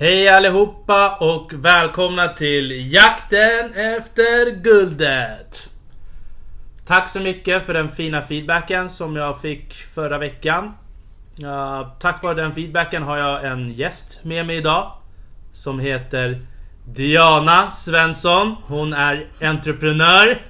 Hej 0.00 0.28
allihopa 0.28 1.16
och 1.20 1.52
välkomna 1.52 2.28
till 2.28 2.92
Jakten 2.92 3.72
efter 3.74 4.50
guldet! 4.62 5.68
Tack 6.86 7.08
så 7.08 7.20
mycket 7.20 7.66
för 7.66 7.74
den 7.74 7.90
fina 7.90 8.22
feedbacken 8.22 8.90
som 8.90 9.16
jag 9.16 9.40
fick 9.40 9.74
förra 9.74 10.18
veckan. 10.18 10.74
Uh, 11.42 11.88
tack 11.98 12.24
vare 12.24 12.34
den 12.34 12.52
feedbacken 12.52 13.02
har 13.02 13.16
jag 13.16 13.44
en 13.44 13.70
gäst 13.72 14.24
med 14.24 14.46
mig 14.46 14.56
idag. 14.56 14.92
Som 15.52 15.80
heter 15.80 16.42
Diana 16.84 17.70
Svensson. 17.70 18.56
Hon 18.66 18.92
är 18.92 19.26
entreprenör, 19.40 20.42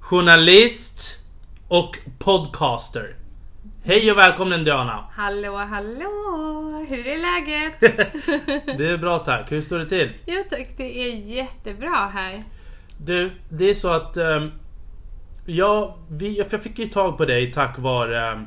journalist 0.00 1.24
och 1.68 1.98
podcaster. 2.18 3.17
Hej 3.88 4.12
och 4.12 4.18
välkommen 4.18 4.64
Diana! 4.64 5.04
Hallå 5.12 5.56
hallå! 5.56 6.84
Hur 6.88 7.08
är 7.08 7.18
läget? 7.18 7.80
det 8.78 8.88
är 8.88 8.98
bra 8.98 9.18
tack. 9.18 9.52
Hur 9.52 9.62
står 9.62 9.78
det 9.78 9.88
till? 9.88 10.12
Jo 10.26 10.42
tack, 10.50 10.68
det 10.76 10.98
är 11.02 11.14
jättebra 11.14 12.10
här. 12.14 12.44
Du, 12.98 13.32
det 13.50 13.70
är 13.70 13.74
så 13.74 13.88
att 13.88 14.16
um, 14.16 14.52
jag, 15.46 15.94
vi, 16.10 16.38
jag 16.38 16.62
fick 16.62 16.78
ju 16.78 16.86
tag 16.86 17.16
på 17.18 17.24
dig 17.24 17.52
tack 17.52 17.78
vare 17.78 18.32
um, 18.32 18.46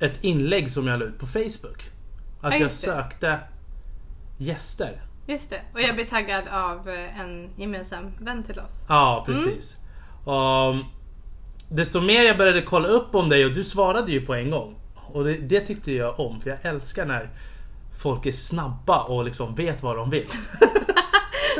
ett 0.00 0.24
inlägg 0.24 0.70
som 0.70 0.86
jag 0.86 0.98
la 0.98 1.04
ut 1.04 1.18
på 1.18 1.26
Facebook. 1.26 1.82
Att 2.40 2.42
Ja, 2.42 2.50
jag 2.50 2.60
just 2.60 2.84
det. 2.84 2.90
sökte 2.90 3.38
gäster. 4.36 5.02
Just 5.26 5.50
det, 5.50 5.60
och 5.74 5.80
jag 5.80 5.94
blir 5.94 6.06
taggad 6.06 6.48
av 6.48 6.88
eh, 6.88 7.20
en 7.20 7.50
gemensam 7.56 8.12
vän 8.20 8.42
till 8.42 8.58
oss. 8.58 8.84
Ja, 8.88 9.22
precis. 9.26 9.76
Um, 10.26 10.84
desto 11.68 12.00
mer 12.00 12.22
jag 12.22 12.38
började 12.38 12.62
kolla 12.62 12.88
upp 12.88 13.14
om 13.14 13.28
dig 13.28 13.44
och 13.44 13.52
du 13.52 13.64
svarade 13.64 14.12
ju 14.12 14.26
på 14.26 14.34
en 14.34 14.50
gång. 14.50 14.76
Och 14.94 15.24
det, 15.24 15.34
det 15.34 15.60
tyckte 15.60 15.92
jag 15.92 16.20
om, 16.20 16.40
för 16.40 16.50
jag 16.50 16.58
älskar 16.62 17.06
när 17.06 17.30
folk 18.02 18.26
är 18.26 18.32
snabba 18.32 19.02
och 19.02 19.24
liksom 19.24 19.54
vet 19.54 19.82
vad 19.82 19.96
de 19.96 20.10
vill. 20.10 20.26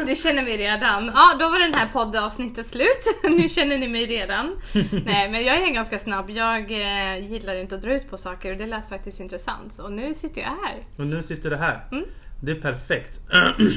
Du 0.06 0.16
känner 0.16 0.42
mig 0.42 0.56
redan. 0.56 1.10
Ja, 1.14 1.36
då 1.38 1.48
var 1.48 1.58
den 1.58 1.74
här 1.74 1.86
poddavsnittet 1.92 2.66
slut. 2.66 3.20
Nu 3.22 3.48
känner 3.48 3.78
ni 3.78 3.88
mig 3.88 4.06
redan. 4.06 4.56
Nej, 5.04 5.30
men 5.30 5.44
jag 5.44 5.62
är 5.62 5.72
ganska 5.74 5.98
snabb. 5.98 6.30
Jag 6.30 6.70
eh, 6.70 7.30
gillar 7.30 7.54
inte 7.54 7.74
att 7.74 7.82
dra 7.82 7.92
ut 7.92 8.10
på 8.10 8.16
saker 8.16 8.52
och 8.52 8.58
det 8.58 8.66
lät 8.66 8.88
faktiskt 8.88 9.20
intressant. 9.20 9.78
Och 9.78 9.92
nu 9.92 10.14
sitter 10.14 10.40
jag 10.40 10.48
här. 10.48 10.86
Och 10.96 11.06
nu 11.06 11.22
sitter 11.22 11.50
det 11.50 11.56
här. 11.56 11.88
Mm. 11.92 12.04
Det 12.40 12.52
är 12.52 12.60
perfekt. 12.60 13.20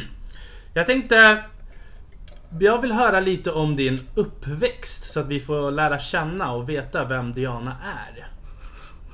Jag 0.73 0.85
tänkte... 0.85 1.43
Jag 2.59 2.81
vill 2.81 2.91
höra 2.91 3.19
lite 3.19 3.51
om 3.51 3.75
din 3.75 3.97
uppväxt 4.15 5.11
så 5.11 5.19
att 5.19 5.27
vi 5.27 5.39
får 5.39 5.71
lära 5.71 5.99
känna 5.99 6.53
och 6.53 6.69
veta 6.69 7.05
vem 7.05 7.33
Diana 7.33 7.75
är. 7.83 8.27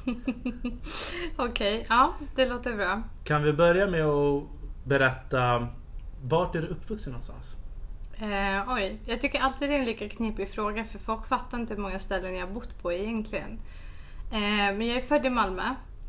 Okej, 1.36 1.86
ja, 1.90 2.16
det 2.36 2.46
låter 2.46 2.76
bra. 2.76 3.04
Kan 3.24 3.44
vi 3.44 3.54
börja 3.54 3.88
med 3.88 4.06
att 4.06 4.44
berätta 4.84 5.68
vart 6.24 6.56
är 6.56 6.62
du 6.62 6.68
uppvuxen 6.68 7.12
någonstans? 7.12 7.56
Eh, 8.18 8.74
oj, 8.74 9.00
jag 9.06 9.22
tycker 9.22 9.40
alltid 9.40 9.70
det 9.70 9.76
är 9.76 9.80
en 9.80 9.86
lika 9.86 10.10
knepig 10.10 10.50
fråga 10.50 10.86
för 10.86 11.00
folk 11.00 11.28
fattar 11.28 11.58
inte 11.58 11.74
hur 11.74 11.82
många 11.82 12.00
ställen 12.00 12.36
jag 12.36 12.48
har 12.48 12.54
bott 12.54 12.82
på 12.82 12.94
egentligen. 12.94 13.60
Eh, 14.32 14.78
men 14.78 14.88
jag 14.88 14.98
är 14.98 15.02
född 15.02 15.26
i 15.26 15.30
Malmö, 15.30 15.64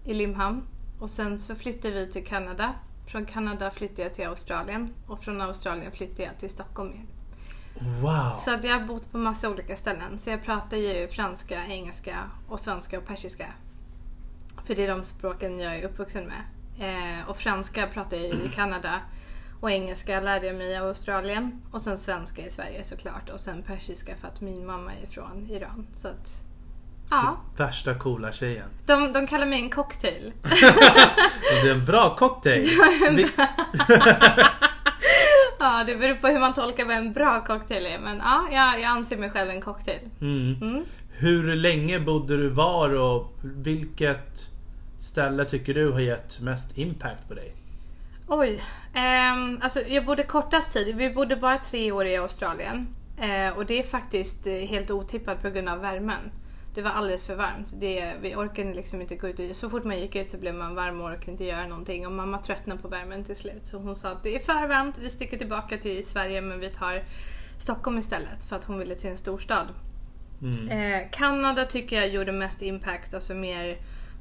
i 0.05 0.15
Limhamn. 0.15 0.63
Och 1.01 1.11
sen 1.11 1.39
så 1.39 1.55
flyttade 1.55 1.95
vi 1.95 2.13
till 2.13 2.27
Kanada. 2.27 2.75
Från 3.07 3.27
Kanada 3.27 3.71
flyttade 3.71 4.03
jag 4.03 4.15
till 4.15 4.27
Australien. 4.27 4.95
Och 5.07 5.25
från 5.25 5.41
Australien 5.41 5.93
flyttade 5.93 6.23
jag 6.23 6.39
till 6.39 6.51
Stockholm 6.51 6.93
igen. 6.93 7.07
Wow! 8.01 8.33
Så 8.45 8.55
att 8.55 8.65
jag 8.65 8.73
har 8.79 8.87
bott 8.87 9.13
på 9.13 9.19
massa 9.19 9.51
olika 9.51 9.77
ställen. 9.77 10.19
Så 10.19 10.31
jag 10.31 10.43
pratar 10.45 10.77
ju 10.77 11.09
franska, 11.09 11.67
engelska 11.67 12.17
och 12.49 12.61
svenska 12.61 12.99
och 12.99 13.07
persiska. 13.07 13.47
För 14.65 14.75
det 14.75 14.85
är 14.85 14.89
de 14.89 15.05
språken 15.05 15.61
jag 15.61 15.77
är 15.79 15.83
uppvuxen 15.85 16.25
med. 16.25 16.41
Eh, 16.81 17.29
och 17.31 17.37
franska 17.37 17.87
pratar 17.87 18.17
jag 18.17 18.27
ju 18.27 18.33
i 18.45 18.49
Kanada. 18.55 19.01
Och 19.61 19.71
engelska 19.71 20.21
lärde 20.21 20.47
jag 20.47 20.57
mig 20.57 20.67
i 20.67 20.77
Australien. 20.77 21.63
Och 21.71 21.81
sen 21.81 21.99
svenska 21.99 22.47
i 22.47 22.51
Sverige 22.51 22.85
såklart. 22.85 23.31
Och 23.31 23.41
sen 23.41 23.63
persiska 23.63 24.17
för 24.17 24.29
att 24.29 24.41
min 24.41 24.67
mamma 24.67 24.93
är 25.03 25.07
från 25.07 25.47
Iran. 25.51 25.87
Så 25.93 26.09
att, 26.09 26.35
ja. 27.11 27.37
Värsta 27.57 27.95
coola 27.95 28.33
tjejen. 28.33 28.69
De, 28.87 29.13
de 29.13 29.27
kallar 29.27 29.47
mig 29.47 29.61
en 29.63 29.71
cocktail. 29.71 30.33
Det 31.63 31.69
är 31.69 31.75
en 31.75 31.85
bra 31.85 32.17
cocktail. 32.17 32.71
Vi- 33.11 33.31
ja, 35.61 35.85
det 35.87 35.97
beror 35.97 36.15
på 36.15 36.27
hur 36.27 36.41
man 36.41 36.55
tolkar 36.55 36.85
vad 36.85 36.97
en 36.97 37.13
bra 37.13 37.45
cocktail 37.47 37.87
är. 37.87 37.99
Men 37.99 38.19
ja, 38.19 38.49
jag, 38.53 38.81
jag 38.81 38.91
anser 38.91 39.17
mig 39.17 39.31
själv 39.31 39.51
en 39.51 39.61
cocktail. 39.61 40.01
Mm. 40.21 40.63
Mm. 40.63 40.85
Hur 41.19 41.57
länge 41.57 42.01
bodde 42.01 42.37
du 42.37 42.49
var 42.49 42.99
och 42.99 43.39
vilket 43.43 44.51
ställe 44.99 45.45
tycker 45.45 45.75
du 45.75 45.91
har 45.93 46.01
gett 46.01 46.41
mest 46.41 46.79
impact 46.79 47.29
på 47.29 47.35
dig? 47.35 47.55
Oj. 48.29 48.63
ehm, 48.95 49.59
alltså 49.63 49.81
jag 49.89 50.05
bodde 50.05 50.23
kortast 50.23 50.73
tid. 50.73 50.97
Vi 50.97 51.11
bodde 51.11 51.37
bara 51.37 51.59
tre 51.59 51.93
år 51.93 52.07
i 52.07 52.17
Australien. 52.17 52.89
Eh, 53.19 53.57
och 53.57 53.67
det 53.67 53.79
är 53.79 53.83
faktiskt 53.83 54.47
eh, 54.47 54.53
helt 54.53 54.91
otippat 54.91 55.43
på 55.43 55.51
grund 55.51 55.69
av 55.69 55.81
värmen. 55.81 56.21
Det 56.77 56.83
var 56.83 56.91
alldeles 56.91 57.25
för 57.27 57.35
varmt. 57.35 57.73
Det, 57.81 58.13
vi 58.21 58.35
orkade 58.35 58.75
liksom 58.75 59.01
inte 59.01 59.17
gå 59.17 59.29
ut. 59.29 59.57
Så 59.57 59.71
fort 59.71 59.85
man 59.85 60.01
gick 60.01 60.17
ut 60.17 60.31
så 60.31 60.39
blev 60.39 60.55
man 60.55 60.75
varm 60.75 61.01
och 61.01 61.07
orkade 61.07 61.31
inte 61.33 61.45
göra 61.45 61.67
någonting. 61.67 62.07
Och 62.07 62.13
mamma 62.13 62.39
tröttnade 62.39 62.83
på 62.83 62.89
värmen 62.89 63.25
till 63.25 63.37
slut. 63.37 63.67
Så 63.67 63.79
hon 63.79 63.97
sa 63.97 64.09
att 64.09 64.23
det 64.23 64.37
är 64.37 64.41
för 64.41 64.69
varmt, 64.69 64.99
vi 64.99 65.11
sticker 65.11 65.39
tillbaka 65.39 65.79
till 65.79 66.07
Sverige 66.07 66.41
men 66.41 66.61
vi 66.61 66.71
tar 66.71 67.05
Stockholm 67.59 67.99
istället. 67.99 68.45
För 68.49 68.57
att 68.57 68.65
hon 68.65 68.79
ville 68.79 68.95
till 68.95 69.11
en 69.11 69.17
storstad. 69.17 69.67
Mm. 70.43 70.69
Eh, 70.69 71.09
Kanada 71.13 71.65
tycker 71.65 71.97
jag 71.97 72.09
gjorde 72.09 72.33
mest 72.33 72.63
impact, 72.63 73.15
alltså 73.15 73.35
mer 73.35 73.79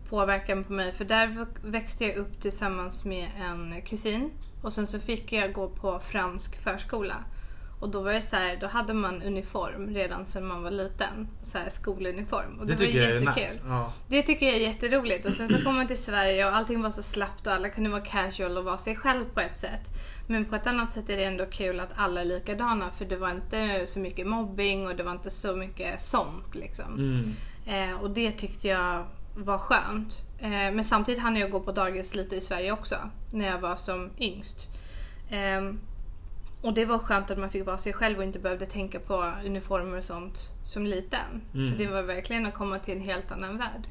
påverkan 0.09 0.63
på 0.63 0.73
mig. 0.73 0.93
För 0.93 1.05
där 1.05 1.45
växte 1.63 2.05
jag 2.05 2.15
upp 2.15 2.41
tillsammans 2.41 3.05
med 3.05 3.27
en 3.37 3.81
kusin. 3.81 4.31
Och 4.61 4.73
sen 4.73 4.87
så 4.87 4.99
fick 4.99 5.33
jag 5.33 5.53
gå 5.53 5.69
på 5.69 5.99
fransk 5.99 6.59
förskola. 6.59 7.15
Och 7.79 7.89
då 7.89 8.01
var 8.01 8.13
det 8.13 8.21
så 8.21 8.35
här, 8.35 8.57
då 8.61 8.67
hade 8.67 8.93
man 8.93 9.21
uniform 9.21 9.93
redan 9.93 10.25
sedan 10.25 10.45
man 10.47 10.63
var 10.63 10.71
liten. 10.71 11.27
Så 11.43 11.57
här 11.57 11.69
skoluniform. 11.69 12.59
Och 12.59 12.65
det, 12.67 12.73
Det 12.73 12.79
var 12.85 12.91
är 13.01 13.07
jättekul. 13.09 13.43
nice. 13.43 13.59
Ja. 13.67 13.93
Det 14.07 14.21
tycker 14.21 14.45
jag 14.45 14.55
är 14.55 14.59
jätteroligt. 14.59 15.25
Och 15.25 15.33
sen 15.33 15.47
så 15.47 15.61
kom 15.63 15.75
man 15.75 15.87
till 15.87 15.97
Sverige 15.97 16.45
och 16.45 16.55
allting 16.55 16.81
var 16.81 16.91
så 16.91 17.03
slappt 17.03 17.47
och 17.47 17.53
alla 17.53 17.69
kunde 17.69 17.89
vara 17.89 18.01
casual 18.01 18.57
och 18.57 18.63
vara 18.63 18.77
sig 18.77 18.95
själv 18.95 19.25
på 19.33 19.39
ett 19.39 19.59
sätt. 19.59 19.81
Men 20.27 20.45
på 20.45 20.55
ett 20.55 20.67
annat 20.67 20.91
sätt 20.91 21.09
är 21.09 21.17
det 21.17 21.23
ändå 21.23 21.45
kul 21.45 21.79
att 21.79 21.93
alla 21.95 22.21
är 22.21 22.25
likadana 22.25 22.91
för 22.91 23.05
det 23.05 23.17
var 23.17 23.31
inte 23.31 23.85
så 23.87 23.99
mycket 23.99 24.27
mobbing 24.27 24.87
och 24.87 24.95
det 24.95 25.03
var 25.03 25.11
inte 25.11 25.31
så 25.31 25.55
mycket 25.55 26.01
sånt 26.01 26.55
liksom. 26.55 26.93
Mm. 27.65 27.91
Eh, 27.91 28.01
och 28.01 28.11
det 28.11 28.31
tyckte 28.31 28.67
jag 28.67 29.05
var 29.35 29.57
skönt. 29.57 30.21
Eh, 30.39 30.49
men 30.49 30.83
samtidigt 30.83 31.21
hann 31.21 31.35
jag 31.37 31.51
gå 31.51 31.59
på 31.59 31.71
dagis 31.71 32.15
lite 32.15 32.35
i 32.35 32.41
Sverige 32.41 32.71
också 32.71 32.95
när 33.33 33.47
jag 33.47 33.59
var 33.59 33.75
som 33.75 34.09
yngst. 34.19 34.67
Eh, 35.29 35.61
och 36.65 36.73
det 36.73 36.85
var 36.85 36.97
skönt 36.99 37.31
att 37.31 37.37
man 37.37 37.49
fick 37.49 37.65
vara 37.65 37.77
sig 37.77 37.93
själv 37.93 38.17
och 38.17 38.23
inte 38.23 38.39
behövde 38.39 38.65
tänka 38.65 38.99
på 38.99 39.33
uniformer 39.45 39.97
och 39.97 40.03
sånt 40.03 40.49
som 40.63 40.85
liten. 40.85 41.41
Mm. 41.53 41.67
Så 41.69 41.77
det 41.77 41.87
var 41.87 42.01
verkligen 42.01 42.45
att 42.45 42.53
komma 42.53 42.79
till 42.79 42.93
en 42.97 43.01
helt 43.01 43.31
annan 43.31 43.57
värld. 43.57 43.87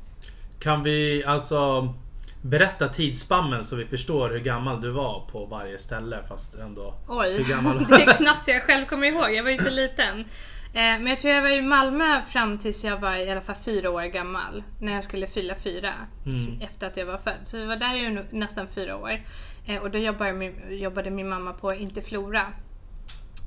Kan 0.59 0.83
vi 0.83 1.25
alltså 1.25 1.95
berätta 2.43 2.89
tidsspannen 2.89 3.65
så 3.65 3.77
vi 3.77 3.87
förstår 3.87 4.31
hur 4.31 4.41
gammal 4.41 4.81
du 4.81 4.91
var 4.91 5.27
på 5.33 5.47
varje 5.47 5.79
ställe 5.79 6.19
fast 6.29 6.59
ändå... 6.59 6.95
Oj, 7.09 7.37
Hur 7.37 7.45
gammal? 7.45 7.85
det 7.89 7.95
är 7.95 8.13
knappt 8.13 8.45
så 8.45 8.51
jag 8.51 8.63
själv 8.63 8.85
kommer 8.87 9.07
ihåg. 9.07 9.33
Jag 9.33 9.43
var 9.45 9.51
ju 9.51 9.59
så 9.59 9.71
liten. 9.71 10.21
Eh, 10.21 10.75
Men 10.75 11.07
jag 11.07 11.19
tror 11.19 11.35
jag 11.35 11.43
var 11.43 11.49
i 11.51 11.63
Malmö 11.63 12.21
fram 12.23 12.59
tills 12.59 12.85
jag 12.85 12.99
var 13.01 13.17
i 13.17 13.31
alla 13.31 13.41
fall 13.41 13.57
fyra 13.65 13.91
år 13.91 14.03
gammal. 14.03 14.63
När 14.81 14.93
jag 14.95 15.05
skulle 15.05 15.27
fylla 15.27 15.55
fyra. 15.55 15.95
Mm. 16.27 16.61
Efter 16.61 16.87
att 16.87 16.97
jag 16.97 17.07
var 17.07 17.19
född. 17.19 17.39
Så 17.43 17.57
vi 17.57 17.65
var 17.65 17.77
där 17.77 17.95
i 17.95 18.11
nu- 18.11 18.27
nästan 18.31 18.69
fyra 18.69 18.97
år. 18.97 19.21
Eh, 19.67 19.83
Och 19.83 19.91
då 19.91 19.99
jobbade 19.99 20.33
min, 20.33 20.55
jobbade 20.71 21.11
min 21.11 21.29
mamma 21.29 21.53
på 21.53 21.75
Interflora. 21.75 22.47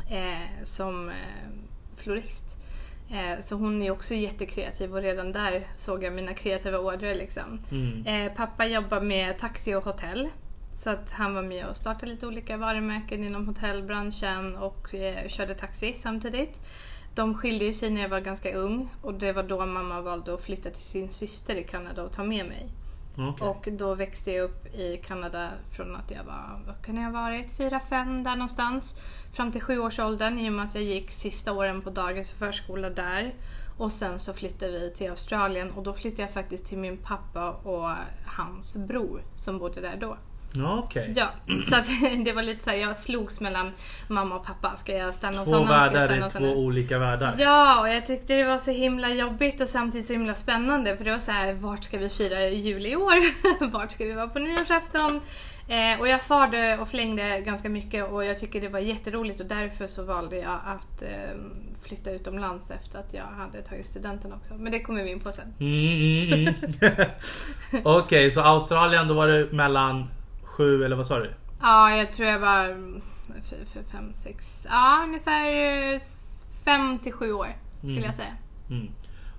Eh, 0.09 0.63
som 0.63 1.09
eh, 1.09 1.15
florist. 1.95 2.57
Eh, 3.11 3.39
så 3.39 3.55
hon 3.55 3.81
är 3.81 3.91
också 3.91 4.13
jättekreativ 4.13 4.93
och 4.95 5.01
redan 5.01 5.31
där 5.31 5.67
såg 5.75 6.03
jag 6.03 6.13
mina 6.13 6.33
kreativa 6.33 6.79
ådror 6.79 7.15
liksom. 7.15 7.59
Mm. 7.71 8.05
Eh, 8.05 8.33
pappa 8.33 8.65
jobbar 8.65 9.01
med 9.01 9.37
taxi 9.37 9.75
och 9.75 9.83
hotell. 9.83 10.29
Så 10.73 10.89
att 10.89 11.11
han 11.11 11.33
var 11.33 11.43
med 11.43 11.65
och 11.65 11.77
startade 11.77 12.11
lite 12.11 12.27
olika 12.27 12.57
varumärken 12.57 13.23
inom 13.23 13.47
hotellbranschen 13.47 14.57
och 14.57 14.95
eh, 14.95 15.27
körde 15.27 15.55
taxi 15.55 15.93
samtidigt. 15.95 16.61
De 17.15 17.33
skilde 17.35 17.65
ju 17.65 17.73
sig 17.73 17.89
när 17.89 18.01
jag 18.01 18.09
var 18.09 18.19
ganska 18.19 18.53
ung 18.53 18.89
och 19.01 19.13
det 19.13 19.31
var 19.33 19.43
då 19.43 19.65
mamma 19.65 20.01
valde 20.01 20.33
att 20.33 20.41
flytta 20.41 20.69
till 20.69 20.81
sin 20.81 21.09
syster 21.09 21.55
i 21.55 21.63
Kanada 21.63 22.03
och 22.03 22.11
ta 22.13 22.23
med 22.23 22.45
mig. 22.45 22.69
Okay. 23.17 23.47
Och 23.47 23.67
då 23.71 23.95
växte 23.95 24.31
jag 24.31 24.43
upp 24.43 24.75
i 24.75 24.97
Kanada 24.97 25.49
från 25.75 25.95
att 25.95 26.11
jag 26.11 26.23
var, 26.23 26.61
vad 26.67 26.85
kan 26.85 26.95
jag 26.95 27.03
ha 27.03 27.11
varit, 27.11 27.51
fyra, 27.51 27.79
fem 27.79 28.23
där 28.23 28.35
någonstans. 28.35 28.95
Fram 29.33 29.51
till 29.51 29.61
sjuårsåldern 29.61 30.39
i 30.39 30.49
och 30.49 30.53
med 30.53 30.65
att 30.65 30.75
jag 30.75 30.83
gick 30.83 31.11
sista 31.11 31.53
åren 31.53 31.81
på 31.81 31.89
dagis 31.89 32.31
och 32.31 32.37
förskola 32.37 32.89
där. 32.89 33.35
Och 33.77 33.91
sen 33.91 34.19
så 34.19 34.33
flyttade 34.33 34.71
vi 34.71 34.93
till 34.93 35.09
Australien 35.09 35.71
och 35.71 35.83
då 35.83 35.93
flyttade 35.93 36.21
jag 36.21 36.31
faktiskt 36.31 36.65
till 36.65 36.77
min 36.77 36.97
pappa 36.97 37.51
och 37.51 37.91
hans 38.25 38.77
bror 38.77 39.21
som 39.35 39.59
bodde 39.59 39.81
där 39.81 39.97
då. 39.97 40.17
Ja, 40.53 40.81
okej. 40.83 41.13
Ja, 41.15 41.27
så 41.69 41.75
att 41.75 41.85
det 42.25 42.33
var 42.33 42.41
lite 42.41 42.63
så 42.63 42.69
här, 42.69 42.77
jag 42.77 42.97
slogs 42.97 43.41
mellan 43.41 43.71
mamma 44.07 44.35
och 44.35 44.45
pappa. 44.45 44.75
Ska 44.75 44.93
jag 44.93 45.13
stanna 45.13 45.39
hos 45.39 45.49
Två 45.49 45.55
honom? 45.55 45.73
Jag 45.73 45.91
världar 45.91 46.21
hos 46.21 46.33
två 46.33 46.45
olika 46.45 46.99
världar. 46.99 47.35
Ja, 47.37 47.81
och 47.81 47.89
jag 47.89 48.05
tyckte 48.05 48.33
det 48.33 48.43
var 48.43 48.57
så 48.57 48.71
himla 48.71 49.09
jobbigt 49.09 49.61
och 49.61 49.67
samtidigt 49.67 50.07
så 50.07 50.13
himla 50.13 50.35
spännande. 50.35 50.97
För 50.97 51.05
det 51.05 51.11
var 51.11 51.19
så 51.19 51.31
här, 51.31 51.53
vart 51.53 51.83
ska 51.83 51.97
vi 51.97 52.09
fira 52.09 52.49
jul 52.49 52.85
i 52.85 52.95
år? 52.95 53.15
vart 53.71 53.91
ska 53.91 54.05
vi 54.05 54.13
vara 54.13 54.27
på 54.27 54.39
nyårsafton? 54.39 55.21
Eh, 55.69 55.99
och 55.99 56.07
jag 56.07 56.23
farde 56.23 56.77
och 56.77 56.87
flängde 56.87 57.41
ganska 57.41 57.69
mycket 57.69 58.11
och 58.11 58.25
jag 58.25 58.37
tycker 58.37 58.61
det 58.61 58.67
var 58.67 58.79
jätteroligt 58.79 59.39
och 59.39 59.45
därför 59.45 59.87
så 59.87 60.03
valde 60.03 60.37
jag 60.37 60.59
att 60.65 61.01
eh, 61.01 61.09
flytta 61.87 62.11
utomlands 62.11 62.71
efter 62.71 62.99
att 62.99 63.13
jag 63.13 63.23
hade 63.23 63.61
tagit 63.61 63.85
studenten 63.85 64.33
också. 64.33 64.53
Men 64.53 64.71
det 64.71 64.79
kommer 64.79 65.03
vi 65.03 65.11
in 65.11 65.19
på 65.19 65.31
sen. 65.31 65.53
Mm, 65.59 66.33
mm, 66.33 66.53
mm. 66.81 67.81
Okej, 67.85 68.31
så 68.31 68.41
Australien 68.41 69.07
då 69.07 69.13
var 69.13 69.27
det 69.27 69.51
mellan 69.51 70.07
sju 70.57 70.83
eller 70.83 70.95
vad 70.95 71.07
sa 71.07 71.19
du? 71.19 71.33
Ja, 71.61 71.95
jag 71.95 72.13
tror 72.13 72.27
jag 72.29 72.39
var 72.39 72.67
fem, 73.91 74.13
sex, 74.13 74.67
ja 74.69 75.01
ungefär 75.03 75.45
eh, 75.93 75.99
fem 76.65 76.99
till 76.99 77.13
sju 77.13 77.31
år 77.33 77.47
skulle 77.77 77.91
Mm. 77.93 78.03
jag 78.03 78.15
säga. 78.15 78.33
Mm. 78.69 78.87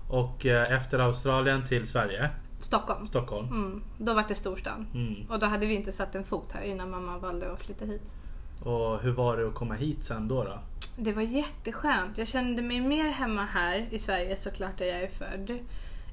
Och 0.08 0.46
eh, 0.46 0.72
efter 0.72 0.98
Australien 0.98 1.64
till 1.64 1.86
Sverige, 1.86 2.30
Stockholm. 2.60 3.06
Stockholm. 3.06 3.48
Mm, 3.48 3.82
då 3.98 4.14
var 4.14 4.24
det 4.28 4.34
storstan. 4.34 4.86
Mm. 4.94 5.30
Och 5.30 5.38
då 5.38 5.46
hade 5.46 5.66
vi 5.66 5.74
inte 5.74 5.92
satt 5.92 6.14
en 6.14 6.24
fot 6.24 6.52
här 6.52 6.62
innan 6.62 6.90
mamma 6.90 7.18
valde 7.18 7.52
att 7.52 7.60
flytta 7.66 7.84
hit. 7.84 8.02
Och 8.62 9.00
hur 9.02 9.12
var 9.12 9.36
det 9.36 9.48
att 9.48 9.54
komma 9.54 9.74
hit 9.74 10.04
sen 10.04 10.28
då? 10.28 10.44
då? 10.44 10.58
Det 10.96 11.12
var 11.12 11.22
jätteskönt. 11.22 12.18
Jag 12.18 12.28
kände 12.28 12.62
mig 12.62 12.80
mer 12.80 13.08
hemma 13.08 13.44
här 13.44 13.88
i 13.90 13.98
Sverige 13.98 14.36
såklart 14.36 14.78
där 14.78 14.86
jag 14.86 15.02
är 15.02 15.08
född. 15.08 15.58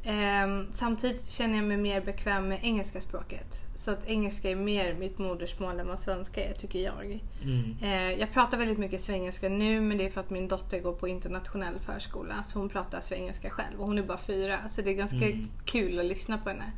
Ehm, 0.07 0.67
samtidigt 0.71 1.29
känner 1.29 1.55
jag 1.57 1.65
mig 1.65 1.77
mer 1.77 2.01
bekväm 2.01 2.47
med 2.47 2.59
engelska 2.63 3.01
språket. 3.01 3.61
Så 3.75 3.91
att 3.91 4.05
engelska 4.07 4.49
är 4.49 4.55
mer 4.55 4.93
mitt 4.93 5.17
modersmål 5.17 5.79
än 5.79 5.87
vad 5.87 5.99
svenska 5.99 6.43
är 6.45 6.53
tycker 6.53 6.79
jag. 6.79 7.19
Mm. 7.43 7.75
Eh, 7.81 8.19
jag 8.19 8.31
pratar 8.33 8.57
väldigt 8.57 8.77
mycket 8.77 9.01
svengelska 9.01 9.49
nu 9.49 9.81
men 9.81 9.97
det 9.97 10.05
är 10.05 10.09
för 10.09 10.21
att 10.21 10.29
min 10.29 10.47
dotter 10.47 10.79
går 10.79 10.93
på 10.93 11.07
internationell 11.07 11.79
förskola 11.79 12.43
så 12.43 12.59
hon 12.59 12.69
pratar 12.69 13.01
svengelska 13.01 13.49
själv 13.49 13.79
och 13.79 13.87
hon 13.87 13.97
är 13.97 14.03
bara 14.03 14.17
fyra 14.17 14.59
så 14.69 14.81
det 14.81 14.89
är 14.89 14.93
ganska 14.93 15.25
Mm. 15.25 15.47
kul 15.65 15.99
att 15.99 16.05
lyssna 16.05 16.37
på 16.37 16.49
henne. 16.49 16.71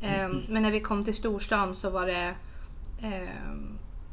Eh, 0.00 0.28
Men 0.48 0.62
när 0.62 0.70
vi 0.70 0.80
kom 0.80 1.04
till 1.04 1.14
storstan 1.14 1.74
så 1.74 1.90
var 1.90 2.06
det 2.06 2.34
eh, 3.02 3.28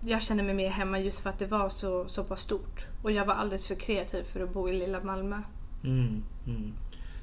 jag 0.02 0.22
kände 0.22 0.44
mig 0.44 0.54
mer 0.56 0.70
hemma 0.70 1.00
just 1.00 1.20
för 1.20 1.30
att 1.30 1.40
det 1.40 1.46
var 1.46 1.70
så, 1.70 2.08
så 2.08 2.24
pass 2.24 2.42
stort. 2.42 2.88
Och 3.04 3.12
jag 3.12 3.26
var 3.26 3.34
alldeles 3.34 3.68
för 3.68 3.76
kreativ 3.76 4.24
för 4.24 4.40
att 4.44 4.54
bo 4.54 4.70
i 4.70 4.74
lilla 4.74 5.04
Malmö. 5.04 5.42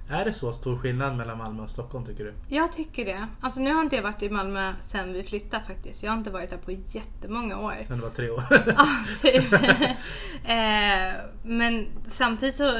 Är 0.08 0.24
det 0.24 0.32
så 0.32 0.52
stor 0.52 0.78
skillnad 0.78 1.16
mellan 1.16 1.38
Malmö 1.38 1.62
och 1.62 1.70
Stockholm 1.70 2.06
tycker 2.06 2.24
du? 2.24 2.34
Jag 2.48 2.72
tycker 2.72 3.04
det. 3.04 3.26
Alltså 3.40 3.60
nu 3.60 3.74
har 3.74 3.82
inte 3.82 3.96
jag 3.96 4.02
varit 4.02 4.22
i 4.22 4.30
Malmö 4.30 4.72
sen 4.80 5.12
vi 5.12 5.22
flyttade 5.22 5.64
faktiskt. 5.64 6.02
Jag 6.02 6.10
har 6.10 6.18
inte 6.18 6.30
varit 6.30 6.50
där 6.50 6.56
på 6.56 6.72
jättemånga 6.72 7.58
år. 7.58 7.74
Sen 7.86 7.96
du 7.96 8.02
var 8.02 8.10
tre 8.10 8.30
år? 8.30 8.44
Ja, 8.50 8.86
typ. 9.22 9.52
eh, 10.44 11.14
men 11.42 11.86
samtidigt 12.06 12.54
så 12.54 12.72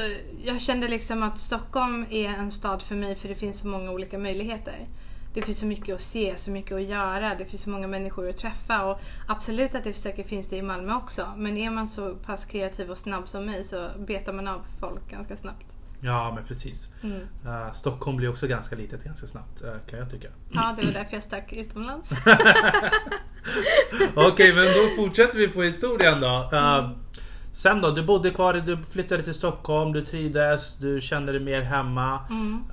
jag 0.45 0.61
kände 0.61 0.87
liksom 0.87 1.23
att 1.23 1.39
Stockholm 1.39 2.05
är 2.09 2.29
en 2.29 2.51
stad 2.51 2.81
för 2.81 2.95
mig 2.95 3.15
för 3.15 3.29
det 3.29 3.35
finns 3.35 3.59
så 3.59 3.67
många 3.67 3.91
olika 3.91 4.17
möjligheter. 4.17 4.87
Det 5.33 5.41
finns 5.41 5.59
så 5.59 5.65
mycket 5.65 5.95
att 5.95 6.01
se, 6.01 6.33
så 6.37 6.51
mycket 6.51 6.71
att 6.71 6.83
göra, 6.83 7.35
det 7.35 7.45
finns 7.45 7.61
så 7.61 7.69
många 7.69 7.87
människor 7.87 8.29
att 8.29 8.37
träffa 8.37 8.85
och 8.85 8.99
absolut 9.27 9.75
att 9.75 9.83
det 9.83 9.93
säkert 9.93 10.27
finns 10.27 10.47
det 10.47 10.57
i 10.57 10.61
Malmö 10.61 10.95
också. 10.95 11.27
Men 11.37 11.57
är 11.57 11.69
man 11.69 11.87
så 11.87 12.15
pass 12.15 12.45
kreativ 12.45 12.91
och 12.91 12.97
snabb 12.97 13.27
som 13.27 13.45
mig 13.45 13.63
så 13.63 13.89
betar 13.97 14.33
man 14.33 14.47
av 14.47 14.61
folk 14.79 15.11
ganska 15.11 15.37
snabbt. 15.37 15.76
Ja, 16.01 16.31
men 16.35 16.45
precis. 16.45 16.87
Mm. 17.03 17.21
Eh, 17.45 17.71
Stockholm 17.71 18.17
blir 18.17 18.29
också 18.29 18.47
ganska 18.47 18.75
litet 18.75 19.03
ganska 19.03 19.27
snabbt 19.27 19.63
eh, 19.63 19.73
kan 19.89 19.99
jag 19.99 20.09
tycka. 20.09 20.27
Ja, 20.51 20.73
det 20.77 20.85
var 20.85 20.93
därför 20.93 21.13
jag 21.13 21.23
stack 21.23 21.53
utomlands. 21.53 22.11
Okej, 24.15 24.53
men 24.53 24.65
då 24.65 25.03
fortsätter 25.03 25.37
vi 25.37 25.47
på 25.47 25.63
historien 25.63 26.21
då. 26.21 26.49
Eh, 26.53 26.89
Sen 27.51 27.81
då, 27.81 27.91
du 27.91 28.03
bodde 28.03 28.29
kvar, 28.29 28.53
du 28.53 28.77
flyttade 28.91 29.23
till 29.23 29.33
Stockholm, 29.33 29.93
du 29.93 30.05
trivdes, 30.05 30.77
du 30.77 31.01
kände 31.01 31.31
dig 31.31 31.41
mer 31.41 31.61
hemma. 31.61 32.19
Mm. 32.29 32.63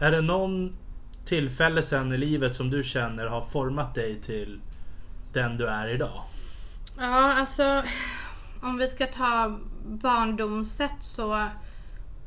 Är 0.00 0.10
det 0.10 0.20
någon 0.20 0.76
tillfälle 1.24 1.82
sen 1.82 2.12
i 2.12 2.16
livet 2.16 2.56
som 2.56 2.70
du 2.70 2.82
känner 2.82 3.26
har 3.26 3.40
format 3.40 3.94
dig 3.94 4.20
till 4.20 4.60
den 5.32 5.56
du 5.56 5.66
är 5.66 5.88
idag? 5.88 6.22
Ja, 6.98 7.32
alltså 7.32 7.82
om 8.62 8.78
vi 8.78 8.88
ska 8.88 9.06
ta 9.06 9.58
barndomssätt 9.86 10.96
så 11.00 11.46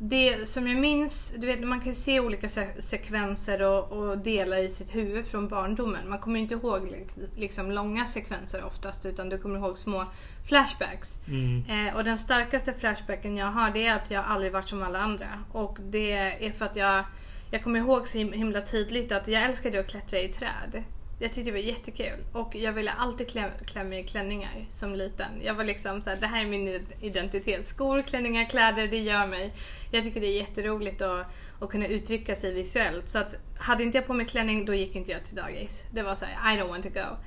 det 0.03 0.47
som 0.49 0.67
jag 0.67 0.77
minns, 0.77 1.33
du 1.37 1.47
vet 1.47 1.63
man 1.67 1.81
kan 1.81 1.93
se 1.95 2.19
olika 2.19 2.49
se- 2.49 2.81
sekvenser 2.81 3.61
och, 3.61 3.91
och 3.91 4.17
delar 4.17 4.57
i 4.57 4.69
sitt 4.69 4.95
huvud 4.95 5.25
från 5.25 5.47
barndomen. 5.47 6.09
Man 6.09 6.19
kommer 6.19 6.39
inte 6.39 6.53
ihåg 6.53 6.87
li- 6.91 7.27
liksom 7.35 7.71
långa 7.71 8.05
sekvenser 8.05 8.63
oftast 8.63 9.05
utan 9.05 9.29
du 9.29 9.37
kommer 9.37 9.59
ihåg 9.59 9.77
små 9.77 10.05
flashbacks. 10.47 11.19
Mm. 11.27 11.87
Eh, 11.87 11.95
och 11.95 12.03
den 12.03 12.17
starkaste 12.17 12.73
flashbacken 12.73 13.37
jag 13.37 13.45
har 13.47 13.69
det 13.71 13.87
är 13.87 13.95
att 13.95 14.11
jag 14.11 14.25
aldrig 14.27 14.51
varit 14.51 14.69
som 14.69 14.83
alla 14.83 14.99
andra. 14.99 15.27
Och 15.51 15.77
det 15.81 16.11
är 16.45 16.51
för 16.51 16.65
att 16.65 16.75
jag, 16.75 17.03
jag 17.51 17.63
kommer 17.63 17.79
ihåg 17.79 18.07
så 18.07 18.17
him- 18.17 18.33
himla 18.33 18.61
tydligt 18.61 19.11
att 19.11 19.27
jag 19.27 19.43
älskade 19.43 19.79
att 19.79 19.87
klättra 19.89 20.19
i 20.19 20.27
träd. 20.27 20.83
Jag 21.21 21.33
tyckte 21.33 21.51
det 21.51 21.51
var 21.51 21.67
jättekul 21.67 22.25
och 22.31 22.55
jag 22.55 22.73
ville 22.73 22.91
alltid 22.91 23.29
klä, 23.29 23.51
klä 23.65 23.83
mig 23.83 23.99
i 23.99 24.03
klänningar 24.03 24.65
som 24.69 24.95
liten. 24.95 25.31
Jag 25.41 25.53
var 25.53 25.63
liksom 25.63 26.01
såhär, 26.01 26.17
det 26.17 26.27
här 26.27 26.41
är 26.41 26.49
min 26.49 26.87
identitet. 27.01 27.67
Skor, 27.67 28.01
klänningar, 28.01 28.45
kläder, 28.45 28.87
det 28.87 28.97
gör 28.97 29.27
mig. 29.27 29.53
Jag 29.91 30.03
tycker 30.03 30.21
det 30.21 30.27
är 30.27 30.39
jätteroligt 30.39 31.01
att, 31.01 31.27
att 31.59 31.69
kunna 31.69 31.87
uttrycka 31.87 32.35
sig 32.35 32.53
visuellt. 32.53 33.09
Så 33.09 33.19
att 33.19 33.35
hade 33.57 33.83
inte 33.83 33.97
jag 33.97 34.07
på 34.07 34.13
mig 34.13 34.25
klänning 34.25 34.65
då 34.65 34.73
gick 34.73 34.95
inte 34.95 35.11
jag 35.11 35.23
till 35.23 35.35
dagis. 35.35 35.85
Det 35.91 36.03
var 36.03 36.15
såhär, 36.15 36.53
I 36.53 36.59
don't 36.59 36.69
want 36.69 36.83
to 36.83 36.89
go. 36.89 37.17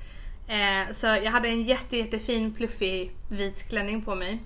Eh, 0.53 0.93
så 0.93 1.07
jag 1.07 1.31
hade 1.31 1.47
en 1.47 1.63
jätte, 1.63 1.97
jättefin 1.97 2.53
pluffig 2.53 3.11
vit 3.29 3.69
klänning 3.69 4.01
på 4.01 4.15
mig. 4.15 4.39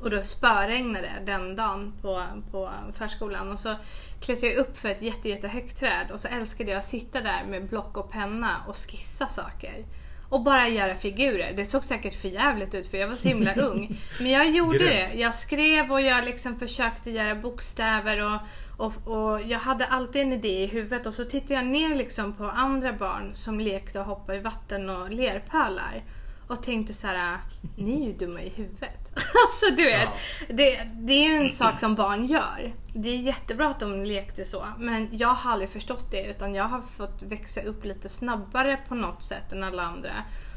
Och 0.00 0.10
då 0.10 0.22
spöregnade 0.22 1.10
den 1.26 1.56
dagen 1.56 1.92
på, 2.02 2.26
på 2.50 2.70
förskolan 2.92 3.52
och 3.52 3.60
så 3.60 3.74
klättrade 4.20 4.54
jag 4.54 4.60
upp 4.60 4.78
för 4.78 4.88
ett 4.88 5.02
jätte, 5.02 5.28
jättehögt 5.28 5.76
träd 5.76 6.10
och 6.12 6.20
så 6.20 6.28
älskade 6.28 6.70
jag 6.70 6.78
att 6.78 6.84
sitta 6.84 7.20
där 7.20 7.44
med 7.48 7.68
block 7.68 7.96
och 7.96 8.10
penna 8.10 8.56
och 8.68 8.76
skissa 8.76 9.26
saker. 9.26 9.84
Och 10.28 10.42
bara 10.42 10.68
göra 10.68 10.94
figurer. 10.94 11.52
Det 11.56 11.64
såg 11.64 11.84
säkert 11.84 12.14
för 12.14 12.28
jävligt 12.28 12.74
ut 12.74 12.86
för 12.86 12.98
jag 12.98 13.08
var 13.08 13.16
så 13.16 13.28
himla 13.28 13.54
ung. 13.70 13.96
Men 14.18 14.30
jag 14.30 14.50
gjorde 14.50 14.78
det. 14.78 15.10
Jag 15.14 15.34
skrev 15.34 15.92
och 15.92 16.00
jag 16.00 16.24
liksom 16.24 16.58
försökte 16.58 17.10
göra 17.10 17.34
bokstäver 17.34 18.24
och, 18.24 18.40
och, 18.78 19.08
och 19.08 19.42
jag 19.42 19.58
hade 19.58 19.86
alltid 19.86 20.22
en 20.22 20.32
idé 20.32 20.62
i 20.62 20.66
huvudet 20.66 21.06
och 21.06 21.14
så 21.14 21.24
tittade 21.24 21.54
jag 21.54 21.66
ner 21.66 21.94
liksom 21.94 22.32
på 22.32 22.44
andra 22.44 22.92
barn 22.92 23.30
som 23.34 23.60
lekte 23.60 24.00
och 24.00 24.06
hoppade 24.06 24.38
i 24.38 24.40
vatten 24.40 24.90
och 24.90 25.10
lerpölar. 25.10 26.04
Och 26.48 26.62
tänkte 26.62 26.94
så 26.94 27.06
här: 27.06 27.38
ni 27.76 28.02
är 28.02 28.06
ju 28.06 28.12
dumma 28.12 28.42
i 28.42 28.48
huvudet. 28.48 28.99
alltså 29.46 29.70
du 29.76 29.84
vet, 29.84 30.00
Ja. 30.00 30.12
det, 30.48 30.80
det 30.94 31.12
är 31.12 31.28
ju 31.28 31.46
en 31.46 31.52
sak 31.52 31.80
som 31.80 31.94
barn 31.94 32.26
gör. 32.26 32.74
Det 32.94 33.08
är 33.08 33.16
jättebra 33.16 33.68
att 33.68 33.80
de 33.80 34.02
lekte 34.02 34.44
så, 34.44 34.64
men 34.78 35.08
jag 35.12 35.28
har 35.28 35.52
aldrig 35.52 35.70
förstått 35.70 36.10
det 36.10 36.24
utan 36.26 36.54
jag 36.54 36.64
har 36.64 36.80
fått 36.80 37.22
växa 37.22 37.62
upp 37.62 37.84
lite 37.84 38.08
snabbare 38.08 38.78
på 38.88 38.94
något 38.94 39.22
sätt 39.22 39.52
än 39.52 39.62
alla 39.62 39.82
andra. 39.82 40.10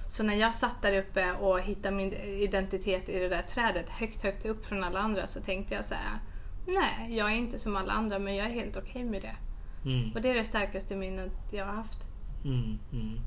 Så 0.08 0.24
när 0.24 0.36
jag 0.36 0.56
satt 0.56 0.82
där 0.82 0.98
uppe 0.98 1.32
och 1.32 1.62
hittade 1.62 1.96
min 1.96 2.14
identitet 2.14 3.10
i 3.10 3.20
det 3.20 3.30
där 3.30 3.42
trädet 3.42 3.90
högt, 3.90 4.24
högt 4.24 4.46
upp 4.46 4.66
från 4.66 4.84
alla 4.84 5.00
andra 5.00 5.28
så 5.28 5.42
tänkte 5.42 5.74
jag 5.74 5.86
så 5.86 5.96
här: 5.96 6.20
nej, 6.68 7.18
jag 7.18 7.32
är 7.32 7.36
inte 7.36 7.60
som 7.60 7.76
alla 7.76 7.94
andra 7.94 8.20
men 8.20 8.36
jag 8.36 8.48
är 8.48 8.52
helt 8.52 8.78
okej 8.78 9.04
med 9.04 9.22
det. 9.22 9.36
Mm. 9.90 10.12
Och 10.12 10.22
det 10.22 10.30
är 10.30 10.36
det 10.36 10.46
starkaste 10.46 10.96
minnet 10.96 11.32
jag 11.52 11.66
har 11.66 11.74
haft. 11.74 12.00
Mm, 12.46 12.80
mm. 12.92 13.20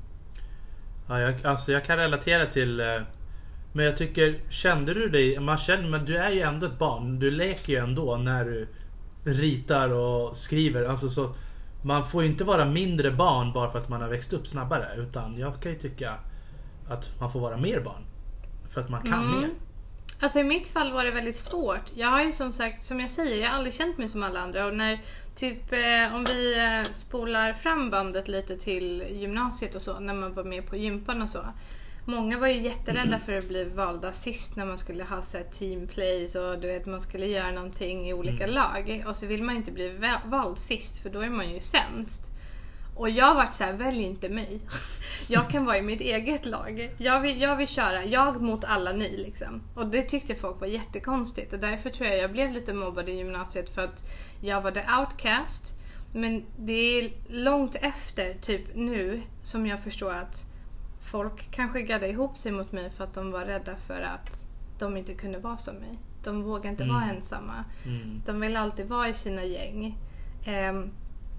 Ja, 1.07 1.19
jag, 1.19 1.45
alltså 1.45 1.71
jag 1.71 1.85
kan 1.85 1.97
relatera 1.97 2.45
till... 2.45 2.79
Men 3.77 3.85
jag 3.85 3.97
tycker, 3.97 4.39
kände 4.49 4.93
du 4.93 5.09
dig... 5.09 5.39
Man 5.39 5.57
känner, 5.57 5.89
men 5.89 6.05
du 6.05 6.17
är 6.17 6.31
ju 6.31 6.41
ändå 6.41 6.65
ett 6.65 6.79
barn. 6.79 7.19
Du 7.19 7.31
leker 7.31 7.73
ju 7.73 7.79
ändå 7.79 8.17
när 8.17 8.45
du 8.45 8.67
ritar 9.23 9.89
och 9.89 10.37
skriver. 10.37 10.83
Alltså 10.83 11.09
så, 11.09 11.35
man 11.83 12.07
får 12.07 12.23
ju 12.23 12.29
inte 12.29 12.43
vara 12.43 12.65
mindre 12.65 13.11
barn 13.11 13.53
bara 13.53 13.71
för 13.71 13.79
att 13.79 13.89
man 13.89 14.01
har 14.01 14.09
växt 14.09 14.33
upp 14.33 14.47
snabbare. 14.47 14.95
Utan 14.97 15.37
jag 15.37 15.61
kan 15.61 15.71
ju 15.71 15.77
tycka 15.77 16.13
att 16.89 17.19
man 17.19 17.31
får 17.31 17.39
vara 17.39 17.57
mer 17.57 17.79
barn. 17.79 18.03
För 18.69 18.81
att 18.81 18.89
man 18.89 19.01
kan 19.01 19.23
Mm. 19.25 19.41
mer. 19.41 19.49
Alltså 20.21 20.39
i 20.39 20.43
mitt 20.43 20.67
fall 20.67 20.91
var 20.91 21.05
det 21.05 21.11
väldigt 21.11 21.37
svårt. 21.37 21.91
Jag 21.95 22.07
har 22.07 22.23
ju 22.23 22.31
som 22.31 22.51
sagt, 22.51 22.83
som 22.83 22.99
jag 22.99 23.11
säger, 23.11 23.41
jag 23.41 23.49
har 23.49 23.55
aldrig 23.55 23.73
känt 23.73 23.97
mig 23.97 24.07
som 24.07 24.23
alla 24.23 24.39
andra. 24.39 24.65
Och 24.65 24.73
när, 24.73 24.99
typ 25.35 25.71
eh, 25.71 26.15
om 26.15 26.25
vi 26.25 26.57
eh, 26.57 26.83
spolar 26.83 27.53
fram 27.53 27.89
bandet 27.89 28.27
lite 28.27 28.57
till 28.57 29.03
gymnasiet 29.09 29.75
och 29.75 29.81
så, 29.81 29.99
när 29.99 30.13
man 30.13 30.33
var 30.33 30.43
med 30.43 30.67
på 30.67 30.75
gympan 30.75 31.21
och 31.21 31.29
så. 31.29 31.39
Många 32.09 32.37
var 32.37 32.47
ju 32.47 32.61
jätterädda 32.61 33.19
för 33.25 33.37
att 33.37 33.47
bli 33.47 33.63
valda 33.63 34.13
sist 34.13 34.55
när 34.55 34.65
man 34.65 34.77
skulle 34.77 35.03
ha 35.03 35.21
så 35.21 35.37
här, 35.37 35.45
team 35.45 35.87
plays 35.87 36.35
och 36.35 36.59
du 36.59 36.67
vet 36.67 36.85
man 36.85 37.01
skulle 37.01 37.25
göra 37.25 37.51
någonting 37.51 38.09
i 38.09 38.13
olika 38.13 38.47
lag. 38.47 39.03
Och 39.07 39.15
så 39.15 39.25
vill 39.25 39.43
man 39.43 39.55
inte 39.55 39.71
bli 39.71 39.89
va- 39.89 40.21
vald 40.25 40.57
sist 40.57 40.99
för 40.99 41.09
då 41.09 41.21
är 41.21 41.29
man 41.29 41.49
ju 41.53 41.59
sämst. 41.61 42.31
Och 42.95 43.09
jag 43.09 43.25
har 43.25 43.35
varit 43.35 43.53
så 43.53 43.63
här, 43.63 43.73
välj 43.73 44.03
inte 44.03 44.29
mig. 44.29 44.59
Jag 45.27 45.49
kan 45.49 45.65
vara 45.65 45.77
i 45.77 45.81
mitt 45.81 46.01
eget 46.01 46.45
lag. 46.45 46.89
Jag 46.97 47.21
vill, 47.21 47.41
jag 47.41 47.55
vill 47.55 47.67
köra 47.67 48.05
jag 48.05 48.41
mot 48.41 48.63
alla 48.63 48.91
ni 48.91 49.17
liksom. 49.17 49.61
Och 49.75 49.87
det 49.87 50.01
tyckte 50.01 50.35
folk 50.35 50.59
var 50.59 50.67
jättekonstigt 50.67 51.53
och 51.53 51.59
därför 51.59 51.89
tror 51.89 52.09
jag 52.09 52.19
jag 52.19 52.31
blev 52.31 52.51
lite 52.51 52.73
mobbad 52.73 53.09
i 53.09 53.11
gymnasiet 53.11 53.75
för 53.75 53.83
att 53.83 54.03
jag 54.41 54.61
var 54.61 54.71
the 54.71 54.83
outcast. 54.99 55.73
Men 56.13 56.45
det 56.57 56.73
är 56.73 57.11
långt 57.29 57.75
efter, 57.75 58.33
typ 58.33 58.75
nu, 58.75 59.21
som 59.43 59.67
jag 59.67 59.83
förstår 59.83 60.13
att 60.13 60.45
folk 61.07 61.51
kanske 61.51 61.81
gaddade 61.81 62.07
ihop 62.11 62.37
sig 62.37 62.51
mot 62.51 62.71
mig 62.71 62.89
för 62.89 63.03
att 63.03 63.13
de 63.13 63.31
var 63.31 63.45
rädda 63.45 63.75
för 63.75 64.01
att 64.01 64.45
de 64.79 64.97
inte 64.97 65.13
kunde 65.13 65.37
vara 65.39 65.57
som 65.57 65.75
mig. 65.75 65.99
De 66.23 66.41
vågade 66.43 66.69
inte 66.69 66.83
Mm. 66.83 66.95
vara 66.95 67.05
ensamma. 67.05 67.63
Mm. 67.85 68.21
De 68.25 68.39
ville 68.41 68.59
alltid 68.59 68.87
vara 68.87 69.09
i 69.09 69.13
sina 69.13 69.43
gäng. 69.43 69.97
Ehm, 70.45 70.89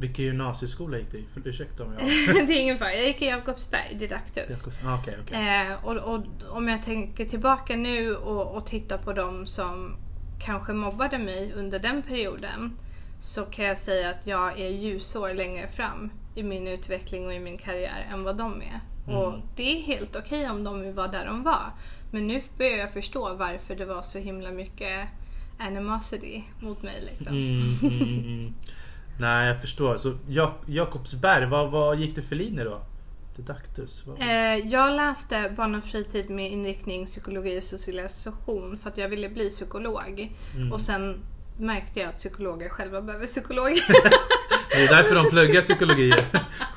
Vilken 0.00 0.24
gymnasieskola 0.24 0.98
gick 0.98 1.10
du 1.10 1.18
i? 1.18 1.24
För- 1.34 1.48
Ursäkta 1.48 1.84
om 1.84 1.92
jag... 1.92 2.02
det 2.46 2.52
är 2.58 2.60
ingen 2.62 2.78
fara. 2.78 2.94
Jag 2.94 3.06
gick 3.06 3.22
i 3.22 3.26
Jakobsberg, 3.26 3.96
Didaktus. 3.98 4.66
Ah, 4.86 4.98
Okej, 5.02 5.16
okej. 5.22 5.66
Eh, 5.70 5.84
och, 5.84 6.14
och 6.14 6.24
om 6.50 6.68
jag 6.68 6.82
tänker 6.82 7.24
tillbaka 7.24 7.76
nu 7.76 8.14
och, 8.16 8.56
och 8.56 8.66
tittar 8.66 8.98
på 8.98 9.12
de 9.12 9.46
som 9.46 9.96
kanske 10.40 10.72
mobbade 10.72 11.18
mig 11.18 11.52
under 11.56 11.78
den 11.78 12.02
perioden 12.02 12.72
så 13.20 13.44
kan 13.44 13.64
jag 13.64 13.78
säga 13.78 14.10
att 14.10 14.26
jag 14.26 14.60
är 14.60 14.68
ljusår 14.68 15.34
längre 15.34 15.68
fram 15.68 16.10
i 16.34 16.42
min 16.42 16.66
utveckling 16.68 17.26
och 17.26 17.34
i 17.34 17.38
min 17.40 17.58
karriär 17.58 18.06
än 18.12 18.22
vad 18.22 18.36
de 18.36 18.62
är. 18.62 18.80
Och 19.08 19.28
Mm. 19.28 19.40
det 19.56 19.62
är 19.78 19.82
helt 19.82 20.16
okej 20.16 20.50
om 20.50 20.64
de 20.64 20.80
vill 20.80 20.92
vara 20.92 21.08
där 21.08 21.26
de 21.26 21.42
var. 21.42 21.70
Men 22.10 22.26
nu 22.26 22.42
börjar 22.58 22.76
jag 22.78 22.92
förstå 22.92 23.34
varför 23.34 23.76
det 23.76 23.84
var 23.84 24.02
så 24.02 24.18
himla 24.18 24.50
mycket 24.50 25.08
animosity 25.58 26.42
mot 26.60 26.82
mig. 26.82 27.02
Liksom. 27.12 27.36
Mm, 27.36 27.78
mm, 27.82 28.18
mm. 28.24 28.54
Nej, 29.20 29.46
jag 29.48 29.60
förstår. 29.60 29.96
Så 29.96 30.08
Jak- 30.28 30.64
Jakobsberg, 30.66 31.46
vad, 31.46 31.70
vad 31.70 31.98
gick 31.98 32.14
det 32.14 32.22
för 32.22 32.36
linje 32.36 32.64
då? 32.64 32.80
Didaktus? 33.36 34.06
Vad? 34.06 34.20
Eh, 34.20 34.56
jag 34.68 34.92
läste 34.92 35.52
barn 35.56 35.74
och 35.74 35.84
fritid 35.84 36.30
med 36.30 36.52
inriktning 36.52 37.06
psykologi 37.06 37.58
och 37.58 37.62
socialisation 37.64 38.76
för 38.76 38.90
att 38.90 38.98
jag 38.98 39.08
ville 39.08 39.28
bli 39.28 39.48
psykolog. 39.50 40.32
Mm. 40.56 40.72
Och 40.72 40.80
sen 40.80 41.16
märkte 41.60 42.00
jag 42.00 42.08
att 42.08 42.14
psykologer 42.14 42.68
själva 42.68 43.02
behöver 43.02 43.26
psykologer. 43.26 43.82
Det 44.70 44.84
är 44.84 44.96
därför 44.96 45.14
de 45.14 45.30
pluggar 45.30 45.62
psykologi. 45.62 46.12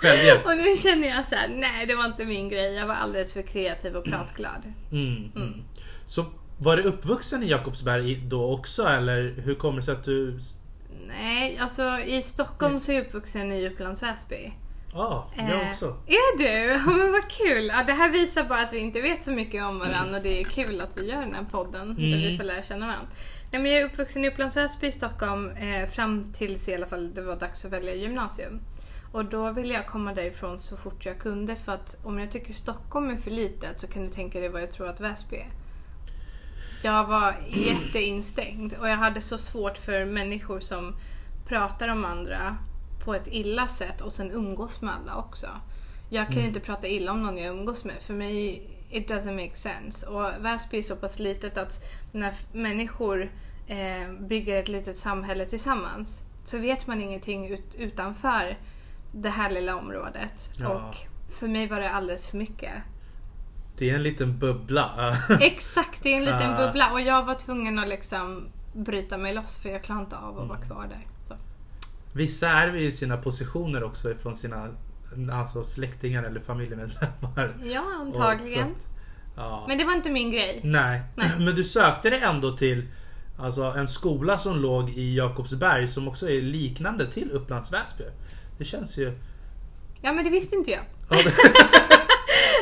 Självhjälp. 0.02 0.46
och 0.46 0.58
nu 0.58 0.78
känner 0.78 1.08
jag 1.08 1.26
så 1.26 1.36
här: 1.36 1.48
nej 1.48 1.86
det 1.86 1.96
var 1.96 2.06
inte 2.06 2.26
min 2.26 2.50
grej. 2.50 2.74
Jag 2.74 2.88
var 2.88 2.96
alldeles 2.96 3.34
för 3.34 3.42
kreativ 3.42 3.96
och 3.96 4.06
pratglad. 4.06 4.74
Mm, 4.92 5.32
mm. 5.36 5.64
Så 6.08 6.26
var 6.58 6.78
du 6.78 6.84
uppvuxen 6.84 7.44
i 7.44 7.50
Jakobsberg 7.50 8.16
då 8.16 8.54
också 8.54 8.84
eller 8.84 9.34
hur 9.38 9.56
kommer 9.56 9.78
det 9.78 9.84
sig 9.84 9.94
att 9.94 10.04
du... 10.04 10.40
Nej, 11.08 11.58
alltså 11.58 12.00
i 12.06 12.22
Stockholm 12.22 12.80
så 12.80 12.92
är 12.92 12.96
jag 12.96 13.06
uppvuxen 13.06 13.52
i 13.52 13.68
Upplands 13.68 14.04
Väsby. 14.04 14.54
Ja, 14.94 15.28
jag 15.38 15.50
Eh, 15.50 15.70
också. 15.70 15.86
Är 16.08 16.38
du? 16.38 16.80
Men 16.98 17.12
vad 17.12 17.30
kul! 17.30 17.66
Ja, 17.68 17.84
det 17.86 17.94
här 17.94 18.10
visar 18.12 18.44
bara 18.44 18.60
att 18.60 18.74
vi 18.74 18.78
inte 18.78 19.02
vet 19.02 19.24
så 19.24 19.32
mycket 19.32 19.64
om 19.64 19.80
varandra 19.80 20.18
och 20.18 20.24
det 20.24 20.40
är 20.40 20.44
kul 20.44 20.82
att 20.82 20.98
vi 20.98 21.10
gör 21.12 21.22
den 21.22 21.34
här 21.36 21.46
podden 21.52 21.96
där 21.96 22.04
Mm. 22.04 22.20
vi 22.20 22.38
får 22.38 22.44
lära 22.44 22.64
känna 22.64 22.86
varandra. 22.88 23.08
Nej, 23.52 23.62
men 23.62 23.72
jag 23.72 23.82
är 23.82 23.86
uppvuxen 23.86 24.26
i 24.26 24.28
Upplands 24.28 24.58
Väsby 24.58 24.88
i 24.88 24.92
Stockholm 24.92 25.50
eh, 25.52 25.86
fram 25.90 26.24
tills 26.34 26.70
i 26.70 26.76
alla 26.76 26.88
fall 26.88 27.14
det 27.14 27.22
var 27.22 27.36
dags 27.36 27.66
att 27.66 27.72
välja 27.72 27.96
gymnasium. 27.96 28.60
Och 29.12 29.26
då 29.26 29.52
ville 29.52 29.74
jag 29.74 29.88
komma 29.88 30.14
därifrån 30.14 30.60
så 30.60 30.78
fort 30.78 31.06
jag 31.06 31.20
kunde 31.20 31.56
för 31.56 31.72
att 31.72 31.98
om 32.04 32.20
jag 32.20 32.32
tycker 32.32 32.54
Stockholm 32.54 33.10
är 33.10 33.18
för 33.18 33.32
litet 33.32 33.80
så 33.80 33.88
kan 33.88 34.04
du 34.04 34.10
tänka 34.10 34.40
dig 34.40 34.50
vad 34.50 34.62
jag 34.62 34.72
tror 34.72 34.88
att 34.90 35.00
Väsby 35.02 35.36
är. 35.36 35.48
Jag 36.84 37.06
var 37.08 37.36
jätteinstängd 37.50 38.74
och 38.80 38.90
jag 38.90 38.98
hade 38.98 39.22
så 39.22 39.38
svårt 39.38 39.78
för 39.78 40.06
människor 40.06 40.60
som 40.60 40.96
pratar 41.48 41.88
om 41.88 42.06
andra 42.06 42.58
på 43.04 43.14
ett 43.16 43.28
illa 43.32 43.68
sätt 43.68 44.02
och 44.02 44.12
sen 44.12 44.32
umgås 44.32 44.82
med 44.82 44.94
alla 44.94 45.16
också. 45.16 45.48
Jag 46.10 46.28
kan 46.28 46.42
ju 46.42 46.48
inte 46.48 46.60
prata 46.60 46.88
illa 46.88 47.12
om 47.12 47.24
någon 47.24 47.38
jag 47.38 47.58
umgås 47.58 47.86
med. 47.86 47.96
För 48.02 48.14
mig, 48.14 48.64
it 48.90 49.12
doesn't 49.12 49.46
make 49.46 49.56
sense. 49.56 50.08
Och 50.08 50.32
Väsby 50.46 50.78
är 50.78 50.82
så 50.82 50.96
pass 50.96 51.20
litet 51.20 51.58
att 51.58 51.84
när 52.12 52.34
människor 52.54 53.32
eh, 53.68 54.12
bygger 54.20 54.60
ett 54.60 54.68
litet 54.68 54.98
samhälle 54.98 55.46
tillsammans 55.46 56.22
så 56.44 56.58
vet 56.58 56.88
man 56.88 57.02
ingenting 57.02 57.48
ut, 57.48 57.76
utanför 57.76 58.58
det 59.12 59.30
här 59.30 59.52
lilla 59.52 59.76
området. 59.76 60.50
Ja. 60.60 60.70
Och 60.70 60.96
för 61.34 61.48
mig 61.48 61.68
var 61.68 61.80
det 61.80 61.90
alldeles 61.92 62.30
för 62.30 62.38
mycket. 62.38 62.74
Det 63.78 63.90
är 63.90 63.96
en 63.96 64.04
liten 64.04 64.40
bubbla. 64.40 65.18
Exakt, 65.42 66.04
det 66.04 66.14
är 66.14 66.18
en 66.18 66.26
liten 66.26 66.58
bubbla 66.58 66.92
och 66.92 67.02
jag 67.02 67.26
var 67.26 67.36
tvungen 67.36 67.80
att 67.80 67.88
liksom 67.88 68.48
bryta 68.74 69.18
mig 69.18 69.34
loss 69.34 69.58
för 69.58 69.70
jag 69.70 69.84
klarade 69.84 70.04
inte 70.04 70.18
av 70.18 70.30
att 70.40 70.48
vara 70.48 70.58
Mm. 70.58 70.68
kvar 70.68 70.88
där. 70.90 71.08
Vissa 72.14 72.50
ärver 72.50 72.80
ju 72.80 72.92
sina 72.92 73.18
positioner 73.18 73.84
också 73.84 74.14
från 74.16 74.36
sina 74.36 74.70
alltså 75.32 75.64
släktingar 75.64 76.24
eller 76.24 76.40
familjemedlemmar. 76.40 77.54
Ja, 77.64 77.84
antagligen. 78.00 78.76
Ja. 79.36 79.66
Men 79.68 79.78
det 79.78 79.86
var 79.86 79.94
inte 79.94 80.10
min 80.10 80.32
grej. 80.32 80.60
Nej. 80.64 81.02
Nej. 81.16 81.30
men 81.40 81.56
du 81.56 81.64
sökte 81.64 82.10
dig 82.10 82.20
ändå 82.22 82.52
till 82.52 82.88
alltså, 83.40 83.64
en 83.64 83.88
skola 83.88 84.38
som 84.38 84.60
låg 84.60 84.90
i 84.90 85.16
Jakobsberg 85.18 85.88
som 85.88 86.08
också 86.08 86.30
är 86.30 86.42
liknande 86.42 87.08
till 87.12 87.32
Upplands 87.32 87.74
Väsby. 87.74 88.04
Det 88.58 88.66
känns 88.66 88.98
ju... 88.98 89.14
Ja, 90.02 90.14
men 90.14 90.24
det 90.24 90.30
visste 90.30 90.56
inte 90.56 90.72
jag. 90.72 90.82
Ja, 91.10 91.18
det- 91.24 91.34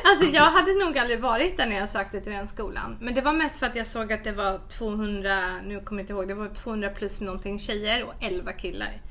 Alltså 0.06 0.25
jag 0.36 0.44
hade 0.51 0.74
nog 0.86 0.98
aldrig 0.98 1.22
varit 1.22 1.58
där 1.58 1.65
när 1.65 1.75
jag 1.75 1.89
sökte 1.89 2.22
till 2.22 2.32
den 2.32 2.48
skolan. 2.48 2.98
Men 3.01 3.15
det 3.15 3.22
var 3.22 3.34
mest 3.34 3.60
för 3.60 3.65
att 3.65 3.75
jag 3.75 3.88
såg 3.88 4.13
att 4.13 4.24
det 4.24 4.32
var 4.32 4.60
200, 4.70 5.46
nu 5.63 5.79
kommer 5.79 6.01
jag 6.01 6.03
inte 6.03 6.13
ihåg, 6.13 6.27
det 6.27 6.34
var 6.34 6.48
200 6.50 6.89
plus 6.89 7.22
någonting 7.22 7.60
tjejer 7.60 8.03
och 8.03 8.13
11 8.20 8.51
killar. 8.53 9.01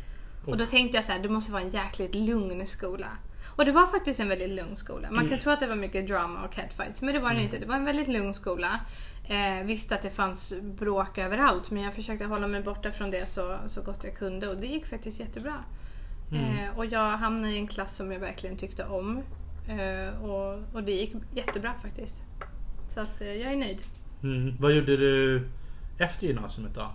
Och 0.51 0.59
då 0.59 0.67
tänkte 0.67 0.99
jag 0.99 1.05
så 1.05 1.13
här, 1.13 1.19
det 1.19 1.29
måste 1.29 1.53
vara 1.53 1.63
en 1.63 1.71
jäkligt 1.71 2.15
lugn 2.15 2.67
skola. 2.67 3.07
Och 3.57 3.65
det 3.65 3.73
var 3.73 3.87
faktiskt 3.87 4.21
en 4.21 4.29
väldigt 4.29 4.51
lugn 4.51 4.77
skola. 4.77 5.11
Man 5.11 5.29
kan 5.29 5.39
tro 5.39 5.53
att 5.53 5.61
det 5.61 5.67
var 5.67 5.77
mycket 5.77 6.09
drama 6.09 6.45
och 6.45 6.53
catfights, 6.53 7.03
men 7.03 7.15
det 7.15 7.21
var 7.21 7.35
det 7.35 7.43
inte. 7.43 7.59
Det 7.59 7.67
var 7.67 7.77
en 7.77 7.85
väldigt 7.85 8.09
lugn 8.09 8.35
skola. 8.35 8.81
Eh, 9.29 9.67
visste 9.67 9.95
att 9.95 10.03
det 10.03 10.11
fanns 10.11 10.55
bråk 10.63 11.19
överallt, 11.19 11.71
men 11.71 11.83
jag 11.83 11.95
försökte 11.95 12.25
hålla 12.25 12.47
mig 12.47 12.63
borta 12.63 12.93
från 12.93 13.11
det 13.11 13.29
så, 13.29 13.59
så 13.67 13.83
gott 13.83 14.05
jag 14.05 14.17
kunde 14.17 14.49
och 14.49 14.57
det 14.57 14.67
gick 14.67 14.87
faktiskt 14.87 15.21
jättebra. 15.21 15.65
Eh, 16.33 16.79
och 16.79 16.87
jag 16.87 17.11
hamnade 17.11 17.53
i 17.53 17.59
en 17.59 17.67
klass 17.67 17.97
som 17.97 18.13
jag 18.13 18.21
verkligen 18.21 18.57
tyckte 18.57 18.85
om. 18.85 19.23
Eh, 19.69 20.25
och, 20.25 20.75
och 20.75 20.83
det 20.83 20.93
gick 20.93 21.13
jättebra 21.35 21.75
faktiskt. 21.75 22.23
Så 22.89 23.01
att 23.01 23.21
eh, 23.21 23.33
jag 23.33 23.53
är 23.53 23.57
nöjd. 23.57 23.81
Mm. 24.23 24.57
Vad 24.61 24.73
gjorde 24.73 24.97
du 24.97 25.43
efter 25.99 26.27
gymnasiet 26.27 26.75
då? 26.75 26.91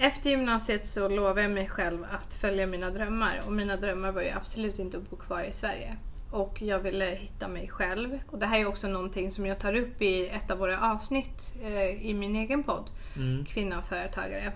Efter 0.00 0.30
gymnasiet 0.30 0.86
så 0.86 1.08
lovade 1.08 1.42
jag 1.42 1.50
mig 1.50 1.68
själv 1.68 2.06
att 2.10 2.34
följa 2.34 2.66
mina 2.66 2.90
drömmar 2.90 3.40
och 3.46 3.52
mina 3.52 3.76
drömmar 3.76 4.12
var 4.12 4.22
ju 4.22 4.30
absolut 4.30 4.78
inte 4.78 4.96
att 4.96 5.10
bo 5.10 5.16
kvar 5.16 5.42
i 5.42 5.52
Sverige. 5.52 5.96
Och 6.30 6.62
jag 6.62 6.78
ville 6.78 7.04
hitta 7.04 7.48
mig 7.48 7.68
själv. 7.68 8.18
Och 8.30 8.38
det 8.38 8.46
här 8.46 8.60
är 8.60 8.66
också 8.66 8.88
någonting 8.88 9.30
som 9.30 9.46
jag 9.46 9.58
tar 9.58 9.74
upp 9.74 10.02
i 10.02 10.28
ett 10.28 10.50
av 10.50 10.58
våra 10.58 10.92
avsnitt 10.92 11.54
eh, 11.62 12.06
i 12.06 12.14
min 12.14 12.36
egen 12.36 12.62
podd, 12.62 12.90
Mm. 13.16 13.44
Kvinna 13.44 13.78
och 13.78 13.84
företagare. 13.84 14.52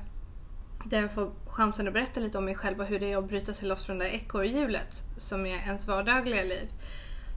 Där 0.84 1.00
jag 1.00 1.14
får 1.14 1.30
chansen 1.46 1.88
att 1.88 1.94
berätta 1.94 2.20
lite 2.20 2.38
om 2.38 2.44
mig 2.44 2.54
själv 2.54 2.80
och 2.80 2.87
hur 2.87 2.99
det 3.00 3.12
är 3.12 3.16
att 3.16 3.28
bryta 3.28 3.54
sig 3.54 3.68
loss 3.68 3.87
från 3.87 3.99
det 3.99 4.04
där 4.04 4.12
ekorrhjulet 4.12 5.02
som 5.16 5.46
är 5.46 5.56
ens 5.56 5.87
vardagliga 5.87 6.42
liv. 6.42 6.68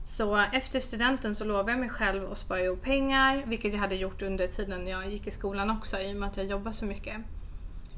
Så 0.04 0.36
efter 0.36 0.80
studenten 0.80 1.34
så 1.34 1.44
lovade 1.44 1.70
jag 1.72 1.80
mig 1.80 1.88
själv 1.88 2.32
att 2.32 2.38
spara 2.38 2.60
ihop 2.60 2.82
pengar, 2.82 3.42
vilket 3.46 3.72
jag 3.72 3.80
hade 3.80 3.94
gjort 3.94 4.22
under 4.22 4.46
tiden 4.46 4.86
jag 4.86 5.10
gick 5.10 5.26
i 5.26 5.30
skolan 5.30 5.70
också 5.70 5.98
i 5.98 6.12
och 6.12 6.16
med 6.16 6.28
att 6.28 6.36
jag 6.36 6.46
jobbar 6.46 6.72
så 6.72 6.84
mycket. 6.84 7.16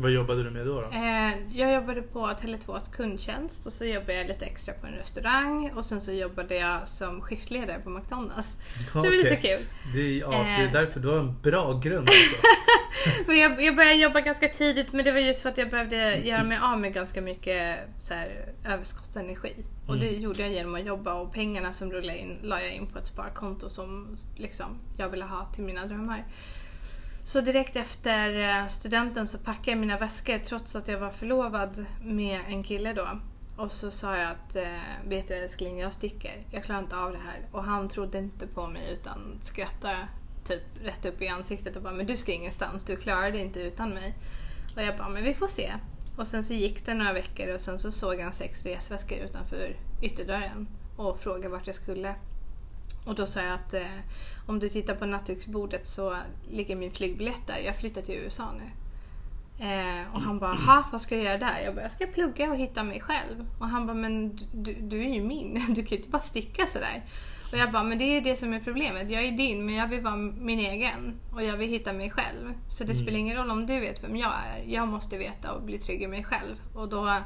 Vad 0.00 0.11
jobbade 0.11 0.43
du 0.43 0.50
med 0.50 0.67
då? 0.67 0.81
då? 0.81 0.87
Eh, 0.99 1.33
jag 1.59 1.75
jobbade 1.75 2.02
på 2.02 2.19
Tele2s 2.26 2.93
kundtjänst 2.93 3.67
och 3.67 3.73
så 3.73 3.85
jobbade 3.85 4.14
jag 4.14 4.26
lite 4.26 4.45
extra 4.45 4.75
på 4.75 4.87
en 4.87 4.93
restaurang 4.93 5.71
och 5.76 5.85
sen 5.85 6.00
så 6.00 6.12
jobbade 6.12 6.55
jag 6.57 6.88
som 6.88 7.21
skiftledare 7.21 7.78
på 7.85 7.90
McDonalds. 7.90 8.59
Det 8.93 8.99
var 8.99 9.11
lite 9.11 9.37
kul. 9.37 9.61
Det 9.95 10.00
är, 10.00 10.21
ja, 10.21 10.31
det 10.31 10.37
är 10.37 10.67
Eh. 10.67 10.73
därför 10.73 11.00
du 11.00 11.09
har 11.09 11.19
en 11.19 11.40
bra 11.43 11.73
grund 11.73 12.09
alltså. 12.09 12.37
Men 13.26 13.38
jag, 13.38 13.62
jag 13.62 13.76
började 13.76 13.95
jobba 13.95 14.21
ganska 14.21 14.49
tidigt 14.49 14.93
men 14.93 15.05
det 15.05 15.12
var 15.12 15.19
just 15.19 15.43
för 15.43 15.49
att 15.49 15.59
jag 15.59 15.71
behövde 15.71 16.14
göra 16.17 16.45
mig 16.45 16.59
av 16.62 16.81
med 16.81 16.93
ganska 16.95 17.21
mycket 17.23 17.78
så 18.00 18.14
här, 18.14 18.28
överskottsenergi. 18.64 19.55
Och 19.88 19.99
det 19.99 20.11
gjorde 20.11 20.43
jag 20.43 20.52
genom 20.52 20.75
att 20.75 20.87
jobba 20.87 21.14
och 21.14 21.33
pengarna 21.33 21.73
som 21.73 21.93
rullade 21.93 22.19
in 22.19 22.38
la 22.43 22.61
jag 22.62 22.73
in 22.73 22.87
på 22.87 22.99
ett 22.99 23.07
sparkonto 23.07 23.69
som 23.69 24.17
liksom, 24.37 24.67
jag 24.97 25.09
ville 25.09 25.25
ha 25.25 25.45
till 25.45 25.64
mina 25.64 25.87
drömmar. 25.87 26.25
Så 27.28 27.40
direkt 27.40 27.76
efter 27.76 28.40
eh, 28.40 28.68
studenten 28.68 29.28
så 29.28 29.38
packade 29.38 29.70
jag 29.70 29.78
mina 29.78 29.99
väskor 29.99 30.38
trots 30.38 30.76
att 30.76 30.88
jag 30.88 30.99
var 30.99 31.11
förlovad 31.11 31.85
med 32.02 32.40
en 32.49 32.62
kille 32.62 32.92
då. 32.92 33.08
Och 33.56 33.73
så 33.73 33.90
sa 33.90 34.16
jag 34.16 34.30
att, 34.30 34.56
eh, 34.56 35.08
vet 35.08 35.28
du 35.28 35.35
älskling, 35.35 35.78
jag 35.78 35.92
sticker. 35.92 36.47
Jag 36.50 36.64
klarar 36.64 36.80
inte 36.80 36.97
av 36.97 37.12
det 37.12 37.18
här. 37.18 37.49
Och 37.52 37.64
han 37.64 37.88
trodde 37.88 38.18
inte 38.18 38.47
på 38.47 38.66
mig 38.66 38.92
utan 38.92 39.38
skrattade 39.42 40.08
typ 40.44 40.62
rätt 40.82 41.06
upp 41.06 41.23
i 41.23 41.28
ansiktet 41.28 41.76
och 41.76 41.82
bara, 41.82 41.92
men 41.92 42.06
du 42.06 42.16
ska 42.16 42.32
ingenstans, 42.32 42.85
du 42.85 42.97
klarar 42.97 43.30
det 43.30 43.38
inte 43.38 43.61
utan 43.61 43.90
mig. 43.90 44.14
Och 44.76 44.82
jag 44.82 44.97
bara, 44.97 45.08
men 45.08 45.25
vi 45.25 45.35
får 45.35 45.47
se. 45.47 45.73
Och 46.18 46.26
sen 46.26 46.44
så 46.44 46.54
gick 46.54 46.87
det 46.87 46.94
några 46.94 47.12
veckor 47.12 47.54
och 47.54 47.61
sen 47.61 47.78
så 47.78 47.92
såg 47.92 48.20
han 48.20 48.32
sex 48.32 48.64
resväskor 48.66 49.18
utanför 49.18 49.76
ytterdörren 50.02 50.68
och 50.97 51.18
frågade 51.18 51.49
vart 51.49 51.66
jag 51.66 51.76
skulle. 51.76 52.14
Och 53.08 53.14
då 53.14 53.26
sa 53.26 53.40
jag 53.40 53.54
att 53.54 53.74
eh, 53.74 54.00
om 54.46 54.58
du 54.58 54.68
tittar 54.68 54.94
på 54.94 55.06
nattduksbordet 55.06 55.86
så 55.86 56.16
ligger 56.50 56.76
min 56.76 56.90
flygbiljett 56.90 57.46
där. 57.46 57.58
Jag 57.58 57.76
flyttar 57.76 58.02
till 58.02 58.14
USA 58.14 58.44
nu. 58.58 58.70
Eh, 59.64 60.14
och 60.14 60.20
han 60.20 60.38
bara, 60.38 60.54
ha 60.54 60.84
vad 60.92 61.00
ska 61.00 61.14
jag 61.14 61.24
göra 61.24 61.38
där? 61.38 61.60
Jag 61.64 61.74
bara, 61.74 61.82
jag 61.82 61.92
ska 61.92 62.06
plugga 62.06 62.50
och 62.50 62.56
hitta 62.56 62.82
mig 62.82 63.00
själv. 63.00 63.46
Och 63.58 63.68
han 63.68 63.86
bara, 63.86 63.94
men 63.94 64.38
du, 64.52 64.74
du, 64.74 65.00
är 65.04 65.14
ju 65.14 65.22
min. 65.22 65.64
Du 65.74 65.82
kan 65.82 65.90
ju 65.90 65.96
inte 65.96 66.08
bara 66.08 66.22
sticka 66.22 66.66
sådär. 66.66 67.04
Och 67.52 67.58
jag 67.58 67.72
bara, 67.72 67.82
men 67.82 67.98
det 67.98 68.04
är 68.04 68.20
det 68.20 68.36
som 68.36 68.52
är 68.52 68.60
problemet. 68.60 69.10
Jag 69.10 69.24
är 69.24 69.32
din, 69.32 69.66
men 69.66 69.74
jag 69.74 69.88
vill 69.88 70.00
vara 70.00 70.16
min 70.16 70.58
egen. 70.58 71.20
Och 71.34 71.42
jag 71.42 71.56
vill 71.56 71.70
hitta 71.70 71.92
mig 71.92 72.10
själv. 72.10 72.54
Så 72.68 72.84
det 72.84 72.94
spelar 72.94 73.18
ingen 73.18 73.36
roll 73.36 73.50
om 73.50 73.66
du 73.66 73.80
vet 73.80 74.04
vem 74.04 74.16
jag 74.16 74.32
är. 74.32 74.64
Jag 74.66 74.88
måste 74.88 75.18
veta 75.18 75.52
och 75.52 75.62
bli 75.62 75.78
trygg 75.78 76.02
i 76.02 76.06
mig 76.06 76.24
själv. 76.24 76.56
Och 76.74 76.88
då 76.88 77.16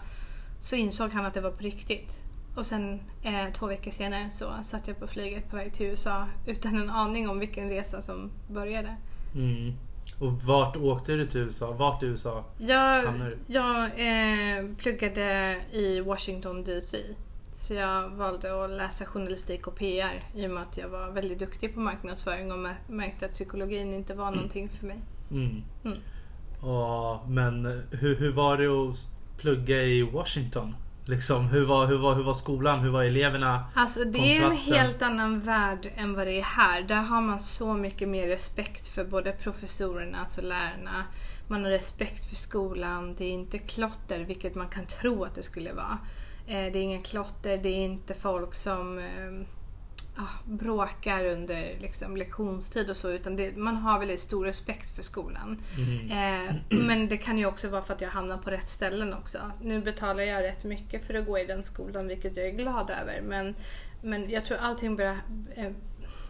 så 0.60 0.76
insåg 0.76 1.10
han 1.10 1.26
att 1.26 1.34
det 1.34 1.40
var 1.40 1.50
på 1.50 1.62
riktigt. 1.62 2.24
Och 2.56 2.66
sen 2.66 3.00
eh, 3.22 3.52
två 3.52 3.66
veckor 3.66 3.90
senare 3.90 4.30
så 4.30 4.52
satt 4.64 4.88
jag 4.88 4.98
på 4.98 5.06
flyget 5.06 5.50
på 5.50 5.56
väg 5.56 5.72
till 5.72 5.86
USA 5.86 6.26
utan 6.46 6.76
en 6.76 6.90
aning 6.90 7.28
om 7.28 7.38
vilken 7.38 7.68
resa 7.68 8.02
som 8.02 8.30
började. 8.48 8.96
Mm. 9.34 9.74
Och 10.18 10.32
vart 10.32 10.76
åkte 10.76 11.12
du 11.12 11.26
till 11.26 11.40
USA? 11.40 11.72
Vart 11.72 12.02
i 12.02 12.06
USA? 12.06 12.44
Jag, 12.58 13.02
Hamnar 13.02 13.30
du? 13.30 13.36
jag 13.46 13.84
eh, 13.84 14.76
pluggade 14.76 15.56
i 15.72 16.00
Washington 16.00 16.64
DC. 16.64 16.98
Så 17.54 17.74
jag 17.74 18.08
valde 18.10 18.64
att 18.64 18.70
läsa 18.70 19.04
journalistik 19.04 19.66
och 19.66 19.76
PR 19.76 20.20
i 20.34 20.46
och 20.46 20.50
med 20.50 20.62
att 20.62 20.78
jag 20.78 20.88
var 20.88 21.10
väldigt 21.10 21.38
duktig 21.38 21.74
på 21.74 21.80
marknadsföring 21.80 22.52
och 22.52 22.58
mär- 22.58 22.88
märkte 22.88 23.26
att 23.26 23.32
psykologin 23.32 23.94
inte 23.94 24.14
var 24.14 24.30
någonting 24.30 24.68
för 24.68 24.86
mig. 24.86 24.98
Mm. 25.30 25.62
Mm. 25.84 25.98
Och, 26.60 27.28
men 27.30 27.82
hur, 27.90 28.16
hur 28.16 28.32
var 28.32 28.56
det 28.56 28.66
att 28.66 29.10
plugga 29.38 29.82
i 29.82 30.02
Washington? 30.02 30.74
Liksom, 31.06 31.46
hur, 31.46 31.66
var, 31.66 31.86
hur, 31.86 31.98
var, 31.98 32.14
hur 32.14 32.22
var 32.22 32.34
skolan? 32.34 32.80
Hur 32.80 32.90
var 32.90 33.02
eleverna? 33.04 33.64
Alltså 33.74 34.04
det 34.04 34.36
är 34.36 34.44
en 34.44 34.52
helt 34.52 35.02
annan 35.02 35.40
värld 35.40 35.92
än 35.96 36.14
vad 36.14 36.26
det 36.26 36.32
är 36.38 36.42
här. 36.42 36.82
Där 36.82 37.02
har 37.02 37.20
man 37.20 37.40
så 37.40 37.74
mycket 37.74 38.08
mer 38.08 38.28
respekt 38.28 38.88
för 38.88 39.04
både 39.04 39.32
professorerna, 39.32 40.18
alltså 40.20 40.42
lärarna. 40.42 41.04
Man 41.48 41.64
har 41.64 41.70
respekt 41.70 42.24
för 42.24 42.36
skolan. 42.36 43.14
Det 43.18 43.24
är 43.24 43.30
inte 43.32 43.58
klotter, 43.58 44.18
vilket 44.24 44.54
man 44.54 44.68
kan 44.68 44.86
tro 44.86 45.24
att 45.24 45.34
det 45.34 45.42
skulle 45.42 45.72
vara. 45.72 45.98
Eh, 46.46 46.72
Det 46.72 46.78
är 46.78 46.82
ingen 46.82 47.02
klotter, 47.02 47.56
det 47.56 47.68
är 47.68 47.84
inte 47.84 48.14
folk 48.14 48.54
som 48.54 48.98
eh, 48.98 49.46
ah, 50.16 50.38
bråkar 50.44 51.24
under 51.24 51.76
liksom, 51.80 52.16
lektionstid 52.16 52.90
och 52.90 52.96
så. 52.96 53.10
Utan 53.10 53.36
det, 53.36 53.56
man 53.56 53.76
har 53.76 53.98
väldigt 53.98 54.20
stor 54.20 54.44
respekt 54.44 54.90
för 54.90 55.02
skolan. 55.02 55.58
Mm. 55.76 56.48
Eh, 56.48 56.54
men 56.68 57.08
det 57.08 57.16
kan 57.16 57.38
ju 57.38 57.46
också 57.46 57.68
vara 57.68 57.82
för 57.82 57.94
att 57.94 58.00
jag 58.00 58.10
hamnar 58.10 58.38
på 58.38 58.50
rätt 58.50 58.68
ställen 58.68 59.14
också. 59.14 59.38
Nu 59.60 59.80
betalar 59.80 60.22
jag 60.22 60.42
rätt 60.42 60.64
mycket 60.64 61.06
för 61.06 61.14
att 61.14 61.26
gå 61.26 61.38
i 61.38 61.46
den 61.46 61.64
skolan, 61.64 62.08
vilket 62.08 62.36
jag 62.36 62.46
är 62.46 62.52
glad 62.52 62.90
över. 62.90 63.22
Men, 63.22 63.54
men 64.02 64.30
jag 64.30 64.44
tror 64.44 64.58
allting 64.58 64.96
börjar... 64.96 65.18
Eh, 65.54 65.70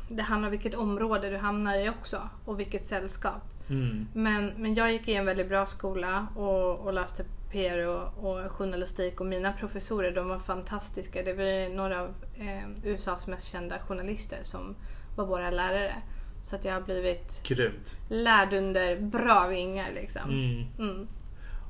det 0.09 0.23
handlar 0.23 0.49
om 0.49 0.51
vilket 0.51 0.75
område 0.75 1.31
du 1.31 1.37
hamnar 1.37 1.79
i 1.79 1.89
också 1.89 2.29
och 2.45 2.61
vilket 2.61 2.87
sällskap. 2.87 3.43
Mm. 3.71 4.07
Men, 4.13 4.53
men 4.57 4.75
jag 4.75 4.93
gick 4.93 5.09
i 5.09 5.15
en 5.15 5.27
väldigt 5.27 5.49
bra 5.49 5.67
skola 5.67 6.27
och, 6.37 6.79
och 6.79 6.93
läste 6.93 7.25
PR 7.53 7.87
och, 7.87 8.25
och 8.25 8.51
journalistik 8.51 9.21
och 9.21 9.27
mina 9.27 9.53
professorer 9.53 10.13
de 10.13 10.29
var 10.29 10.39
fantastiska. 10.39 11.23
Det 11.23 11.33
var 11.35 11.75
några 11.75 12.01
av 12.01 12.15
eh, 12.39 12.91
USAs 12.91 13.27
mest 13.27 13.49
kända 13.49 13.79
journalister 13.79 14.39
som 14.43 14.77
var 15.17 15.27
våra 15.27 15.51
lärare. 15.51 15.95
Så 16.45 16.57
att 16.57 16.65
jag 16.65 16.75
har 16.75 16.81
blivit 16.81 17.43
Grymt. 17.45 17.97
lärd 18.09 18.53
under 18.53 19.01
bra 19.01 19.47
vingar 19.47 19.87
liksom. 19.95 20.31
Mm. 20.31 20.67
Mm. 20.79 21.09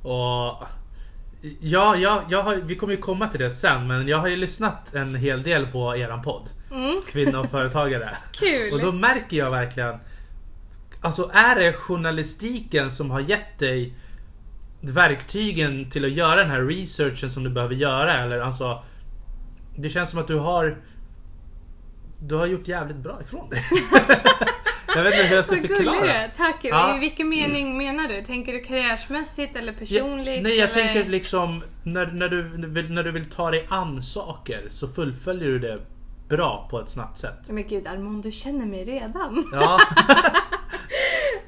Och 0.02 0.66
Ja, 1.60 1.96
ja, 1.96 2.22
jag 2.28 2.42
har, 2.42 2.56
vi 2.56 2.76
kommer 2.76 2.94
ju 2.94 3.00
komma 3.00 3.28
till 3.28 3.40
det 3.40 3.50
sen 3.50 3.86
men 3.86 4.08
jag 4.08 4.18
har 4.18 4.28
ju 4.28 4.36
lyssnat 4.36 4.94
en 4.94 5.14
hel 5.14 5.42
del 5.42 5.66
på 5.66 5.96
eran 5.96 6.22
podd. 6.22 6.50
Mm. 6.72 7.00
Kvinna 7.08 7.40
och 7.40 7.50
företagare. 7.50 8.10
Kul! 8.32 8.72
Och 8.72 8.80
då 8.80 8.92
märker 8.92 9.36
jag 9.36 9.50
verkligen 9.50 9.98
Alltså 11.00 11.30
är 11.32 11.56
det 11.56 11.72
journalistiken 11.72 12.90
som 12.90 13.10
har 13.10 13.20
gett 13.20 13.58
dig 13.58 13.94
verktygen 14.90 15.90
till 15.90 16.04
att 16.04 16.10
göra 16.10 16.36
den 16.36 16.50
här 16.50 16.62
researchen 16.62 17.30
som 17.30 17.44
du 17.44 17.50
behöver 17.50 17.74
göra 17.74 18.14
eller 18.22 18.40
alltså 18.40 18.82
Det 19.76 19.90
känns 19.90 20.10
som 20.10 20.18
att 20.20 20.26
du 20.28 20.38
har 20.38 20.76
Du 22.20 22.34
har 22.34 22.46
gjort 22.46 22.68
jävligt 22.68 22.96
bra 22.96 23.18
ifrån 23.22 23.50
dig. 23.50 23.62
jag 24.96 25.04
vet 25.04 25.14
inte 25.14 25.26
hur 25.26 25.36
jag 25.36 25.44
ska 25.44 25.56
Vad 25.56 25.66
förklara. 25.66 26.22
du. 26.22 26.30
Tack! 26.36 26.56
Ja. 26.62 26.96
I 26.96 27.00
vilken 27.00 27.28
mening 27.28 27.78
menar 27.78 28.08
du? 28.08 28.22
Tänker 28.22 28.52
du 28.52 28.60
karriärsmässigt 28.60 29.56
eller 29.56 29.72
personligt? 29.72 30.36
Ja, 30.36 30.42
nej 30.42 30.56
jag 30.56 30.70
eller? 30.70 30.82
tänker 30.94 31.10
liksom 31.10 31.62
när, 31.82 32.06
när, 32.06 32.28
du, 32.28 32.58
när 32.88 33.04
du 33.04 33.12
vill 33.12 33.30
ta 33.30 33.50
dig 33.50 33.66
an 33.68 34.02
saker 34.02 34.60
så 34.70 34.88
fullföljer 34.88 35.48
du 35.48 35.58
det 35.58 35.78
bra 36.28 36.68
på 36.70 36.80
ett 36.80 36.88
snabbt 36.88 37.18
sätt. 37.18 37.50
Men 37.50 37.68
gud 37.68 37.86
Armand, 37.86 38.22
du 38.22 38.32
känner 38.32 38.66
mig 38.66 38.84
redan. 38.84 39.44
Ja, 39.52 39.80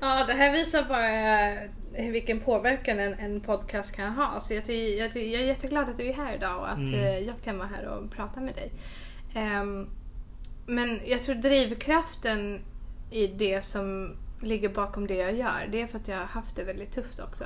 Ja, 0.04 0.24
det 0.26 0.32
här 0.32 0.52
visar 0.52 0.82
bara 0.84 1.48
eh, 1.94 2.10
vilken 2.10 2.40
påverkan 2.40 3.00
en, 3.00 3.14
en 3.14 3.40
podcast 3.40 3.96
kan 3.96 4.12
ha. 4.12 4.40
Så 4.40 4.54
jag, 4.54 4.64
ty, 4.64 4.96
jag, 4.96 5.12
ty, 5.12 5.30
jag 5.32 5.42
är 5.42 5.46
jätteglad 5.46 5.88
att 5.88 5.96
du 5.96 6.06
är 6.08 6.12
här 6.12 6.34
idag 6.34 6.58
och 6.60 6.68
att 6.70 6.78
Mm. 6.78 6.94
eh, 6.94 7.18
jag 7.18 7.34
kan 7.44 7.58
vara 7.58 7.68
här 7.68 7.86
och 7.88 8.10
prata 8.10 8.40
med 8.40 8.54
dig. 8.54 8.72
Ehm, 9.34 9.88
men 10.66 11.00
jag 11.04 11.20
tror 11.20 11.34
drivkraften 11.34 12.60
i 13.10 13.26
det 13.26 13.62
som 13.64 14.16
ligger 14.42 14.68
bakom 14.68 15.06
det 15.06 15.14
jag 15.14 15.34
gör, 15.34 15.68
det 15.72 15.80
är 15.82 15.86
för 15.86 15.98
att 15.98 16.08
jag 16.08 16.16
har 16.16 16.24
haft 16.24 16.56
det 16.56 16.64
väldigt 16.64 16.92
tufft 16.92 17.20
också. 17.20 17.44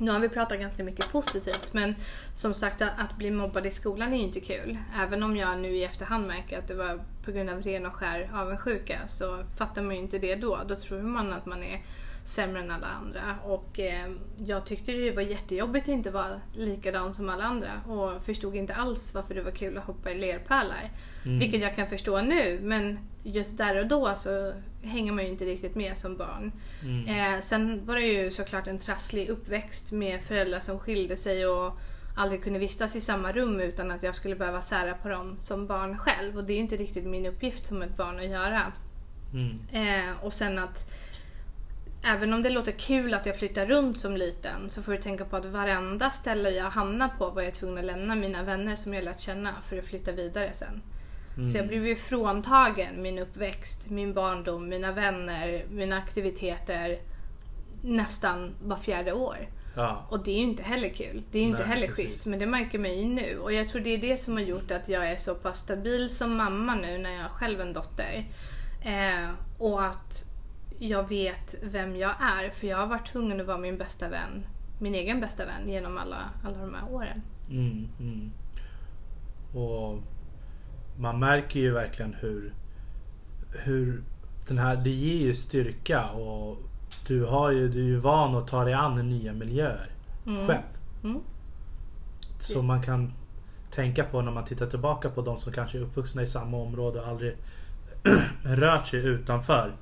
Nu 0.00 0.10
har 0.10 0.20
vi 0.20 0.28
pratat 0.28 0.60
ganska 0.60 0.84
mycket 0.84 1.12
positivt 1.12 1.72
men 1.72 1.94
som 2.34 2.54
sagt 2.54 2.82
att, 2.82 3.16
bli 3.16 3.30
mobbad 3.30 3.66
i 3.66 3.70
skolan 3.70 4.12
är 4.12 4.18
inte 4.18 4.40
kul. 4.40 4.78
Även 4.96 5.22
om 5.22 5.36
jag 5.36 5.58
nu 5.58 5.76
i 5.76 5.84
efterhand 5.84 6.26
märker 6.26 6.58
att 6.58 6.68
det 6.68 6.74
var 6.74 7.00
på 7.24 7.32
grund 7.32 7.50
av 7.50 7.62
ren 7.62 7.86
och 7.86 7.94
skär 7.94 8.30
avundsjuka 8.32 8.98
så 9.08 9.44
fattar 9.58 9.82
man 9.82 9.94
ju 9.94 10.00
inte 10.00 10.18
det 10.18 10.34
då. 10.34 10.58
Då 10.68 10.76
tror 10.76 11.02
man 11.02 11.32
att 11.32 11.46
man 11.46 11.62
är 11.62 11.80
sämre 12.24 12.60
än 12.60 12.70
alla 12.70 12.86
andra. 12.86 13.36
Och 13.44 13.80
eh, 13.80 14.10
jag 14.36 14.66
tyckte 14.66 14.92
det 14.92 15.10
var 15.12 15.22
jättejobbigt 15.22 15.84
att 15.84 15.88
inte 15.88 16.10
vara 16.10 16.40
likadan 16.54 17.14
som 17.14 17.28
alla 17.28 17.44
andra 17.44 17.80
och 17.86 18.22
förstod 18.22 18.56
inte 18.56 18.74
alls 18.74 19.14
varför 19.14 19.34
det 19.34 19.42
var 19.42 19.50
kul 19.50 19.78
att 19.78 19.84
hoppa 19.84 20.10
i 20.10 20.18
lerpärlar. 20.18 20.90
Vilket 21.38 21.62
jag 21.62 21.76
kan 21.76 21.86
förstå 21.86 22.20
nu 22.20 22.58
men 22.62 22.98
just 23.22 23.58
där 23.58 23.78
och 23.78 23.86
då 23.86 24.14
så 24.14 24.52
hänger 24.82 25.12
man 25.12 25.24
ju 25.24 25.30
inte 25.30 25.44
riktigt 25.44 25.74
med 25.74 25.96
som 25.98 26.16
barn. 26.16 26.52
Eh, 27.08 27.40
sen 27.40 27.86
var 27.86 27.94
det 27.94 28.06
ju 28.06 28.30
såklart 28.30 28.66
en 28.66 28.78
trasslig 28.78 29.28
uppväxt 29.28 29.92
med 29.92 30.22
föräldrar 30.22 30.60
som 30.60 30.78
skilde 30.78 31.16
sig 31.16 31.46
och 31.46 31.78
aldrig 32.16 32.44
kunde 32.44 32.58
vistas 32.58 32.96
i 32.96 33.00
samma 33.00 33.32
rum 33.32 33.60
utan 33.60 33.90
att 33.90 34.02
jag 34.02 34.14
skulle 34.14 34.36
behöva 34.36 34.60
sära 34.60 34.94
på 34.94 35.08
dem 35.08 35.36
som 35.40 35.66
barn 35.66 35.98
själv. 35.98 36.36
Och 36.36 36.44
det 36.44 36.52
är 36.52 36.58
inte 36.58 36.76
riktigt 36.76 37.04
min 37.04 37.26
uppgift 37.26 37.66
som 37.66 37.82
ett 37.82 37.96
barn 37.96 38.18
att 38.18 38.28
göra. 38.28 38.72
mm, 39.32 39.58
Eh, 39.72 40.24
och 40.24 40.32
sen 40.32 40.58
att 40.58 40.90
även 42.04 42.32
om 42.32 42.42
det 42.42 42.50
låter 42.50 42.72
kul 42.72 43.14
att 43.14 43.26
jag 43.26 43.36
flyttar 43.36 43.66
runt 43.66 43.98
som 43.98 44.16
liten 44.16 44.70
så 44.70 44.82
får 44.82 44.92
du 44.92 44.98
tänka 44.98 45.24
på 45.24 45.36
att 45.36 45.46
varenda 45.46 46.10
ställe 46.10 46.50
jag 46.50 46.70
hamnar 46.70 47.08
på 47.18 47.30
var 47.30 47.42
jag 47.42 47.54
tvungen 47.54 47.78
att 47.78 47.84
lämna 47.84 48.14
mina 48.14 48.42
vänner 48.42 48.76
som 48.76 48.94
jag 48.94 49.04
lärt 49.04 49.20
känna 49.20 49.54
för 49.62 49.78
att 49.78 49.84
flytta 49.84 50.12
vidare 50.12 50.50
sen. 50.52 50.82
Så 51.48 51.56
jag 51.56 51.68
blev 51.68 51.86
ju 51.86 51.96
fråntagen 51.96 53.02
min 53.02 53.18
uppväxt, 53.18 53.90
min 53.90 54.12
barndom, 54.14 54.68
mina 54.68 54.92
vänner, 54.92 55.64
mina 55.70 55.98
aktiviteter 55.98 56.98
nästan 57.82 58.54
var 58.62 58.76
fjärde 58.76 59.12
år. 59.12 59.36
ja. 59.76 60.06
Och 60.10 60.24
det 60.24 60.30
är 60.30 60.36
ju 60.36 60.42
inte 60.42 60.62
heller 60.62 60.88
kul. 60.88 61.22
Det 61.30 61.38
är 61.38 61.42
ju 61.42 61.48
inte 61.48 61.62
Nej, 61.62 61.68
heller 61.74 61.86
precis. 61.86 62.04
schysst. 62.04 62.26
Men 62.26 62.38
det 62.38 62.46
märker 62.46 62.78
man 62.78 62.98
ju 62.98 63.04
nu. 63.04 63.38
Och 63.38 63.52
jag 63.52 63.68
tror 63.68 63.82
det 63.82 63.90
är 63.90 63.98
det 63.98 64.16
som 64.16 64.34
har 64.34 64.40
gjort 64.40 64.70
att 64.70 64.88
jag 64.88 65.10
är 65.10 65.16
så 65.16 65.34
pass 65.34 65.58
stabil 65.58 66.10
som 66.10 66.36
mamma 66.36 66.74
nu 66.74 66.98
när 66.98 67.10
jag 67.14 67.22
har 67.22 67.28
själv 67.28 67.60
en 67.60 67.72
dotter. 67.72 68.24
Eh, 68.84 69.30
och 69.58 69.84
att 69.84 70.24
jag 70.80 71.08
vet 71.08 71.54
vem 71.62 71.96
jag 71.96 72.10
är. 72.20 72.50
För 72.50 72.66
jag 72.66 72.76
har 72.76 72.86
varit 72.86 73.06
tvungen 73.06 73.40
att 73.40 73.46
vara 73.46 73.58
min 73.58 73.78
bästa 73.78 74.08
vän. 74.08 74.46
Min 74.78 74.94
egen 74.94 75.20
bästa 75.20 75.46
vän 75.46 75.68
genom 75.68 75.98
alla, 75.98 76.30
alla 76.44 76.58
de 76.58 76.74
här 76.74 76.92
åren. 76.92 77.22
Mm, 77.50 77.88
mm. 78.00 78.30
Och 79.54 80.02
man 80.98 81.18
märker 81.18 81.60
ju 81.60 81.70
verkligen 81.70 82.14
hur, 82.14 82.54
hur 83.64 84.02
den 84.48 84.58
här, 84.58 84.76
det 84.76 84.90
ger 84.90 85.26
ju 85.26 85.34
styrka 85.34 86.10
och 86.10 86.58
du, 87.06 87.24
har 87.24 87.50
ju, 87.50 87.68
du 87.68 87.80
är 87.80 87.84
ju 87.88 87.96
van 87.96 88.36
att 88.36 88.48
ta 88.48 88.64
dig 88.64 88.74
an 88.74 89.08
nya 89.08 89.32
miljöer 89.32 89.90
Mm. 90.26 90.46
själv. 90.46 90.62
Mm. 91.04 91.20
Som 92.38 92.66
man 92.66 92.82
kan 92.82 93.12
tänka 93.70 94.04
på 94.04 94.22
när 94.22 94.32
man 94.32 94.44
tittar 94.44 94.66
tillbaka 94.66 95.10
på 95.10 95.22
de 95.22 95.38
som 95.38 95.52
kanske 95.52 95.78
är 95.78 95.82
uppvuxna 95.82 96.22
i 96.22 96.26
samma 96.26 96.56
område 96.56 97.00
och 97.00 97.08
aldrig 97.08 97.36
rört 98.42 98.86
sig 98.86 99.06
utanför. 99.06 99.72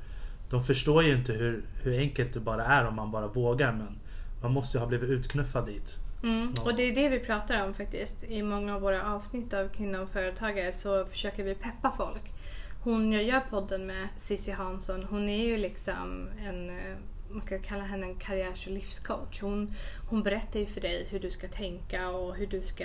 De 0.51 0.65
förstår 0.65 1.03
ju 1.03 1.17
inte 1.17 1.33
hur, 1.33 1.65
hur 1.83 1.99
enkelt 1.99 2.35
det 2.35 2.41
bara 2.41 2.65
är 2.65 2.85
om 2.85 2.97
man 2.97 3.11
bara 3.11 3.29
vågar 3.29 3.73
men 3.73 3.99
man 4.43 4.53
måste 4.53 4.77
ju 4.77 4.81
ha 4.81 4.89
blivit 4.89 5.11
utknuffad 5.11 5.67
dit. 5.67 5.97
Mm. 6.23 6.55
Och 6.65 6.77
det 6.77 6.83
är 6.83 6.95
det 6.95 7.09
vi 7.09 7.21
pratar 7.21 7.67
om 7.67 7.75
faktiskt. 7.75 8.25
I 8.25 8.43
många 8.43 8.75
av 8.75 8.81
våra 8.81 9.15
avsnitt 9.15 9.55
av 9.55 9.69
Kvinnor 9.69 10.01
och 10.01 10.09
företagare 10.09 10.73
så 10.73 11.05
försöker 11.05 11.45
vi 11.45 11.55
peppa 11.55 11.95
folk. 11.97 12.33
Hon 12.83 13.13
jag 13.13 13.23
gör 13.23 13.41
podden 13.51 13.87
med, 13.87 14.09
Cissi 14.17 14.51
Hansson, 14.51 15.05
hon 15.11 15.29
är 15.29 15.47
ju 15.47 15.57
liksom 15.57 16.29
en 16.47 16.71
eh, 16.71 16.97
man 17.31 17.41
kan 17.41 17.61
kalla 17.61 17.85
henne 17.85 18.07
en 18.07 18.15
karriärs 18.15 18.67
och 18.67 18.73
livscoach. 18.73 19.41
Hon, 19.41 19.75
hon 20.11 20.23
berättar 20.23 20.61
ju 20.61 20.67
för 20.67 20.81
dig 20.81 21.07
hur 21.11 21.21
du 21.21 21.31
ska 21.31 21.49
tänka 21.49 22.09
och 22.09 22.37
hur 22.37 22.47
du 22.47 22.63
ska 22.63 22.85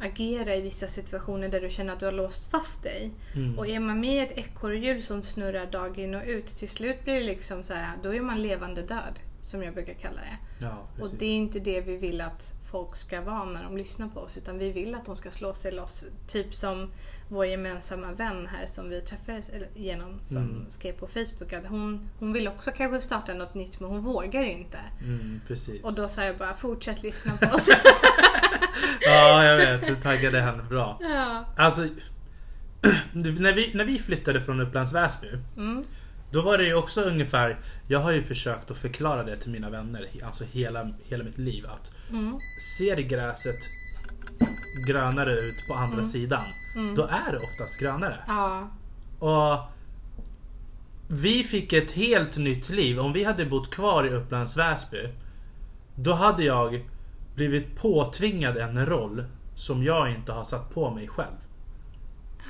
agera 0.00 0.54
i 0.54 0.60
vissa 0.60 0.88
situationer 0.88 1.48
där 1.48 1.60
du 1.60 1.70
känner 1.70 1.92
att 1.92 2.00
du 2.00 2.04
har 2.04 2.12
låst 2.12 2.50
fast 2.50 2.82
dig. 2.82 3.10
Mm. 3.34 3.58
Och 3.58 3.66
är 3.66 3.80
man 3.80 4.00
med 4.00 4.14
i 4.14 4.18
ett 4.18 4.38
ekorrhjul 4.38 5.02
som 5.02 5.22
snurrar 5.22 5.66
dag 5.66 5.98
in 5.98 6.14
och 6.14 6.22
ut, 6.26 6.46
till 6.46 6.68
slut 6.68 7.04
blir 7.04 7.14
det 7.14 7.20
liksom 7.26 7.64
så 7.64 7.74
här, 7.74 7.96
då 8.02 8.14
är 8.14 8.20
man 8.20 8.42
levande 8.42 8.82
död. 8.82 9.18
Som 9.42 9.62
jag 9.62 9.74
brukar 9.74 9.94
kalla 9.94 10.20
det. 10.20 10.64
Ja, 10.66 10.86
Och 11.02 11.10
det 11.18 11.26
är 11.26 11.34
inte 11.36 11.60
det 11.60 11.80
vi 11.80 11.96
vill 11.96 12.20
att 12.20 12.52
folk 12.70 12.96
ska 12.96 13.20
vara 13.20 13.44
när 13.44 13.62
de 13.64 13.76
lyssnar 13.76 14.08
på 14.08 14.20
oss. 14.20 14.38
Utan 14.38 14.58
vi 14.58 14.70
vill 14.72 14.94
att 14.94 15.04
de 15.06 15.16
ska 15.16 15.30
slå 15.30 15.54
sig 15.54 15.72
loss. 15.72 16.04
Typ 16.26 16.54
som 16.54 16.90
vår 17.28 17.46
gemensamma 17.46 18.12
vän 18.12 18.46
här 18.46 18.66
som 18.66 18.88
vi 18.90 19.00
träffades 19.00 19.50
genom 19.74 20.18
som 20.22 20.36
Mm. 20.36 20.70
skrev 20.70 20.92
på 20.92 21.06
Facebook 21.06 21.52
att 21.52 21.66
hon, 21.66 22.08
hon 22.18 22.32
vill 22.32 22.48
också 22.48 22.70
kanske 22.76 23.00
starta 23.00 23.34
något 23.34 23.54
nytt 23.54 23.80
men 23.80 23.90
hon 23.90 24.00
vågar 24.00 24.42
inte. 24.42 24.78
Mm. 25.02 25.40
Och 25.82 25.94
då 25.94 26.08
sa 26.08 26.24
jag 26.24 26.36
bara 26.38 26.54
fortsätt 26.54 27.02
lyssna 27.02 27.36
på 27.36 27.46
oss. 27.56 27.68
Ja, 29.00 29.44
jag 29.44 29.56
vet. 29.56 29.86
Du 29.86 29.94
taggade 29.96 30.40
henne 30.40 30.62
bra. 30.68 30.98
Ja. 31.02 31.44
Alltså, 31.56 31.80
när 33.12 33.52
vi, 33.54 33.70
när 33.74 33.84
vi 33.84 33.98
flyttade 33.98 34.40
från 34.42 34.60
Upplands 34.60 34.92
Väsby. 34.92 35.28
Mm. 35.56 35.84
Då 36.30 36.42
var 36.42 36.58
det 36.58 36.64
ju 36.64 36.74
också 36.74 37.00
ungefär, 37.00 37.56
jag 37.86 37.98
har 37.98 38.12
ju 38.12 38.22
försökt 38.22 38.70
att 38.70 38.76
förklara 38.78 39.22
det 39.22 39.36
till 39.36 39.50
mina 39.50 39.70
vänner, 39.70 40.08
alltså 40.24 40.44
hela, 40.44 40.92
hela 41.04 41.24
mitt 41.24 41.38
liv. 41.38 41.66
Att 41.66 41.90
Mm. 42.10 42.38
ser 42.78 42.96
gräset 42.96 43.58
grönare 44.86 45.32
ut 45.40 45.66
på 45.68 45.74
andra 45.74 45.92
Mm. 45.94 46.06
sidan, 46.06 46.44
då 46.96 47.02
är 47.02 47.32
det 47.32 47.38
oftast 47.38 47.80
grönare. 47.80 48.18
Ja. 48.26 48.70
Och 49.18 49.58
vi 51.08 51.44
fick 51.44 51.72
ett 51.72 51.92
helt 51.92 52.36
nytt 52.36 52.68
liv. 52.68 52.98
Om 53.00 53.12
vi 53.12 53.24
hade 53.24 53.44
bott 53.46 53.70
kvar 53.70 54.04
i 54.06 54.10
Upplands 54.10 54.56
Väsby, 54.56 55.08
då 55.96 56.12
hade 56.12 56.44
jag 56.44 56.84
blivit 57.36 57.76
påtvingad 57.76 58.56
en 58.56 58.86
roll 58.86 59.24
som 59.54 59.82
jag 59.84 60.10
inte 60.10 60.32
har 60.32 60.44
satt 60.44 60.74
på 60.74 60.90
mig 60.90 61.08
själv. 61.08 61.36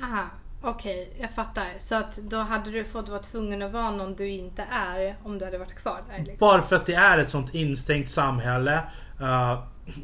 Aha. 0.03 0.25
Okej, 0.61 1.17
jag 1.19 1.31
fattar. 1.31 1.65
Så 1.77 1.95
att 1.95 2.17
då 2.17 2.37
hade 2.37 2.71
du 2.71 2.85
fått 2.85 3.09
vara 3.09 3.19
tvungen 3.19 3.61
att 3.61 3.71
vara 3.71 3.91
någon 3.91 4.15
du 4.15 4.29
inte 4.29 4.61
är 4.61 5.17
om 5.23 5.37
du 5.37 5.45
hade 5.45 5.57
varit 5.57 5.75
kvar 5.75 6.01
där. 6.09 6.17
Liksom. 6.17 6.37
Bara 6.39 6.61
för 6.61 6.75
att 6.75 6.85
det 6.85 6.93
är 6.93 7.17
ett 7.17 7.29
sånt 7.29 7.53
instängt 7.53 8.09
samhälle. 8.09 8.83
Uh, 9.21 9.63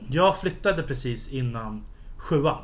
jag 0.09 0.37
flyttade 0.37 0.83
precis 0.83 1.31
innan 1.33 1.83
sjuan. 2.17 2.63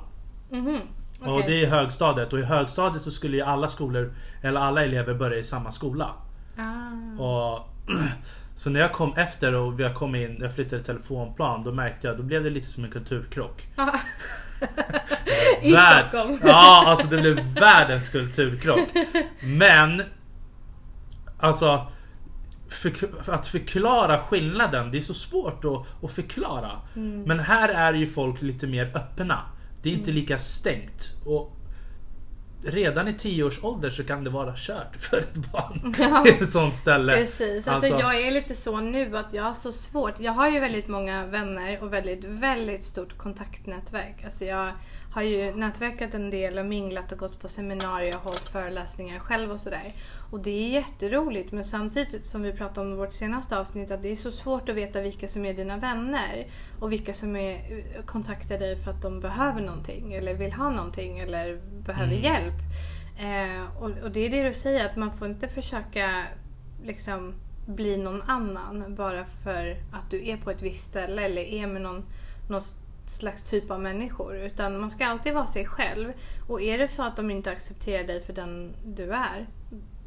Mhm. 0.49 0.79
Och 1.21 1.35
Okej. 1.35 1.43
det 1.47 1.65
är 1.65 1.69
högstadiet. 1.69 2.33
Och 2.33 2.39
i 2.39 2.43
högstadiet 2.43 3.03
så 3.03 3.11
skulle 3.11 3.37
ju 3.37 3.43
alla 3.43 3.67
skolor, 3.67 4.13
eller 4.41 4.61
alla 4.61 4.83
elever 4.83 5.13
börja 5.13 5.37
i 5.37 5.43
samma 5.43 5.71
skola. 5.71 6.13
Ah. 6.57 7.23
Och, 7.23 7.69
så 8.59 8.69
när 8.69 8.79
jag 8.79 8.91
kom 8.91 9.13
efter 9.17 9.53
och 9.53 9.79
jag 9.79 9.95
kom 9.95 10.15
in, 10.15 10.37
jag 10.41 10.55
flyttade 10.55 10.83
telefonplan, 10.83 11.63
då 11.63 11.71
märkte 11.71 12.07
jag, 12.07 12.17
då 12.17 12.23
blev 12.23 12.43
det 12.43 12.49
lite 12.49 12.71
som 12.71 12.83
en 12.83 12.91
kulturkrock. 12.91 13.67
I 15.61 15.71
Värld- 15.71 16.07
Stockholm. 16.09 16.39
Ja, 16.43 16.83
alltså 16.87 17.07
det 17.07 17.21
blev 17.21 17.53
världens 17.53 18.09
kulturkrock. 18.09 18.89
Men, 19.39 20.03
alltså, 21.39 21.87
för, 22.69 23.33
att 23.33 23.47
förklara 23.47 24.19
skillnaden, 24.19 24.91
det 24.91 24.97
är 24.97 25.01
så 25.01 25.13
svårt 25.13 25.65
att, 25.65 26.03
att 26.03 26.11
förklara. 26.11 26.71
Mm. 26.95 27.23
Men 27.23 27.39
här 27.39 27.69
är 27.69 27.93
ju 27.93 28.07
folk 28.07 28.41
lite 28.41 28.67
mer 28.67 28.91
öppna. 28.95 29.41
Det 29.81 29.89
är 29.89 29.93
inte 29.93 30.11
lika 30.11 30.39
stängt. 30.39 31.11
Och 31.25 31.58
redan 32.63 33.07
i 33.07 33.13
10 33.13 33.43
års 33.43 33.63
ålder 33.63 33.89
så 33.89 34.03
kan 34.03 34.23
det 34.23 34.29
vara 34.29 34.53
kört 34.57 34.95
för 34.99 35.17
ett 35.17 35.35
barn 35.51 35.93
Ja. 35.99 36.27
i 36.27 36.29
ett 36.29 36.49
sånt 36.51 36.75
ställe. 36.75 37.15
Precis, 37.17 37.67
alltså, 37.67 37.71
Alltså- 37.71 37.99
jag 37.99 38.21
är 38.21 38.31
lite 38.31 38.55
så 38.55 38.79
nu 38.79 39.17
att 39.17 39.33
jag 39.33 39.43
har 39.43 39.53
så 39.53 39.71
svårt. 39.71 40.19
Jag 40.19 40.31
har 40.31 40.49
ju 40.49 40.59
väldigt 40.59 40.87
många 40.87 41.25
vänner 41.25 41.83
och 41.83 41.93
väldigt, 41.93 42.23
väldigt 42.23 42.83
stort 42.83 43.17
kontaktnätverk. 43.17 44.23
Alltså 44.25 44.45
jag 44.45 44.71
har 45.11 45.21
ju 45.21 45.55
nätverkat 45.55 46.13
en 46.13 46.29
del 46.29 46.57
och 46.57 46.65
minglat 46.65 47.11
och 47.11 47.17
gått 47.17 47.39
på 47.39 47.47
seminarier 47.47 48.15
och 48.15 48.21
hållit 48.21 48.49
föreläsningar 48.49 49.19
själv 49.19 49.51
och 49.51 49.59
sådär. 49.59 49.95
Och 50.31 50.39
det 50.39 50.49
är 50.51 50.69
jätteroligt 50.69 51.51
men 51.51 51.63
samtidigt 51.63 52.25
som 52.25 52.41
vi 52.41 52.53
pratade 52.53 52.87
om 52.87 52.93
i 52.93 52.97
vårt 52.97 53.13
senaste 53.13 53.59
avsnitt 53.59 53.91
att 53.91 54.03
det 54.03 54.11
är 54.11 54.15
så 54.15 54.31
svårt 54.31 54.69
att 54.69 54.75
veta 54.75 55.01
vilka 55.01 55.27
som 55.27 55.45
är 55.45 55.53
dina 55.53 55.77
vänner 55.77 56.47
och 56.79 56.91
vilka 56.91 57.13
som 57.13 57.35
är, 57.35 57.61
kontaktar 58.05 58.59
dig 58.59 58.77
för 58.77 58.91
att 58.91 59.01
de 59.01 59.19
behöver 59.19 59.61
någonting 59.61 60.13
eller 60.13 60.33
vill 60.33 60.53
ha 60.53 60.69
någonting 60.69 61.19
eller 61.19 61.59
behöver 61.85 62.13
Mm. 62.13 62.23
hjälp. 62.23 62.55
Eh, 63.19 63.81
och, 63.83 63.89
och 64.03 64.11
det 64.11 64.19
är 64.19 64.29
det 64.29 64.47
du 64.47 64.53
säger, 64.53 64.85
att 64.85 64.95
man 64.95 65.11
får 65.11 65.27
inte 65.27 65.47
försöka 65.47 66.23
liksom 66.83 67.33
bli 67.65 67.97
någon 67.97 68.21
annan 68.21 68.95
bara 68.95 69.25
för 69.25 69.77
att 69.91 70.11
du 70.11 70.29
är 70.29 70.37
på 70.37 70.51
ett 70.51 70.61
visst 70.61 70.89
ställe 70.89 71.21
eller 71.21 71.41
är 71.41 71.67
med 71.67 71.81
någon, 71.81 72.05
någon 72.49 72.61
slags 73.09 73.43
typ 73.43 73.71
av 73.71 73.81
människor. 73.81 74.35
Utan 74.35 74.79
man 74.79 74.91
ska 74.91 75.05
alltid 75.05 75.33
vara 75.33 75.47
sig 75.47 75.65
själv. 75.65 76.13
Och 76.47 76.61
är 76.61 76.77
det 76.77 76.87
så 76.87 77.03
att 77.03 77.15
de 77.15 77.31
inte 77.31 77.51
accepterar 77.51 78.03
dig 78.03 78.21
för 78.21 78.33
den 78.33 78.75
du 78.85 79.11
är, 79.11 79.47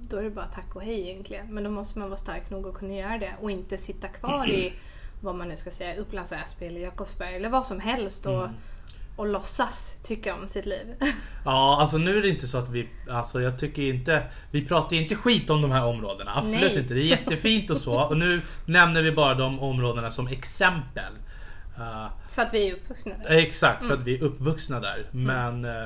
då 0.01 0.17
är 0.17 0.23
det 0.23 0.31
bara 0.31 0.47
tack 0.47 0.77
och 0.77 0.83
hej 0.83 1.11
egentligen. 1.11 1.55
Men 1.55 1.65
då 1.65 1.71
måste 1.71 1.99
man 1.99 2.09
vara 2.09 2.19
stark 2.19 2.51
nog 2.51 2.67
att 2.67 2.75
kunna 2.75 2.95
göra 2.95 3.19
det 3.19 3.33
och 3.41 3.51
inte 3.51 3.79
sitta 3.79 4.09
kvar 4.09 4.51
i 4.51 4.73
vad 5.21 5.35
man 5.35 5.49
nu 5.49 5.57
ska 5.57 5.71
säga, 5.71 5.97
Upplands 5.97 6.33
Väsby 6.33 6.67
eller 6.67 6.81
Jakobsberg 6.81 7.37
eller 7.37 7.49
vad 7.49 7.67
som 7.67 7.81
helst 7.81 8.27
och, 8.27 8.49
och 9.17 9.27
låtsas 9.27 9.97
tycka 10.03 10.35
om 10.35 10.49
sitt 10.49 10.67
liv. 10.67 10.95
Ja, 11.45 11.81
alltså 11.81 11.99
nu 11.99 12.19
är 12.19 12.23
det 12.23 12.29
inte 12.29 12.47
så 12.47 12.59
att 12.59 12.69
vi... 12.69 12.89
Alltså 13.11 13.41
jag 13.41 13.59
tycker 13.59 13.83
inte... 13.83 14.23
Vi 14.51 14.67
pratar 14.67 14.97
ju 14.97 15.03
inte 15.03 15.15
skit 15.15 15.51
om 15.51 15.63
de 15.63 15.71
här 15.71 15.87
områdena. 15.87 16.35
Absolut 16.35 16.73
Nej. 16.73 16.79
inte. 16.79 16.95
Det 16.95 17.01
är 17.01 17.05
jättefint 17.05 17.71
och 17.71 17.77
så. 17.77 18.01
Och 18.01 18.17
nu 18.17 18.43
nämner 18.67 19.03
vi 19.03 19.13
bara 19.13 19.35
de 19.35 19.61
områdena 19.61 20.11
som 20.11 20.29
exempel. 20.29 21.13
Uh, 21.79 22.07
för 22.29 22.43
att 22.43 22.55
vi 22.55 22.69
är 22.69 22.75
uppvuxna 22.75 23.15
där. 23.23 23.37
exakt, 23.37 23.85
för 23.85 23.95
att 23.95 24.03
vi 24.03 24.17
är 24.19 24.23
uppvuxna 24.23 24.81
där. 24.81 25.07
Men 25.11 25.65
eh, 25.65 25.85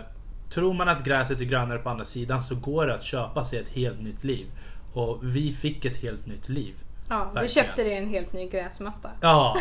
tror 0.50 0.74
man 0.74 0.88
att 0.88 1.04
gräset 1.04 1.40
är 1.40 1.44
grönare 1.44 1.78
på 1.78 1.90
andra 1.90 2.04
sidan 2.04 2.42
så 2.42 2.54
går 2.54 2.86
det 2.86 2.94
att 2.94 3.02
köpa 3.02 3.44
sig 3.44 3.58
ett 3.58 3.68
helt 3.68 4.00
nytt 4.00 4.24
liv. 4.24 4.46
Och 4.92 5.18
vi 5.22 5.52
fick 5.52 5.84
ett 5.84 5.96
helt 5.96 6.26
nytt 6.26 6.48
liv. 6.48 6.74
Ja, 7.08 7.16
du 7.16 7.40
Verkligen. 7.40 7.64
köpte 7.64 7.82
dig 7.82 7.98
en 7.98 8.08
helt 8.08 8.32
ny 8.32 8.48
gräsmatta. 8.48 9.10
Ja. 9.20 9.56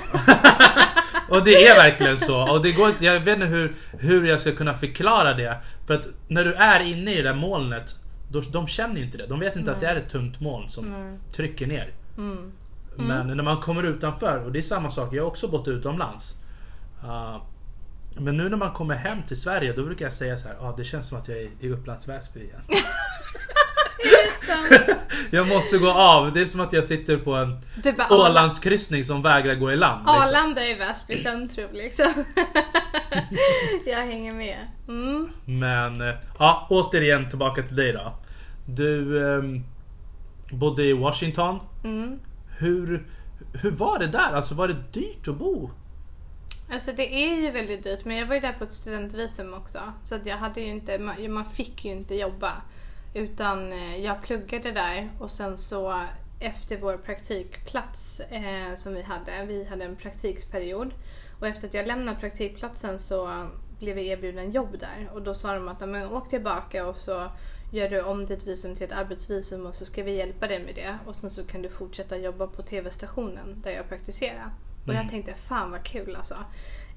och 1.29 1.43
det 1.43 1.67
är 1.67 1.75
verkligen 1.75 2.19
så. 2.19 2.51
Och 2.51 2.63
det 2.63 2.71
går 2.71 2.89
inte, 2.89 3.05
jag 3.05 3.19
vet 3.19 3.35
inte 3.35 3.45
hur, 3.47 3.73
hur 3.99 4.27
jag 4.27 4.41
ska 4.41 4.51
kunna 4.51 4.73
förklara 4.73 5.33
det. 5.33 5.57
För 5.87 5.93
att 5.93 6.07
när 6.27 6.43
du 6.43 6.53
är 6.53 6.79
inne 6.79 7.13
i 7.13 7.15
det 7.15 7.23
där 7.23 7.33
molnet, 7.33 7.95
då, 8.31 8.41
de 8.41 8.67
känner 8.67 8.95
ju 8.95 9.03
inte 9.03 9.17
det. 9.17 9.27
De 9.27 9.39
vet 9.39 9.55
inte 9.55 9.71
att 9.71 9.79
det 9.79 9.87
är 9.87 9.95
ett 9.95 10.09
tungt 10.09 10.39
moln 10.39 10.69
som 10.69 10.85
Nej. 10.85 11.19
trycker 11.31 11.67
ner. 11.67 11.93
Mm. 12.17 12.51
Men 12.97 13.27
när 13.27 13.43
man 13.43 13.61
kommer 13.61 13.83
utanför, 13.83 14.45
och 14.45 14.51
det 14.51 14.59
är 14.59 14.63
samma 14.63 14.89
sak, 14.89 15.13
jag 15.13 15.23
har 15.23 15.27
också 15.27 15.47
bott 15.47 15.67
utomlands. 15.67 16.33
Uh, 17.03 17.37
men 18.17 18.37
nu 18.37 18.49
när 18.49 18.57
man 18.57 18.71
kommer 18.71 18.95
hem 18.95 19.17
till 19.27 19.41
Sverige, 19.41 19.73
då 19.73 19.83
brukar 19.83 20.05
jag 20.05 20.13
säga 20.13 20.37
så 20.37 20.47
här, 20.47 20.55
ah, 20.61 20.73
det 20.77 20.83
känns 20.83 21.07
som 21.07 21.17
att 21.17 21.27
jag 21.27 21.37
är 21.37 21.49
i 21.59 21.69
Upplands 21.69 22.07
Väsby 22.07 22.39
igen. 22.39 22.61
jag 25.31 25.47
måste 25.47 25.77
gå 25.77 25.91
av, 25.91 26.33
det 26.33 26.41
är 26.41 26.45
som 26.45 26.61
att 26.61 26.73
jag 26.73 26.85
sitter 26.85 27.17
på 27.17 27.33
en 27.33 27.57
Arla- 27.83 28.13
Ålandskryssning 28.13 29.05
som 29.05 29.21
vägrar 29.21 29.55
gå 29.55 29.71
i 29.71 29.75
land. 29.75 29.99
liksom. 30.05 30.21
Arlanda 30.21 30.61
är 30.61 30.77
Väsby 30.77 31.17
centrum 31.17 31.69
liksom. 31.73 32.05
jag 33.85 33.97
hänger 33.97 34.33
med. 34.33 34.57
Mm. 34.87 35.29
Men 35.45 36.01
eh, 36.01 36.15
ja, 36.39 36.67
återigen 36.69 37.29
tillbaka 37.29 37.63
till 37.63 37.75
dig 37.75 37.91
då. 37.93 38.13
Du 38.65 39.25
ehm, 39.35 39.63
bodde 40.51 40.83
i 40.83 40.93
Washington. 40.93 41.59
Mm. 41.83 42.19
Hur, 42.57 43.07
hur 43.61 43.71
var 43.71 43.99
det 43.99 44.07
där? 44.07 44.33
Alltså 44.33 44.55
var 44.55 44.67
det 44.67 44.91
dyrt 44.91 45.27
att 45.27 45.37
bo? 45.37 45.69
Alltså 46.69 46.91
det 46.91 47.25
är 47.25 47.35
ju 47.35 47.51
väldigt 47.51 47.83
dyrt 47.83 48.05
men 48.05 48.17
jag 48.17 48.25
var 48.25 48.35
ju 48.35 48.41
där 48.41 48.53
på 48.53 48.63
ett 48.63 48.73
studentvisum 48.73 49.53
också. 49.53 49.79
Så 50.03 50.15
att 50.15 50.25
jag 50.25 50.37
hade 50.37 50.61
ju 50.61 50.67
inte, 50.67 50.99
man, 51.29 51.45
fick 51.45 51.85
ju 51.85 51.91
inte 51.91 52.15
jobba. 52.15 52.53
Utan 53.13 53.73
eh, 53.73 53.97
jag 53.97 54.21
pluggade 54.21 54.71
där 54.71 55.11
och 55.19 55.31
sen 55.31 55.57
så 55.57 56.03
efter 56.39 56.77
vår 56.77 56.97
praktikplats 56.97 58.19
eh, 58.19 58.75
som 58.75 58.93
vi 58.93 59.01
hade, 59.01 59.45
vi 59.45 59.65
hade 59.65 59.85
en 59.85 59.95
praktikperiod. 59.95 60.93
Och 61.39 61.47
efter 61.47 61.67
att 61.67 61.73
jag 61.73 61.87
lämnade 61.87 62.19
praktikplatsen 62.19 62.99
så 62.99 63.47
blev 63.79 63.97
jag 63.97 64.05
erbjuden 64.07 64.51
jobb 64.51 64.79
där. 64.79 65.09
Och 65.13 65.21
då 65.21 65.33
sa 65.33 65.53
de 65.53 65.67
att 65.67 65.81
"Ja, 65.81 65.87
men, 65.87 66.11
åk 66.11 66.29
tillbaka 66.29 66.87
och 66.87 66.95
så 66.97 67.31
gör 67.71 67.89
du 67.89 68.01
om 68.01 68.25
ditt 68.25 68.47
visum 68.47 68.75
till 68.75 68.85
ett 68.85 68.91
arbetsvisum 68.91 69.65
och 69.65 69.75
så 69.75 69.85
ska 69.85 70.03
vi 70.03 70.17
hjälpa 70.17 70.47
dig 70.47 70.63
med 70.63 70.75
det. 70.75 70.97
Och 71.05 71.15
sen 71.15 71.29
så 71.29 71.43
kan 71.43 71.61
du 71.61 71.69
fortsätta 71.69 72.17
jobba 72.17 72.47
på 72.47 72.61
TV-stationen 72.61 73.61
där 73.63 73.71
jag 73.71 73.89
praktiserar. 73.89 74.49
Och 74.87 74.93
jag 74.93 75.09
tänkte 75.09 75.33
fan 75.33 75.71
vad 75.71 75.83
kul 75.83 76.15
alltså. 76.15 76.35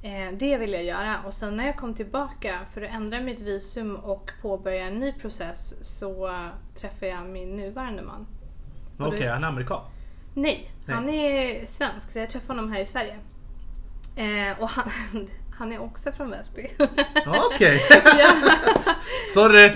Eh, 0.03 0.33
det 0.39 0.57
vill 0.59 0.73
jag 0.73 0.85
göra. 0.85 1.17
Och 1.27 1.35
sen 1.35 1.57
när 1.57 1.67
jag 1.67 1.77
kom 1.77 1.95
tillbaka 1.95 2.59
för 2.71 2.83
att 2.83 2.91
ändra 2.91 3.21
mitt 3.21 3.41
visum 3.41 3.97
och 3.97 4.31
påbörja 4.43 4.87
en 4.87 4.95
ny 4.95 5.13
process 5.13 5.75
så 5.99 6.31
träffade 6.75 7.07
jag 7.13 7.27
min 7.27 7.57
nuvarande 7.57 8.03
man. 8.03 8.27
Okej, 8.99 9.21
du- 9.21 9.29
han 9.29 9.45
är 9.45 9.49
amerikan. 9.49 9.81
Nej, 10.35 10.71
Nej. 10.87 10.95
han 10.97 11.09
är 11.09 11.67
svensk 11.67 12.11
så 12.11 12.19
jag 12.19 12.31
träffade 12.31 12.59
honom 12.59 12.73
här 12.73 12.81
i 12.81 12.87
Sverige. 12.87 13.19
Eh, 14.17 14.63
och 14.63 14.69
han, 14.69 14.91
han 15.59 15.73
är 15.73 15.83
också 15.83 16.13
från 16.13 16.31
Väsby. 16.31 16.67
Ja, 17.25 17.51
Okej, 17.55 17.81
sorry. 19.35 19.73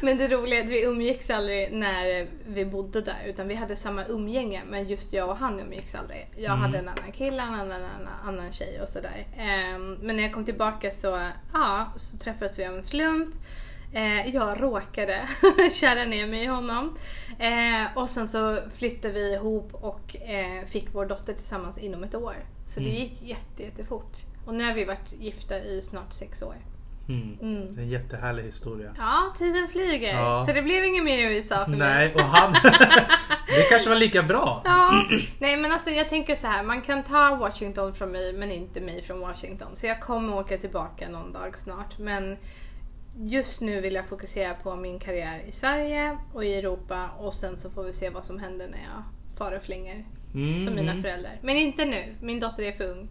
Men 0.00 0.18
det 0.18 0.28
roliga 0.28 0.58
är 0.60 0.64
att 0.64 0.70
vi 0.70 0.84
umgicks 0.84 1.30
aldrig 1.30 1.72
när 1.72 2.26
vi 2.46 2.64
bodde 2.64 3.00
där 3.00 3.22
utan 3.26 3.48
vi 3.48 3.54
hade 3.54 3.76
samma 3.76 4.04
umgänge 4.04 4.62
men 4.66 4.88
just 4.88 5.12
jag 5.12 5.28
och 5.28 5.36
han 5.36 5.60
umgicks 5.60 5.94
aldrig. 5.94 6.28
Jag 6.36 6.50
hade 6.50 6.78
en 6.78 6.88
annan 6.88 7.12
kille, 7.12 7.42
en 7.42 7.54
annan, 7.54 7.82
en 7.82 8.08
annan 8.24 8.52
tjej 8.52 8.80
och 8.82 8.88
sådär. 8.88 9.26
Ehm, 9.38 9.94
men 9.94 10.16
när 10.16 10.22
jag 10.22 10.32
kom 10.32 10.44
tillbaka 10.44 10.90
så, 10.90 11.28
ja, 11.52 11.92
så 11.96 12.18
träffades 12.18 12.58
vi 12.58 12.64
av 12.66 12.74
en 12.74 12.82
slump. 12.82 13.34
Eh, 13.92 14.34
jag 14.34 14.62
råkade 14.62 15.28
kära 15.72 16.04
ner 16.04 16.26
mig 16.26 16.42
i 16.42 16.46
honom. 16.46 16.98
Eh, 17.38 17.98
och 17.98 18.08
sen 18.08 18.28
så 18.28 18.58
flyttade 18.70 19.14
vi 19.14 19.34
ihop 19.34 19.74
och 19.74 20.16
eh, 20.16 20.64
fick 20.66 20.94
vår 20.94 21.06
dotter 21.06 21.32
tillsammans 21.32 21.78
inom 21.78 22.04
ett 22.04 22.14
år. 22.14 22.36
Så 22.66 22.80
det 22.80 22.88
gick 22.90 23.22
jätte, 23.22 23.62
jättefort. 23.62 24.16
Och 24.44 24.54
nu 24.54 24.64
har 24.64 24.74
vi 24.74 24.84
varit 24.84 25.12
gifta 25.18 25.58
i 25.58 25.82
snart 25.82 26.12
sex 26.12 26.42
år. 26.42 26.56
Mm. 27.08 27.38
Mm. 27.40 27.78
En 27.78 27.88
jättehärlig 27.88 28.42
historia. 28.42 28.94
Ja, 28.96 29.34
tiden 29.38 29.68
flyger. 29.68 30.14
Ja. 30.14 30.44
Så 30.46 30.52
det 30.52 30.62
blev 30.62 30.84
inget 30.84 31.04
mer 31.04 31.18
i 31.18 31.36
USA 31.36 31.64
för 31.64 31.70
mig. 31.70 31.78
Nej, 31.78 32.14
och 32.14 32.20
han, 32.20 32.52
Det 33.56 33.68
kanske 33.68 33.88
var 33.88 33.96
lika 33.96 34.22
bra. 34.22 34.62
Ja, 34.64 35.04
nej 35.38 35.56
men 35.56 35.72
alltså 35.72 35.90
jag 35.90 36.08
tänker 36.08 36.36
så 36.36 36.46
här, 36.46 36.62
man 36.62 36.82
kan 36.82 37.02
ta 37.02 37.36
Washington 37.36 37.94
från 37.94 38.12
mig 38.12 38.32
men 38.32 38.50
inte 38.50 38.80
mig 38.80 39.02
från 39.02 39.20
Washington. 39.20 39.76
Så 39.76 39.86
jag 39.86 40.00
kommer 40.00 40.36
åka 40.38 40.58
tillbaka 40.58 41.08
någon 41.08 41.32
dag 41.32 41.58
snart. 41.58 41.98
Men 41.98 42.36
just 43.16 43.60
nu 43.60 43.80
vill 43.80 43.94
jag 43.94 44.06
fokusera 44.06 44.54
på 44.54 44.76
min 44.76 44.98
karriär 44.98 45.42
i 45.46 45.52
Sverige 45.52 46.18
och 46.32 46.44
i 46.44 46.54
Europa 46.54 47.10
och 47.18 47.34
sen 47.34 47.58
så 47.58 47.70
får 47.70 47.84
vi 47.84 47.92
se 47.92 48.10
vad 48.10 48.24
som 48.24 48.38
händer 48.38 48.68
när 48.68 48.78
jag 48.78 49.02
far 49.38 49.52
och 49.52 49.62
flänger. 49.62 50.04
Mm, 50.34 50.58
Som 50.58 50.74
mina 50.74 50.90
mm, 50.92 51.02
föräldrar. 51.02 51.38
Men 51.42 51.56
inte 51.56 51.84
nu, 51.84 52.14
min 52.20 52.40
dotter 52.40 52.62
är 52.62 52.72
för 52.72 52.84
ung. 52.84 53.08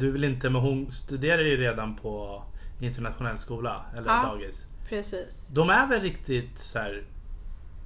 Mm. 0.00 0.08
Mm. 0.08 0.12
Du 0.14 0.20
vill 0.20 0.24
inte, 0.24 0.50
men 0.50 0.62
hon 0.62 0.92
studerar 0.92 1.42
ju 1.42 1.56
redan 1.56 1.96
på 1.96 2.42
internationell 2.80 3.38
skola, 3.38 3.84
eller 3.96 4.08
Ja. 4.08 4.22
dagis. 4.22 4.66
Precis. 4.88 5.48
De 5.52 5.70
är 5.70 5.86
väl 5.86 6.00
riktigt 6.00 6.58
så 6.58 6.78
här. 6.78 7.02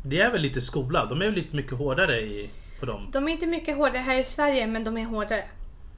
Det 0.02 0.20
är 0.20 0.30
väl 0.30 0.40
lite 0.40 0.60
skola, 0.60 1.06
de 1.06 1.20
är 1.22 1.24
väl 1.24 1.34
lite 1.34 1.56
mycket 1.56 1.78
hårdare 1.78 2.20
i, 2.20 2.50
på 2.80 2.86
dem. 2.86 3.08
De 3.12 3.28
är 3.28 3.32
inte 3.32 3.46
mycket 3.46 3.76
hårdare 3.76 3.98
här 3.98 4.18
i 4.20 4.24
Sverige 4.24 4.66
men 4.66 4.84
de 4.84 4.96
är 4.96 5.04
hårdare. 5.04 5.44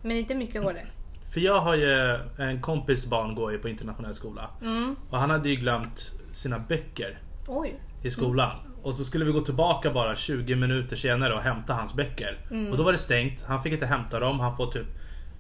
Men 0.02 0.16
inte 0.16 0.35
mycket 0.35 0.62
hårdare. 0.62 0.87
För 1.33 1.40
jag 1.40 1.61
har 1.61 1.74
ju, 1.74 2.18
en 2.38 2.61
kompis 2.61 3.07
barn 3.07 3.35
går 3.35 3.52
ju 3.52 3.59
på 3.59 3.68
internationell 3.68 4.14
skola. 4.14 4.50
Mm. 4.62 4.96
Och 5.11 5.18
han 5.18 5.31
hade 5.31 5.48
ju 5.48 5.57
glömt 5.57 6.12
sina 6.33 6.59
böcker 6.59 7.18
Oj. 7.46 7.81
i 8.02 8.11
skolan. 8.11 8.57
Och 8.83 8.94
så 8.94 9.05
skulle 9.05 9.24
vi 9.24 9.33
gå 9.33 9.40
tillbaka 9.40 9.90
bara 9.90 10.16
20 10.16 10.55
minuter 10.55 10.96
senare 10.96 11.35
och 11.35 11.40
hämta 11.40 11.74
hans 11.74 11.94
böcker. 11.94 12.38
Mm. 12.50 12.70
Och 12.70 12.76
då 12.76 12.83
var 12.83 12.92
det 12.92 12.98
stängt, 12.98 13.42
han 13.42 13.62
fick 13.62 13.72
inte 13.72 13.87
hämta 13.87 14.20
dem. 14.20 14.40
Han 14.40 14.57
får 14.57 14.66
typ 14.66 14.87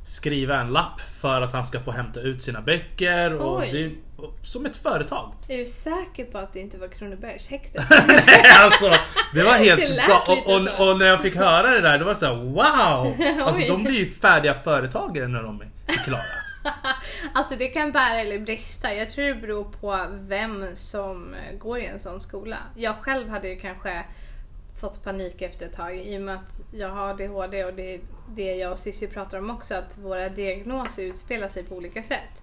skriva 0.06 0.60
en 0.60 0.72
lapp 0.72 1.00
för 1.00 1.40
att 1.40 1.52
han 1.52 1.64
ska 1.64 1.80
få 1.80 1.90
hämta 1.90 2.20
ut 2.20 2.42
sina 2.42 2.60
böcker. 2.60 3.34
Och 3.34 3.58
Oj. 3.58 3.70
det, 3.72 4.22
och, 4.22 4.38
som 4.42 4.66
ett 4.66 4.76
företag. 4.76 5.32
Är 5.48 5.58
du 5.58 5.66
säker 5.66 6.24
på 6.24 6.38
att 6.38 6.52
det 6.52 6.60
inte 6.60 6.78
var 6.78 6.88
Kronobergshäktet? 6.88 7.84
Nej, 7.90 8.42
alltså, 8.58 8.90
det 9.34 9.42
var 9.42 9.52
helt 9.52 9.80
Det 9.80 10.06
bra. 10.06 10.24
Och, 10.28 10.54
och, 10.54 10.88
och 10.88 10.98
när 10.98 11.06
jag 11.06 11.22
fick 11.22 11.34
höra 11.34 11.70
det 11.70 11.80
där, 11.80 11.98
då 11.98 12.04
var 12.04 12.12
det 12.12 12.18
så 12.18 12.26
här: 12.26 12.34
wow! 12.34 13.16
Alltså 13.46 13.62
de 13.68 13.84
blir 13.84 13.98
ju 13.98 14.10
färdiga 14.10 14.54
företagare 14.54 15.28
när 15.28 15.42
de 15.42 15.60
är 15.60 15.92
klara. 15.92 16.22
Alltså 17.34 17.56
det 17.56 17.66
kan 17.66 17.92
bära 17.92 18.20
eller 18.20 18.38
brista. 18.38 18.94
Jag 18.94 19.08
tror 19.08 19.24
det 19.24 19.34
beror 19.34 19.64
på 19.64 20.06
vem 20.18 20.66
som 20.74 21.34
går 21.58 21.78
i 21.78 21.86
en 21.86 21.98
sån 21.98 22.20
skola. 22.20 22.56
Jag 22.76 22.96
själv 22.96 23.28
hade 23.28 23.48
ju 23.48 23.56
kanske 23.56 24.04
fått 24.80 25.04
panik 25.04 25.42
efter 25.42 25.66
ett 25.66 25.72
tag 25.72 25.98
i 25.98 26.18
och 26.18 26.22
med 26.22 26.34
att 26.34 26.60
jag 26.72 26.88
har 26.88 27.10
ADHD 27.10 27.64
och 27.64 27.74
det 27.74 27.94
är 27.94 28.00
det 28.34 28.54
jag 28.54 28.72
och 28.72 28.78
Cissi 28.78 29.06
pratar 29.06 29.38
om 29.38 29.50
också, 29.50 29.74
att 29.74 29.98
våra 29.98 30.28
diagnoser 30.28 31.02
utspelar 31.02 31.48
sig 31.48 31.64
på 31.64 31.74
olika 31.76 32.02
sätt. 32.02 32.42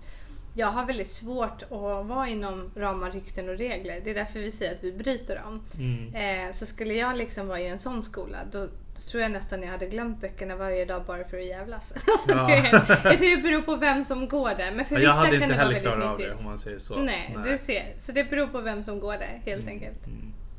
Jag 0.55 0.67
har 0.67 0.85
väldigt 0.85 1.11
svårt 1.11 1.63
att 1.63 2.05
vara 2.05 2.27
inom 2.27 2.71
ramar, 2.75 3.11
rykten 3.11 3.49
och 3.49 3.57
regler. 3.57 4.01
Det 4.03 4.09
är 4.09 4.15
därför 4.15 4.39
vi 4.39 4.51
säger 4.51 4.73
att 4.73 4.83
vi 4.83 4.91
bryter 4.91 5.35
dem. 5.35 5.61
Mm. 5.77 6.15
Eh, 6.47 6.51
så 6.51 6.65
skulle 6.65 6.93
jag 6.93 7.17
liksom 7.17 7.47
vara 7.47 7.59
i 7.59 7.67
en 7.67 7.79
sån 7.79 8.03
skola, 8.03 8.37
då, 8.51 8.67
tror 9.11 9.23
jag 9.23 9.31
nästan 9.31 9.63
jag 9.63 9.71
hade 9.71 9.85
glömt 9.85 10.21
böckerna 10.21 10.55
varje 10.55 10.85
dag 10.85 11.03
bara 11.05 11.23
för 11.23 11.37
att 11.37 11.45
jävlas. 11.45 11.93
Alltså, 12.07 12.29
Ja. 12.29 12.47
det, 12.47 13.09
jag 13.09 13.17
tror 13.17 13.35
det 13.35 13.41
beror 13.43 13.61
på 13.61 13.75
vem 13.75 14.03
som 14.03 14.27
går 14.27 14.49
där. 14.49 14.71
Men 14.71 14.85
för 14.85 14.95
Jag 14.95 15.01
vissa 15.01 15.11
hade 15.11 15.25
kan 15.25 15.35
inte 15.35 15.47
det 15.47 15.53
vara 15.53 15.57
heller 15.57 15.73
väldigt 15.73 15.83
klarat 15.83 16.03
av 16.11 16.17
det 16.17 16.33
om 16.33 16.43
man 16.43 16.59
säger 16.59 16.79
så. 16.79 16.97
Nej, 16.97 17.37
du 17.45 17.57
ser. 17.57 17.93
Så 17.97 18.11
det 18.11 18.29
beror 18.29 18.47
på 18.47 18.61
vem 18.61 18.83
som 18.83 18.99
går 18.99 19.13
där 19.13 19.41
helt 19.45 19.67
enkelt. 19.67 20.07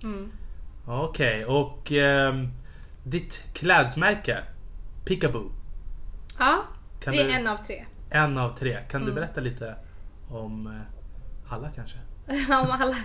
Mm. 0.02 0.32
Okej, 0.86 1.44
och 1.44 1.92
ehm, 1.92 2.48
ditt 3.04 3.44
klädesmärke? 3.52 4.38
Peekaboo. 5.04 5.52
Ja, 6.38 6.62
Kan 7.00 7.12
det 7.14 7.20
är 7.20 7.24
du- 7.24 7.32
en 7.32 7.46
av 7.46 7.56
tre. 7.56 7.84
En 8.10 8.38
av 8.38 8.56
tre. 8.56 8.78
Kan 8.90 9.00
du 9.00 9.06
Mm. 9.10 9.14
berätta 9.14 9.40
lite 9.40 9.74
om 10.28 10.66
eh, 10.66 11.52
alla 11.52 11.70
kanske? 11.70 11.96
Om 12.48 12.70
alla. 12.70 12.96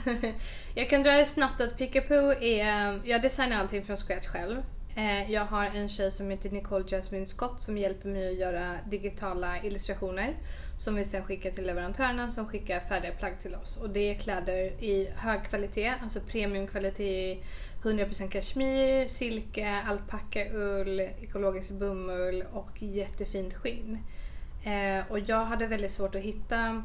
Jag 0.76 0.90
kan 0.90 1.04
dra 1.04 1.12
det 1.12 1.26
snabbt 1.26 1.62
att 1.62 1.78
Pickapoo 1.78 2.34
är... 2.42 3.02
Jag 3.04 3.22
designar 3.22 3.58
allting 3.60 3.84
från 3.84 3.98
scratch 3.98 4.28
själv. 4.28 4.58
Eh, 4.96 5.32
Jag 5.32 5.46
har 5.46 5.66
en 5.66 5.90
tjej 5.90 6.12
som 6.12 6.30
heter 6.30 6.50
Nicole 6.50 6.86
Jasmine 6.88 7.26
Scott 7.26 7.60
som 7.60 7.78
hjälper 7.78 8.10
mig 8.10 8.30
att 8.30 8.38
göra 8.40 8.76
digitala 8.90 9.64
illustrationer. 9.64 10.38
Som 10.78 10.96
vi 10.96 11.06
sen 11.06 11.24
skickar 11.24 11.52
till 11.52 11.66
leverantörerna 11.68 12.32
som 12.32 12.46
skickar 12.48 12.80
färdiga 12.80 13.12
plagg 13.12 13.40
till 13.40 13.56
oss. 13.56 13.78
Och 13.78 13.90
det 13.90 14.00
är 14.12 14.16
kläder 14.16 14.84
i 14.84 15.10
hög 15.16 15.44
kvalitet, 15.44 15.94
alltså 16.04 16.20
premiumkvalitet 16.20 17.44
100% 17.84 18.30
kashmir, 18.30 19.08
silke, 19.08 19.82
alpackaull, 19.88 21.00
ekologisk 21.00 21.72
bomull 21.72 22.44
och 22.54 22.82
jättefint 22.82 23.54
skinn. 23.54 23.98
Eh, 24.64 25.12
och 25.12 25.20
jag 25.20 25.46
hade 25.46 25.68
väldigt 25.68 25.92
svårt 25.92 26.16
att 26.16 26.22
hitta 26.22 26.84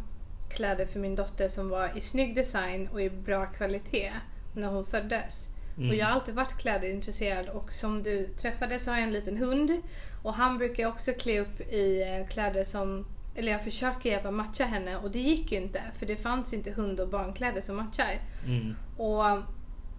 kläder 0.49 0.87
för 0.87 1.01
min 1.01 1.17
dotter 1.17 1.49
som 1.49 1.69
var 1.69 1.99
i 1.99 2.01
snygg 2.01 2.35
design 2.35 2.89
och 2.93 3.03
i 3.03 3.11
bra 3.11 3.47
kvalitet 3.47 4.13
när 4.55 4.69
hon 4.69 4.85
föddes. 4.85 5.51
Mm. 5.77 5.91
Och 5.91 5.97
jag 5.97 6.07
har 6.07 6.13
alltid 6.13 6.35
varit 6.35 6.59
klädintresserad 6.59 7.49
och 7.49 7.73
som 7.73 8.03
du 8.03 8.27
träffade 8.27 8.79
så 8.79 8.91
har 8.91 8.99
jag 8.99 9.07
en 9.07 9.13
liten 9.13 9.37
hund 9.37 9.81
och 10.23 10.35
han 10.35 10.59
brukar 10.59 10.89
också 10.89 11.13
klä 11.13 11.41
upp 11.41 11.61
i 11.61 12.03
eh, 12.03 12.27
kläder 12.27 12.65
som, 12.65 13.07
eller 13.35 13.53
jag 13.53 13.65
försöker 13.65 14.11
i 14.11 14.15
alla 14.15 14.23
fall 14.23 14.33
matcha 14.33 14.65
henne 14.65 14.97
och 14.97 15.11
det 15.11 15.19
gick 15.19 15.53
inte 15.53 15.83
för 15.93 16.07
det 16.07 16.17
fanns 16.17 16.55
inte 16.55 16.71
hund 16.71 17.01
och 17.01 17.09
barnkläder 17.09 17.61
som 17.61 17.77
matchar. 17.77 18.21
Mm. 18.47 18.77
Och 18.97 19.25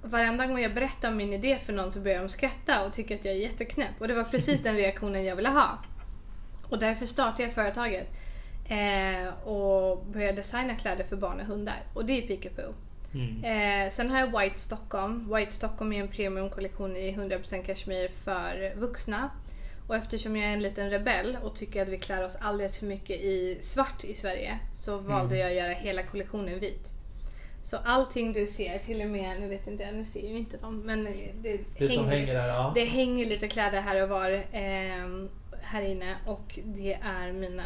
varenda 0.06 0.48
gång 0.48 0.60
jag 0.60 0.74
berättar 0.74 1.10
om 1.10 1.18
min 1.18 1.34
idé 1.34 1.58
för 1.58 1.74
någon 1.74 1.92
så 1.92 2.00
börjar 2.00 2.20
de 2.20 2.30
skratta 2.30 2.86
och 2.86 2.94
tycker 2.94 3.16
att 3.16 3.26
jag 3.26 3.34
är 3.34 3.40
jätteknäpp. 3.40 4.02
Och 4.02 4.08
det 4.08 4.14
var 4.14 4.24
precis 4.24 4.64
den 4.64 4.76
reaktionen 4.76 5.26
jag 5.26 5.36
ville 5.36 5.50
ha. 5.50 5.80
Och 6.70 6.80
därför 6.80 7.06
startade 7.06 7.44
jag 7.44 7.54
företaget. 7.54 8.08
Eh, 8.70 9.48
och 9.48 10.06
började 10.06 10.38
designa 10.38 10.76
kläder 10.76 11.04
för 11.04 11.16
barn 11.16 11.40
och 11.40 11.46
hundar. 11.46 11.84
Och 11.94 12.06
det 12.06 12.24
är 12.24 12.28
Peekapoo. 12.28 12.74
Mm. 13.14 13.44
Eh, 13.44 13.90
sen 13.90 14.10
har 14.10 14.20
jag 14.20 14.40
White 14.40 14.60
Stockholm. 14.60 15.36
White 15.36 15.52
Stockholm 15.52 15.94
är 15.94 16.02
en 16.02 16.08
premiumkollektion 16.08 16.96
i 16.96 17.12
100% 17.12 17.64
kashmir 17.64 18.08
för 18.08 18.76
vuxna. 18.76 19.30
Och 19.88 19.96
eftersom 19.96 20.36
jag 20.36 20.50
är 20.50 20.54
en 20.54 20.62
liten 20.62 20.90
rebell 20.90 21.38
och 21.44 21.56
tycker 21.56 21.82
att 21.82 21.90
vi 21.90 21.98
klär 21.98 22.26
oss 22.26 22.36
alldeles 22.42 22.80
för 22.80 22.86
mycket 22.86 23.22
i 23.22 23.58
svart 23.62 24.04
i 24.04 24.16
Sverige 24.16 24.60
så 24.74 24.98
valde 24.98 25.38
jag 25.38 25.50
att 25.50 25.56
göra 25.56 25.74
hela 25.74 26.04
kollektionen 26.04 26.60
vit. 26.60 26.95
Så 27.66 27.78
allting 27.86 28.34
du 28.34 28.48
ser, 28.48 28.80
till 28.80 29.02
och 29.02 29.08
med, 29.08 29.40
nu 29.42 29.48
vet 29.48 29.68
inte 29.68 29.84
jag, 29.84 29.96
nu 29.96 30.04
ser 30.06 30.28
ju 30.28 30.38
inte 30.38 30.58
dem, 30.58 30.82
men 30.86 31.04
det, 31.42 31.60
Det 31.78 31.90
som 31.90 32.08
hänger 32.08 32.34
där, 32.34 32.48
ja. 32.48 32.72
det 32.76 32.86
hänger 32.86 33.26
lite 33.26 33.48
kläder 33.48 33.82
här 33.82 34.04
och 34.04 34.10
var 34.10 34.32
eh, 34.32 35.26
här 35.62 35.82
inne 35.82 36.16
och 36.26 36.60
det 36.66 36.94
är 36.94 37.32
mina 37.32 37.64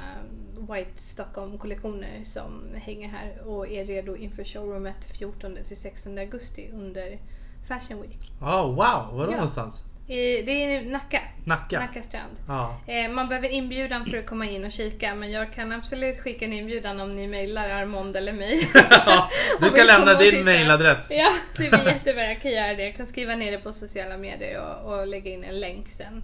White 0.69 0.91
Stockholm-kollektioner 1.01 2.21
som 2.25 2.61
hänger 2.75 3.09
här 3.09 3.47
och 3.47 3.67
är 3.67 3.85
redo 3.85 4.15
inför 4.15 4.43
showroomet 4.43 5.05
14 5.05 5.57
till 5.63 5.77
16 5.77 6.17
augusti 6.17 6.69
under 6.73 7.19
Fashion 7.67 8.01
Week. 8.01 8.31
Oh, 8.41 8.65
wow, 8.67 8.75
var 9.17 9.25
då 9.25 9.31
Ja. 9.31 9.31
någonstans? 9.31 9.83
I, 10.09 10.41
det 10.41 10.51
är 10.51 10.81
Nacka, 10.81 11.21
Nacka? 11.43 11.79
Nacka 11.79 12.01
strand. 12.01 12.39
Ja. 12.47 12.77
Eh, 12.87 13.11
man 13.11 13.27
behöver 13.27 13.49
inbjudan 13.49 14.05
för 14.05 14.17
att 14.17 14.25
komma 14.25 14.45
in 14.45 14.65
och 14.65 14.71
kika 14.71 15.15
men 15.15 15.31
jag 15.31 15.53
kan 15.53 15.71
absolut 15.71 16.19
skicka 16.19 16.45
en 16.45 16.53
inbjudan 16.53 16.99
om 16.99 17.11
ni 17.11 17.27
mejlar 17.27 17.69
Armond 17.69 18.15
eller 18.15 18.33
mig. 18.33 18.59
du 19.59 19.69
kan 19.69 19.87
lämna 19.87 20.13
din 20.13 20.31
tittar. 20.31 20.43
mailadress. 20.43 21.11
Ja, 21.11 21.33
det 21.57 21.69
blir 21.69 21.85
jättebra. 21.85 22.25
Jag 22.25 22.41
kan 22.41 22.51
göra 22.51 22.73
det. 22.73 22.83
Jag 22.83 22.95
kan 22.95 23.07
skriva 23.07 23.35
ner 23.35 23.51
det 23.51 23.57
på 23.57 23.71
sociala 23.71 24.17
medier 24.17 24.61
och, 24.61 24.93
och 24.93 25.07
lägga 25.07 25.31
in 25.31 25.43
en 25.43 25.59
länk 25.59 25.89
sen. 25.89 26.23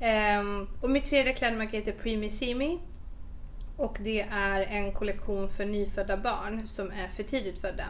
Ehm, 0.00 0.68
och 0.80 0.90
mitt 0.90 1.04
tredje 1.04 1.32
klädmärke 1.32 1.76
heter 1.76 1.92
Primissimi. 1.92 2.78
Och 3.76 3.96
det 4.00 4.20
är 4.20 4.60
en 4.60 4.92
kollektion 4.92 5.48
för 5.48 5.64
nyfödda 5.64 6.16
barn 6.16 6.66
som 6.66 6.90
är 6.90 7.08
för 7.08 7.22
tidigt 7.22 7.60
födda. 7.60 7.84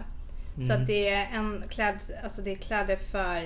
Så 0.66 0.72
att 0.72 0.86
det 0.86 1.08
är, 1.08 1.28
en 1.32 1.64
kläd, 1.68 1.94
alltså 2.22 2.42
det 2.42 2.50
är 2.50 2.56
kläder 2.56 2.96
för 2.96 3.40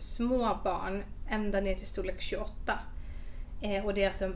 små 0.00 0.58
barn 0.64 1.02
ända 1.30 1.60
ner 1.60 1.74
till 1.74 1.86
storlek 1.86 2.20
28. 2.20 2.78
Eh, 3.62 3.84
och 3.84 3.94
det 3.94 4.02
är 4.02 4.06
alltså 4.06 4.32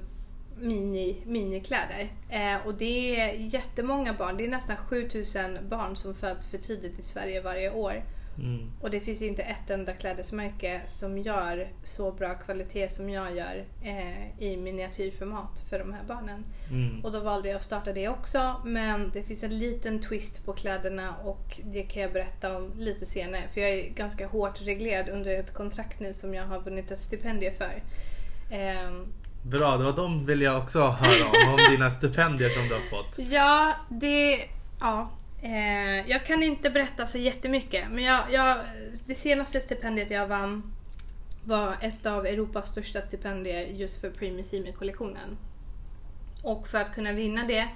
mini, 0.57 1.23
minikläder. 1.27 2.13
Eh, 2.29 2.67
och 2.67 2.75
det 2.75 3.21
är 3.21 3.35
jättemånga 3.35 4.13
barn. 4.13 4.37
Det 4.37 4.45
är 4.45 4.49
nästan 4.49 4.77
7000 4.77 5.59
barn 5.69 5.97
som 5.97 6.15
föds 6.15 6.47
för 6.47 6.59
tidigt 6.59 6.99
i 6.99 7.03
Sverige 7.03 7.41
varje 7.41 7.71
år. 7.71 8.05
Mm. 8.39 8.71
Och 8.81 8.91
det 8.91 9.01
finns 9.01 9.23
inte 9.23 9.43
ett 9.43 9.71
enda 9.71 9.93
klädesmärke 9.93 10.81
som 10.87 11.19
gör 11.19 11.69
så 11.83 12.13
bra 12.13 12.35
kvalitet 12.35 12.89
som 12.89 13.11
jag 13.11 13.37
gör 13.37 13.65
eh, 13.83 14.43
i 14.43 14.57
miniatyrformat 14.57 15.67
för 15.71 15.79
de 15.79 15.93
här 15.93 16.05
barnen. 16.09 16.45
Mm. 16.71 17.05
Och 17.05 17.13
då 17.13 17.21
valde 17.21 17.49
jag 17.49 17.57
att 17.57 17.63
starta 17.63 17.93
det 17.93 18.09
också. 18.09 18.55
Men 18.65 19.11
det 19.13 19.23
finns 19.23 19.43
en 19.43 19.59
liten 19.59 20.01
twist 20.01 20.45
på 20.45 20.53
kläderna 20.53 21.15
och 21.25 21.61
det 21.65 21.83
kan 21.83 22.03
jag 22.03 22.13
berätta 22.13 22.57
om 22.57 22.73
lite 22.79 23.07
senare. 23.07 23.43
För 23.55 23.61
jag 23.61 23.71
är 23.71 23.89
ganska 23.89 24.27
hårt 24.27 24.61
reglerad 24.61 25.09
under 25.09 25.41
ett 25.41 25.55
kontrakt 25.55 26.01
nu 26.01 26.13
som 26.13 26.35
jag 26.35 26.45
har 26.45 26.61
vunnit 26.61 26.91
ett 26.91 27.01
stipendium 27.01 27.55
för. 27.55 27.83
Ehm, 28.51 29.07
Bra, 29.43 29.77
det 29.77 29.85
var 29.85 29.93
de 29.93 30.27
vill 30.27 30.43
jag 30.43 30.63
också 30.63 30.81
höra 30.81 31.49
om. 31.49 31.55
Om 31.55 31.61
dina 31.71 31.91
stipendier 31.91 32.49
som 32.49 32.69
du 32.69 32.75
har 32.75 32.81
fått. 32.81 33.19
Ja, 33.19 33.75
det... 33.89 34.39
Ja. 34.81 35.11
Eh, 35.45 36.11
jag 36.11 36.27
kan 36.27 36.43
inte 36.43 36.71
berätta 36.71 37.07
så 37.07 37.19
jättemycket. 37.19 37.91
Men 37.91 38.05
jag, 38.05 38.33
jag, 38.33 38.59
det 39.07 39.15
senaste 39.15 39.61
stipendiet 39.61 40.11
jag 40.11 40.27
vann 40.27 40.63
var 41.45 41.77
ett 41.81 42.07
av 42.07 42.27
Europas 42.27 42.69
största 42.69 43.03
stipendier 43.03 43.67
just 43.67 44.01
för 44.01 44.11
Primissimi-kollektionen. 44.11 45.37
Och 46.43 46.69
för 46.69 46.79
att 46.79 46.95
kunna 46.95 47.13
vinna 47.13 47.45
det 47.47 47.69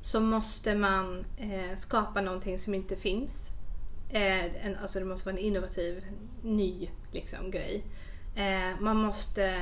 så 0.00 0.20
måste 0.20 0.74
man 0.74 1.24
eh, 1.38 1.76
skapa 1.76 2.20
någonting 2.20 2.58
som 2.58 2.74
inte 2.74 2.96
finns. 2.96 3.50
Eh, 4.10 4.66
en, 4.66 4.76
alltså 4.82 4.98
det 4.98 5.04
måste 5.04 5.28
vara 5.28 5.36
en 5.36 5.44
innovativ, 5.44 6.04
ny 6.42 6.90
liksom, 7.12 7.50
grej. 7.50 7.84
Eh, 8.36 8.80
man 8.80 8.96
måste 8.96 9.54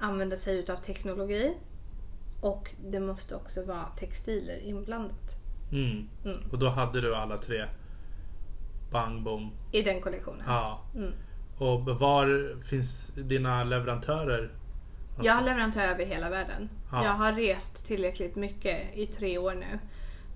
använda 0.00 0.36
sig 0.36 0.58
utav 0.58 0.76
teknologi. 0.76 1.54
Och 2.40 2.70
det 2.86 3.00
måste 3.00 3.34
också 3.36 3.64
vara 3.64 3.84
textiler 3.84 4.58
inblandat. 4.58 5.43
Mm. 5.74 6.08
Mm. 6.24 6.38
Och 6.52 6.58
då 6.58 6.68
hade 6.68 7.00
du 7.00 7.14
alla 7.14 7.36
tre 7.36 7.64
bang 8.90 9.22
bom. 9.22 9.50
I 9.72 9.82
den 9.82 10.00
kollektionen. 10.00 10.42
Ja. 10.46 10.82
Mm. 10.94 11.12
Och 11.58 11.84
var 11.84 12.60
finns 12.62 13.06
dina 13.16 13.64
leverantörer? 13.64 14.50
Jag 15.22 15.32
har 15.32 15.42
leverantörer 15.44 15.88
över 15.88 16.04
hela 16.04 16.30
världen. 16.30 16.68
Ja. 16.92 17.04
Jag 17.04 17.12
har 17.12 17.32
rest 17.32 17.86
tillräckligt 17.86 18.36
mycket 18.36 18.96
i 18.96 19.06
tre 19.06 19.38
år 19.38 19.54
nu 19.54 19.78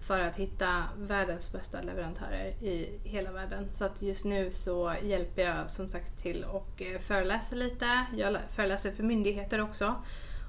för 0.01 0.21
att 0.21 0.37
hitta 0.37 0.85
världens 0.99 1.53
bästa 1.53 1.83
leverantörer 1.83 2.47
i 2.63 2.99
hela 3.05 3.33
världen. 3.33 3.69
Så 3.71 3.85
att 3.85 4.03
just 4.03 4.25
nu 4.25 4.51
så 4.51 4.95
hjälper 5.03 5.43
jag 5.43 5.71
som 5.71 5.89
sagt 5.89 6.19
till 6.23 6.45
och 6.45 6.83
eh, 6.83 6.99
föreläser 6.99 7.57
lite. 7.57 8.05
Jag 8.17 8.33
lä- 8.33 8.49
föreläser 8.49 8.91
för 8.93 9.03
myndigheter 9.03 9.61
också 9.63 9.95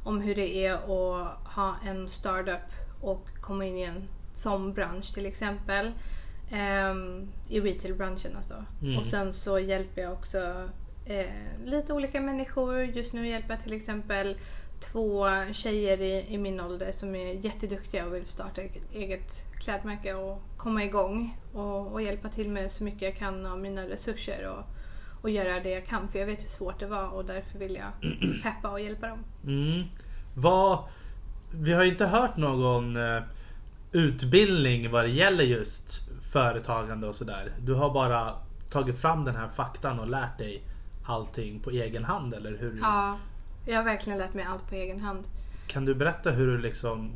om 0.04 0.21
hur 0.21 0.36
det 0.36 0.65
är 0.65 0.73
att 0.73 1.38
ha 1.56 1.75
en 1.86 2.08
startup 2.10 2.71
och 3.02 3.28
komma 3.41 3.65
in 3.65 3.78
i 3.78 3.82
en 3.82 4.04
som 4.39 4.73
bransch 4.73 5.13
till 5.13 5.25
exempel. 5.25 5.91
Ehm, 6.52 7.28
I 7.49 7.60
retailbranschen 7.60 8.36
alltså. 8.38 8.65
Mm. 8.82 8.97
Och 8.97 9.06
sen 9.06 9.34
så 9.34 9.60
hjälper 9.60 10.02
jag 10.02 10.13
också 10.13 10.69
eh, 11.06 11.25
lite 11.65 11.93
olika 11.93 12.21
människor. 12.21 12.82
Just 12.82 13.13
nu 13.13 13.28
hjälper 13.28 13.54
jag 13.54 13.63
till 13.63 13.73
exempel 13.73 14.38
två 14.80 15.28
tjejer 15.52 16.02
i, 16.02 16.25
i 16.30 16.38
min 16.38 16.60
ålder 16.60 16.91
som 16.91 17.15
är 17.15 17.34
jätteduktiga 17.45 18.06
och 18.06 18.15
vill 18.15 18.25
starta 18.25 18.62
ett 18.62 18.93
eget 18.93 19.45
klädmärke 19.60 20.13
och 20.13 20.41
komma 20.58 20.84
igång 20.84 21.38
och, 21.54 21.91
och 21.91 22.02
hjälpa 22.02 22.30
till 22.30 22.49
med 22.49 22.71
så 22.71 22.84
mycket 22.84 23.02
jag 23.02 23.15
kan 23.15 23.45
av 23.45 23.60
mina 23.60 23.82
resurser 23.82 24.47
och, 24.47 24.65
och 25.21 25.30
göra 25.30 25.60
det 25.60 25.69
jag 25.69 25.86
kan 25.86 26.08
för 26.08 26.19
jag 26.19 26.25
vet 26.25 26.43
hur 26.43 26.49
svårt 26.49 26.80
det 26.80 26.88
var 26.88 27.08
och 27.08 27.25
därför 27.25 27.60
vill 27.60 27.75
jag 27.75 28.12
peppa 28.43 28.69
och 28.69 28.80
hjälpa 28.80 29.08
dem. 29.08 29.19
Mm. 29.43 29.84
Vad, 30.36 30.84
vi 31.52 31.73
har 31.73 31.84
ju 31.84 31.89
inte 31.89 32.06
hört 32.06 32.38
någon 32.38 32.95
eh, 32.95 33.23
utbildning 33.91 34.91
vad 34.91 35.06
det 35.06 35.10
gäller 35.10 35.43
just 35.43 36.10
företagande 36.32 37.08
och 37.08 37.15
sådär. 37.15 37.52
Du 37.60 37.73
har 37.73 37.93
bara 37.93 38.36
tagit 38.71 39.02
fram 39.02 39.25
den 39.25 39.36
här 39.36 39.47
faktan 39.47 39.99
och 39.99 40.08
lärt 40.08 40.38
dig 40.38 40.63
allting 41.06 41.60
på 41.60 41.69
egen 41.69 42.06
hand 42.06 42.34
eller 42.34 42.58
hur? 42.58 42.80
Ja, 42.82 43.17
jag 43.65 43.78
har 43.78 43.84
verkligen 43.84 44.19
lärt 44.19 44.34
mig 44.34 44.45
allt 44.45 44.69
på 44.69 44.75
egen 44.75 44.99
hand. 44.99 45.23
Kan 45.67 45.86
du 45.86 45.95
berätta 45.95 46.32
hur 46.32 46.47
du 46.47 46.58
liksom 46.58 47.12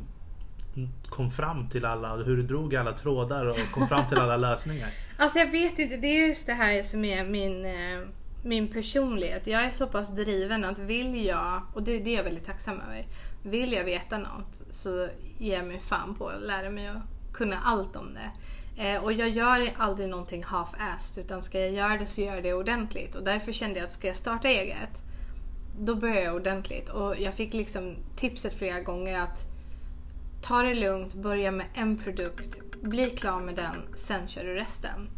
kom 1.08 1.30
fram 1.30 1.68
till 1.68 1.84
alla, 1.84 2.16
hur 2.16 2.36
du 2.36 2.42
drog 2.42 2.76
alla 2.76 2.92
trådar 2.92 3.46
och 3.46 3.56
kom 3.72 3.88
fram 3.88 4.08
till 4.08 4.18
alla 4.18 4.36
lösningar? 4.50 4.88
Alltså 5.18 5.38
jag 5.38 5.50
vet 5.50 5.78
inte, 5.78 5.96
det 5.96 6.06
är 6.06 6.28
just 6.28 6.46
det 6.46 6.52
här 6.52 6.82
som 6.82 7.04
är 7.04 7.24
min, 7.24 7.64
eh, 7.64 8.08
min 8.42 8.68
personlighet. 8.68 9.46
Jag 9.46 9.64
är 9.64 9.70
så 9.70 9.86
pass 9.86 10.14
driven 10.14 10.64
att 10.64 10.78
vill 10.78 11.24
jag, 11.24 11.62
och 11.74 11.82
det, 11.82 11.98
det 11.98 12.10
är 12.10 12.16
jag 12.16 12.24
väldigt 12.24 12.44
tacksam 12.44 12.80
över, 12.80 13.06
vill 13.44 13.72
jag 13.72 13.84
veta 13.84 14.18
något 14.18 14.62
så 14.70 15.08
ger 15.38 15.56
jag 15.56 15.66
mig 15.66 15.80
fan 15.80 16.14
på 16.14 16.28
att 16.28 16.42
lära 16.42 16.70
mig 16.70 16.86
att 16.86 17.02
kunna 17.32 17.58
allt 17.64 17.96
om 17.96 18.14
det. 18.14 18.30
Eh, 18.82 19.04
och 19.04 19.12
jag 19.12 19.28
gör 19.28 19.72
aldrig 19.78 20.08
någonting 20.08 20.44
half-assed 20.44 21.20
utan 21.20 21.42
ska 21.42 21.60
jag 21.60 21.70
göra 21.70 21.98
det 21.98 22.06
så 22.06 22.20
gör 22.20 22.34
jag 22.34 22.42
det 22.42 22.54
ordentligt. 22.54 23.14
Och 23.14 23.24
därför 23.24 23.52
kände 23.52 23.78
jag 23.78 23.84
att 23.84 23.92
ska 23.92 24.06
jag 24.06 24.16
starta 24.16 24.48
eget, 24.48 25.02
då 25.80 25.94
börjar 25.94 26.22
jag 26.22 26.34
ordentligt. 26.34 26.88
Och 26.88 27.20
jag 27.20 27.34
fick 27.34 27.54
liksom 27.54 27.96
tipset 28.16 28.58
flera 28.58 28.80
gånger 28.80 29.20
att 29.20 29.46
ta 30.42 30.62
det 30.62 30.74
lugnt, 30.74 31.14
börja 31.14 31.50
med 31.50 31.66
en 31.74 31.98
produkt, 31.98 32.82
bli 32.82 33.10
klar 33.10 33.40
med 33.40 33.54
den, 33.54 33.76
sen 33.94 34.28
kör 34.28 34.44
du 34.44 34.54
resten. 34.54 35.08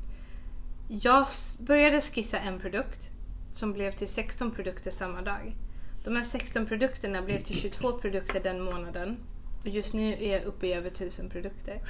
Jag 0.89 1.27
började 1.59 2.01
skissa 2.01 2.39
en 2.39 2.61
produkt 2.61 3.11
som 3.51 3.73
blev 3.73 3.91
till 3.91 4.09
16 4.09 4.51
produkter 4.51 4.91
samma 4.91 5.23
dag. 5.23 5.57
De 6.07 6.17
här 6.17 6.23
16 6.23 6.67
produkterna 6.67 7.23
blev 7.23 7.39
till 7.39 7.57
22 7.57 7.93
produkter 7.93 8.41
den 8.41 8.61
månaden. 8.61 9.17
Och 9.61 9.69
just 9.69 9.95
nu 9.95 10.13
är 10.21 10.33
jag 10.33 10.45
uppe 10.45 10.67
i 10.67 10.73
över 10.73 10.89
1000 10.91 11.31
produkter. 11.31 11.75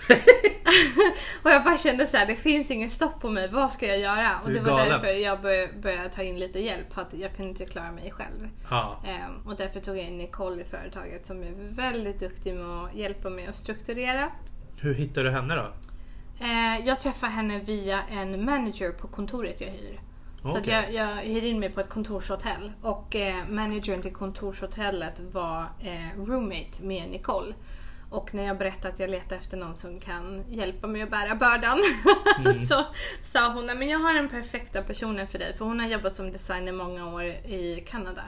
och 1.43 1.51
jag 1.51 1.65
bara 1.65 1.79
kände 1.79 2.07
så 2.07 2.17
här, 2.17 2.27
det 2.27 2.37
finns 2.37 2.71
ingen 2.71 2.91
stopp 2.91 3.21
på 3.21 3.31
mig, 3.31 3.49
vad 3.53 3.73
ska 3.73 3.87
jag 3.87 3.99
göra? 3.99 4.31
Och 4.45 4.51
det 4.51 4.61
var 4.61 4.71
galen. 4.71 4.89
därför 4.89 5.07
jag 5.07 5.41
bör- 5.41 5.81
började 5.83 6.09
ta 6.09 6.23
in 6.23 6.39
lite 6.39 6.61
hjälp, 6.61 6.93
för 6.95 7.03
att 7.03 7.15
jag 7.15 7.37
kunde 7.37 7.51
inte 7.51 7.65
klara 7.65 7.93
mig 7.93 8.11
själv. 8.11 8.49
Ja. 8.71 9.03
Ehm, 9.07 9.47
och 9.47 9.57
därför 9.57 9.81
tog 9.81 9.97
jag 9.97 10.05
in 10.05 10.19
Nicole 10.19 10.63
i 10.63 10.65
företaget 10.65 11.27
som 11.27 11.43
är 11.43 11.53
väldigt 11.59 12.21
duktig 12.21 12.55
med 12.55 12.67
att 12.85 12.95
hjälpa 12.95 13.31
mig 13.31 13.47
att 13.47 13.57
strukturera. 13.57 14.31
Hur 14.81 14.95
hittar 14.95 15.25
du 15.25 15.31
henne 15.31 15.55
då? 15.55 15.67
Eh, 16.45 16.87
jag 16.87 17.01
träffade 17.01 17.33
henne 17.33 17.59
via 17.59 18.03
en 18.11 18.45
manager 18.45 18.91
på 18.93 19.09
kontoret 19.09 19.61
jag 19.61 19.69
hyr. 19.69 20.01
Så 20.53 20.59
Okej. 20.59 20.73
jag, 20.73 20.93
jag 20.93 21.17
hyr 21.17 21.45
in 21.45 21.61
mig 21.61 21.71
på 21.71 21.81
ett 21.81 21.89
kontorshotell 21.89 22.73
och 22.83 23.17
eh, 23.17 23.49
managern 23.49 24.03
till 24.03 24.13
kontorshotellet 24.13 25.21
var 25.33 25.61
eh, 25.81 26.25
roommate 26.27 26.83
med 26.83 27.11
Nicole. 27.11 27.55
Och 28.11 28.35
när 28.35 28.43
jag 28.43 28.59
berättade 28.59 28.89
att 28.89 29.01
jag 29.01 29.11
letar 29.11 29.37
efter 29.37 29.57
någon 29.57 29.77
som 29.77 30.01
kan 30.01 30.45
hjälpa 30.49 30.87
mig 30.87 31.03
att 31.03 31.11
bära 31.11 31.35
bördan 31.35 31.79
så 32.69 32.85
sa 33.23 33.53
hon 33.53 33.71
att 33.71 33.89
jag 33.89 33.99
har 33.99 34.15
den 34.15 34.29
perfekta 34.29 34.83
personen 34.83 35.27
för 35.27 35.39
dig 35.39 35.57
för 35.57 35.65
hon 35.65 35.81
har 35.81 35.87
jobbat 35.87 36.15
som 36.15 36.33
designer 36.33 36.73
många 36.73 37.15
år 37.15 37.25
i 37.25 37.85
Kanada. 37.87 38.23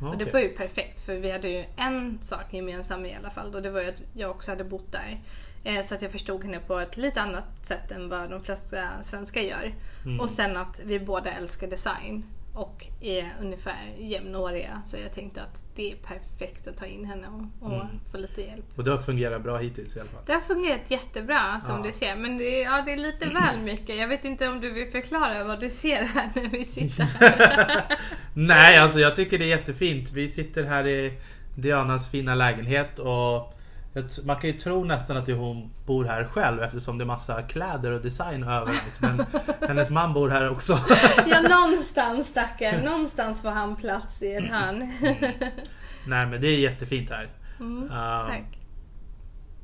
Och 0.00 0.18
det 0.18 0.32
var 0.32 0.40
ju 0.40 0.48
perfekt 0.48 1.00
för 1.00 1.14
vi 1.14 1.30
hade 1.30 1.48
ju 1.48 1.64
en 1.76 2.18
sak 2.22 2.54
gemensam 2.54 3.06
i 3.06 3.14
alla 3.14 3.30
fall 3.30 3.54
och 3.54 3.62
det 3.62 3.70
var 3.70 3.80
ju 3.80 3.88
att 3.88 4.02
jag 4.14 4.30
också 4.30 4.50
hade 4.50 4.64
bott 4.64 4.92
där. 4.92 5.20
Eh, 5.64 5.82
Så 5.82 5.94
att 5.94 6.02
jag 6.02 6.12
förstod 6.12 6.44
henne 6.44 6.58
på 6.66 6.78
ett 6.78 6.96
lite 6.96 7.20
annat 7.20 7.66
sätt 7.66 7.90
än 7.92 8.08
vad 8.08 8.30
de 8.30 8.40
flesta 8.42 8.78
svenskar 9.02 9.40
gör. 9.40 9.74
Och 10.20 10.30
sen 10.30 10.56
att 10.56 10.80
vi 10.84 11.00
båda 11.00 11.32
älskar 11.32 11.66
design 11.66 12.24
och 12.54 12.86
är 13.00 13.32
ungefär 13.40 13.94
jämnåriga. 13.98 14.82
Så 14.86 14.96
jag 15.02 15.12
tänkte 15.12 15.42
att 15.42 15.62
det 15.74 15.92
är 15.92 15.96
perfekt 15.96 16.66
att 16.68 16.76
ta 16.76 16.86
in 16.86 17.04
henne 17.04 17.26
och, 17.28 17.66
och 17.72 17.82
få 18.12 18.18
lite 18.18 18.40
hjälp. 18.42 18.64
Och 18.76 18.84
det 18.84 18.90
har 18.90 18.98
fungerat 18.98 19.42
bra 19.42 19.58
hittills 19.58 19.96
i 19.96 20.00
alla 20.00 20.08
fall. 20.08 20.22
Det 20.26 20.32
har 20.32 20.40
fungerat 20.40 20.90
jättebra 20.90 21.60
som 21.60 21.76
Ja. 21.76 21.82
du 21.86 21.92
ser. 21.92 22.16
Men 22.16 22.38
det, 22.38 22.60
ja, 22.60 22.82
det 22.86 22.92
är 22.92 22.96
lite 22.96 23.26
väl 23.26 23.58
mycket. 23.64 23.96
Jag 23.96 24.08
vet 24.08 24.24
inte 24.24 24.48
om 24.48 24.60
du 24.60 24.72
vill 24.72 24.90
förklara 24.90 25.44
vad 25.44 25.60
du 25.60 25.70
ser 25.70 26.04
här 26.04 26.30
när 26.34 26.48
vi 26.48 26.64
sitter 26.64 27.04
här. 27.04 27.84
Nej, 28.34 28.78
alltså 28.78 29.00
jag 29.00 29.16
tycker 29.16 29.38
det 29.38 29.44
är 29.44 29.56
jättefint. 29.58 30.12
Vi 30.12 30.28
sitter 30.28 30.62
här 30.66 30.88
i 30.88 31.18
Dianas 31.54 32.10
fina 32.10 32.34
lägenhet 32.34 32.98
och 32.98 33.57
man 34.24 34.36
kan 34.36 34.50
ju 34.50 34.58
tro 34.58 34.84
nästan 34.84 35.16
att 35.16 35.28
hon 35.28 35.70
bor 35.86 36.04
här 36.04 36.24
själv 36.24 36.62
eftersom 36.62 36.98
det 36.98 37.04
är 37.04 37.06
massa 37.06 37.42
kläder 37.42 37.92
och 37.92 38.00
design 38.00 38.42
överallt. 38.42 39.00
Men 39.00 39.26
hennes 39.68 39.90
man 39.90 40.12
bor 40.12 40.28
här 40.28 40.50
också. 40.50 40.78
Ja, 41.26 41.40
någonstans 41.40 42.28
stackaren. 42.28 42.84
Någonstans 42.84 43.42
får 43.42 43.50
han 43.50 43.76
plats 43.76 44.22
i 44.22 44.34
ett 44.34 44.50
hörn. 44.50 44.92
Nej 46.06 46.26
men 46.26 46.40
det 46.40 46.46
är 46.46 46.58
jättefint 46.58 47.10
här. 47.10 47.30
Mm, 47.60 47.82
Um, 47.82 47.88
tack. 47.88 48.58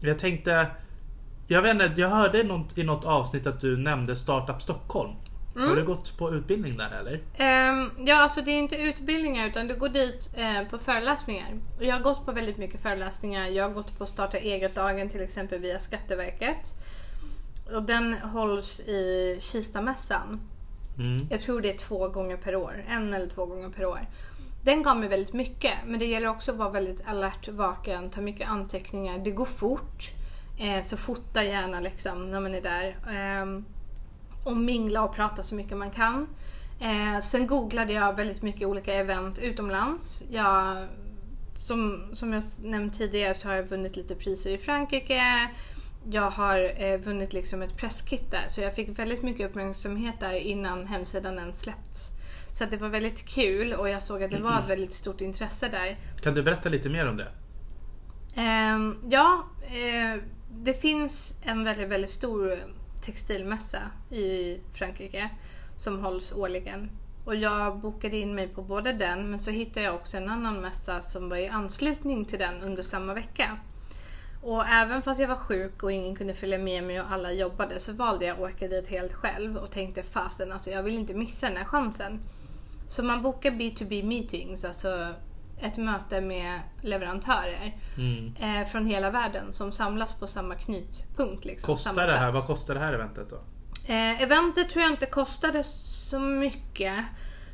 Jag 0.01 0.19
tänkte... 0.19 0.67
Jag 1.47 1.63
vet 1.63 1.71
inte, 1.71 1.93
jag 1.97 2.09
hörde 2.09 2.43
något, 2.43 2.79
i 2.79 2.83
något 2.83 3.05
avsnitt 3.05 3.47
att 3.47 3.61
du 3.61 3.77
nämnde 3.77 4.17
Startup 4.17 4.63
Stockholm. 4.63 5.13
Mm. 5.57 5.69
Har 5.69 5.77
du 5.77 5.85
gått 5.85 6.19
på 6.19 6.35
utbildning 6.35 6.77
där 6.77 6.91
eller? 6.91 7.21
Ehm, 7.39 7.91
ja, 8.07 8.23
alltså 8.23 8.41
det 8.41 8.51
är 8.51 8.59
inte 8.59 8.77
utbildningar 8.77 9.47
utan 9.47 9.67
du 9.67 9.77
går 9.79 9.89
dit 9.89 10.31
eh, 10.37 10.69
på 10.71 10.79
föreläsningar. 10.79 11.49
Jag 11.81 11.95
har 11.95 12.01
gått 12.01 12.27
på 12.27 12.33
väldigt 12.33 12.59
mycket 12.59 12.83
föreläsningar. 12.83 13.47
Jag 13.47 13.65
har 13.65 13.75
gått 13.75 13.99
på 13.99 14.07
starta 14.07 14.39
eget-dagen 14.39 15.09
till 15.09 15.23
exempel 15.23 15.59
via 15.59 15.79
Skatteverket. 15.79 16.75
Och 17.75 17.83
den 17.83 18.15
hålls 18.15 18.81
i 18.81 19.37
Kistamässan. 19.41 20.41
Mm. 20.99 21.17
Jag 21.31 21.41
tror 21.41 21.61
det 21.61 21.71
är 21.71 21.79
två 21.79 22.09
gånger 22.09 22.37
per 22.37 22.57
år. 22.57 22.85
En 22.89 23.15
eller 23.15 23.27
två 23.27 23.47
gånger 23.47 23.69
per 23.69 23.87
år. 23.87 24.01
Den 24.65 24.83
gav 24.83 24.97
mig 24.97 25.09
väldigt 25.09 25.33
mycket. 25.33 25.75
Men 25.87 25.99
det 25.99 26.07
gäller 26.07 26.29
också 26.29 26.53
att 26.53 26.59
vara 26.59 26.71
väldigt 26.71 27.07
alert, 27.07 27.49
vaken, 27.49 28.11
ta 28.11 28.21
mycket 28.21 28.49
anteckningar. 28.49 29.19
Det 29.19 29.31
går 29.31 29.45
fort. 29.45 30.13
Eh, 30.59 30.83
så 30.83 30.97
fota 30.97 31.45
gärna 31.45 31.81
liksom 31.81 32.25
när 32.25 32.41
man 32.41 32.55
är 32.55 32.61
där. 32.61 32.97
Ehm, 33.11 33.65
och 34.45 34.57
mingla 34.57 35.05
och 35.05 35.15
prata 35.15 35.43
så 35.43 35.55
mycket 35.55 35.77
man 35.77 35.91
kan. 35.91 36.29
Eh, 36.81 37.21
sen 37.23 37.47
googlade 37.47 37.93
jag 37.93 38.17
väldigt 38.17 38.43
mycket 38.43 38.69
olika 38.69 38.95
event 38.95 39.39
utomlands. 39.39 40.23
Jag, 40.31 40.87
som, 41.55 42.11
som 42.13 42.33
jag 42.33 42.43
nämnt 42.63 42.99
tidigare 42.99 43.35
så 43.35 43.49
har 43.49 43.55
jag 43.55 43.69
vunnit 43.69 43.97
lite 43.97 44.15
priser 44.15 44.51
i 44.51 44.59
Frankrike. 44.59 45.23
Jag 46.11 46.31
har 46.31 46.83
eh, 46.83 46.99
vunnit 46.99 47.33
liksom 47.33 47.63
ett 47.63 47.77
presskit 47.77 48.31
där 48.31 48.45
så 48.49 48.61
jag 48.61 48.75
fick 48.75 48.99
väldigt 48.99 49.23
mycket 49.23 49.51
uppmärksamhet 49.51 50.15
där 50.21 50.33
innan 50.33 50.87
hemsidan 50.87 51.39
ens 51.39 51.61
släppts. 51.61 52.11
Så 52.53 52.65
det 52.65 52.77
var 52.77 52.89
väldigt 52.89 53.29
kul 53.29 53.73
och 53.73 53.89
jag 53.89 54.03
såg 54.03 54.23
att 54.23 54.31
det 54.31 54.41
var 54.41 54.59
ett 54.59 54.69
väldigt 54.69 54.93
stort 54.93 55.21
intresse 55.21 55.69
där. 55.69 55.97
Kan 56.23 56.35
du 56.35 56.43
berätta 56.43 56.69
lite 56.69 56.89
mer 56.89 57.09
om 57.09 57.17
det? 57.17 57.29
Ehm, 58.37 58.97
ja, 59.09 59.45
eh, 59.63 60.23
det 60.51 60.75
finns 60.75 61.35
en 61.43 61.65
väldigt, 61.65 61.89
väldigt 61.89 62.11
stor 62.11 62.59
textilmässa 63.05 63.81
i 64.11 64.59
Frankrike 64.73 65.31
som 65.77 66.05
hålls 66.05 66.33
årligen. 66.33 66.91
Och 67.25 67.37
jag 67.37 67.79
bokade 67.79 68.17
in 68.17 68.35
mig 68.35 68.49
på 68.49 68.63
både 68.63 68.93
den 68.93 69.31
men 69.31 69.41
så 69.41 69.51
hittade 69.51 69.87
jag 69.87 69.95
också 69.95 70.17
en 70.17 70.29
annan 70.29 70.61
mässa 70.61 71.03
som 71.03 71.29
var 71.29 71.37
i 71.37 71.49
anslutning 71.49 72.25
till 72.25 72.39
den 72.39 72.63
under 72.63 72.83
samma 72.83 73.15
vecka. 73.15 73.59
Och 74.43 74.67
även 74.67 75.03
fast 75.03 75.21
jag 75.21 75.29
var 75.29 75.37
sjuk 75.37 75.83
och 75.83 75.93
ingen 75.93 76.17
kunde 76.17 76.35
följa 76.35 76.59
med 76.59 76.85
mig 76.85 77.01
och 77.01 77.13
alla 77.13 77.33
jobbade 77.33 77.81
så 77.81 77.93
valde 77.93 78.25
jag 78.25 78.35
att 78.35 78.53
åka 78.53 78.69
dit 78.69 78.89
helt 78.89 79.13
själv 79.13 79.57
och 79.57 79.71
tänkte 79.71 80.03
fasen 80.03 80.53
alltså 80.53 80.71
jag 80.71 80.83
vill 80.83 80.99
inte 80.99 81.15
missa 81.15 81.49
den 81.49 81.57
här 81.57 81.65
chansen. 81.65 82.21
Så 82.87 83.03
man 83.03 83.23
bokar 83.23 83.51
B2B 83.51 84.05
meetings, 84.05 84.65
alltså 84.65 85.15
ett 85.61 85.77
möte 85.77 86.21
med 86.21 86.61
leverantörer 86.83 87.77
Mm. 87.99 88.35
eh, 88.61 88.67
från 88.67 88.87
hela 88.87 89.11
världen 89.11 89.53
som 89.53 89.73
samlas 89.73 90.15
på 90.21 90.27
samma 90.27 90.55
knytpunkt. 90.55 91.45
Liksom, 91.45 91.67
Kostar 91.75 92.07
det 92.07 92.17
här, 92.17 92.31
plats. 92.31 92.35
vad 92.49 92.57
kostar 92.57 92.75
det 92.75 92.81
här 92.81 92.93
eventet 92.93 93.31
då? 93.31 93.37
Eh, 93.93 94.23
eventet 94.23 94.69
tror 94.71 94.83
jag 94.83 94.93
inte 94.93 95.07
kostade 95.07 95.63
så 95.65 96.19
mycket. 96.19 97.05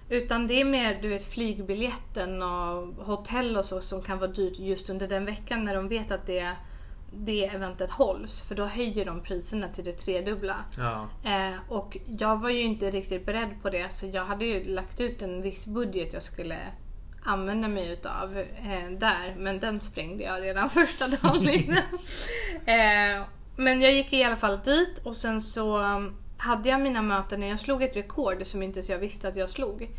Utan 0.08 0.46
det 0.46 0.60
är 0.60 0.64
mer 0.64 0.98
du 1.02 1.08
vet, 1.08 1.24
flygbiljetten 1.24 2.42
och 2.42 2.86
hotell 3.06 3.56
och 3.56 3.64
så 3.64 3.80
som 3.80 4.02
kan 4.02 4.18
vara 4.18 4.30
dyrt 4.30 4.58
just 4.58 4.90
under 4.90 5.08
den 5.08 5.24
veckan 5.24 5.64
när 5.64 5.74
de 5.74 5.88
vet 5.88 6.10
att 6.10 6.26
det, 6.26 6.52
det 7.12 7.44
eventet 7.46 7.90
hålls. 7.90 8.42
För 8.42 8.54
då 8.54 8.64
höjer 8.64 9.04
de 9.04 9.20
priserna 9.20 9.68
till 9.68 9.84
det 9.84 9.92
tredubbla. 9.92 10.56
Ja. 10.78 11.08
Eh, 11.30 11.54
och 11.72 11.96
jag 12.06 12.40
var 12.40 12.50
ju 12.50 12.60
inte 12.62 12.90
riktigt 12.90 13.26
beredd 13.26 13.62
på 13.62 13.70
det 13.70 13.92
så 13.92 14.06
jag 14.06 14.24
hade 14.24 14.44
ju 14.44 14.64
lagt 14.64 15.00
ut 15.00 15.22
en 15.22 15.42
viss 15.42 15.66
budget 15.66 16.12
jag 16.12 16.22
skulle 16.22 16.58
använda 17.24 17.68
mig 17.68 17.92
utav 17.92 18.38
eh, 18.38 18.90
där. 18.90 19.34
Men 19.38 19.60
den 19.60 19.80
sprängde 19.80 20.24
jag 20.24 20.42
redan 20.42 20.70
första 20.70 21.08
dagen 21.08 21.48
innan. 21.48 21.78
eh, 22.66 23.24
men 23.56 23.82
jag 23.82 23.92
gick 23.92 24.12
i 24.12 24.24
alla 24.24 24.36
fall 24.36 24.58
dit 24.64 25.00
och 25.04 25.16
sen 25.16 25.40
så 25.40 25.80
hade 26.38 26.68
jag 26.68 26.80
mina 26.80 27.02
möten 27.02 27.40
när 27.40 27.48
jag 27.48 27.60
slog 27.60 27.82
ett 27.82 27.96
rekord 27.96 28.46
som 28.46 28.62
inte 28.62 28.78
ens 28.78 28.90
jag 28.90 28.98
visste 28.98 29.28
att 29.28 29.36
jag 29.36 29.48
slog. 29.48 29.90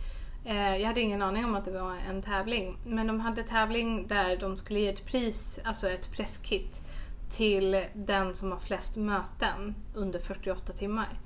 Eh, 0.45 0.77
jag 0.77 0.87
hade 0.87 1.01
ingen 1.01 1.21
aning 1.21 1.45
om 1.45 1.55
att 1.55 1.65
det 1.65 1.71
var 1.71 1.95
en 2.09 2.21
tävling. 2.21 2.77
Men 2.85 3.07
de 3.07 3.19
hade 3.19 3.43
tävling 3.43 4.07
där 4.07 4.37
de 4.37 4.57
skulle 4.57 4.79
ge 4.79 4.89
ett 4.89 5.05
pris, 5.05 5.59
alltså 5.63 5.89
ett 5.89 6.11
presskit 6.11 6.81
till 7.29 7.85
den 7.93 8.35
som 8.35 8.51
har 8.51 8.59
flest 8.59 8.95
möten 8.95 9.75
under 9.95 10.19
48 10.19 10.73
timmar. 10.73 11.19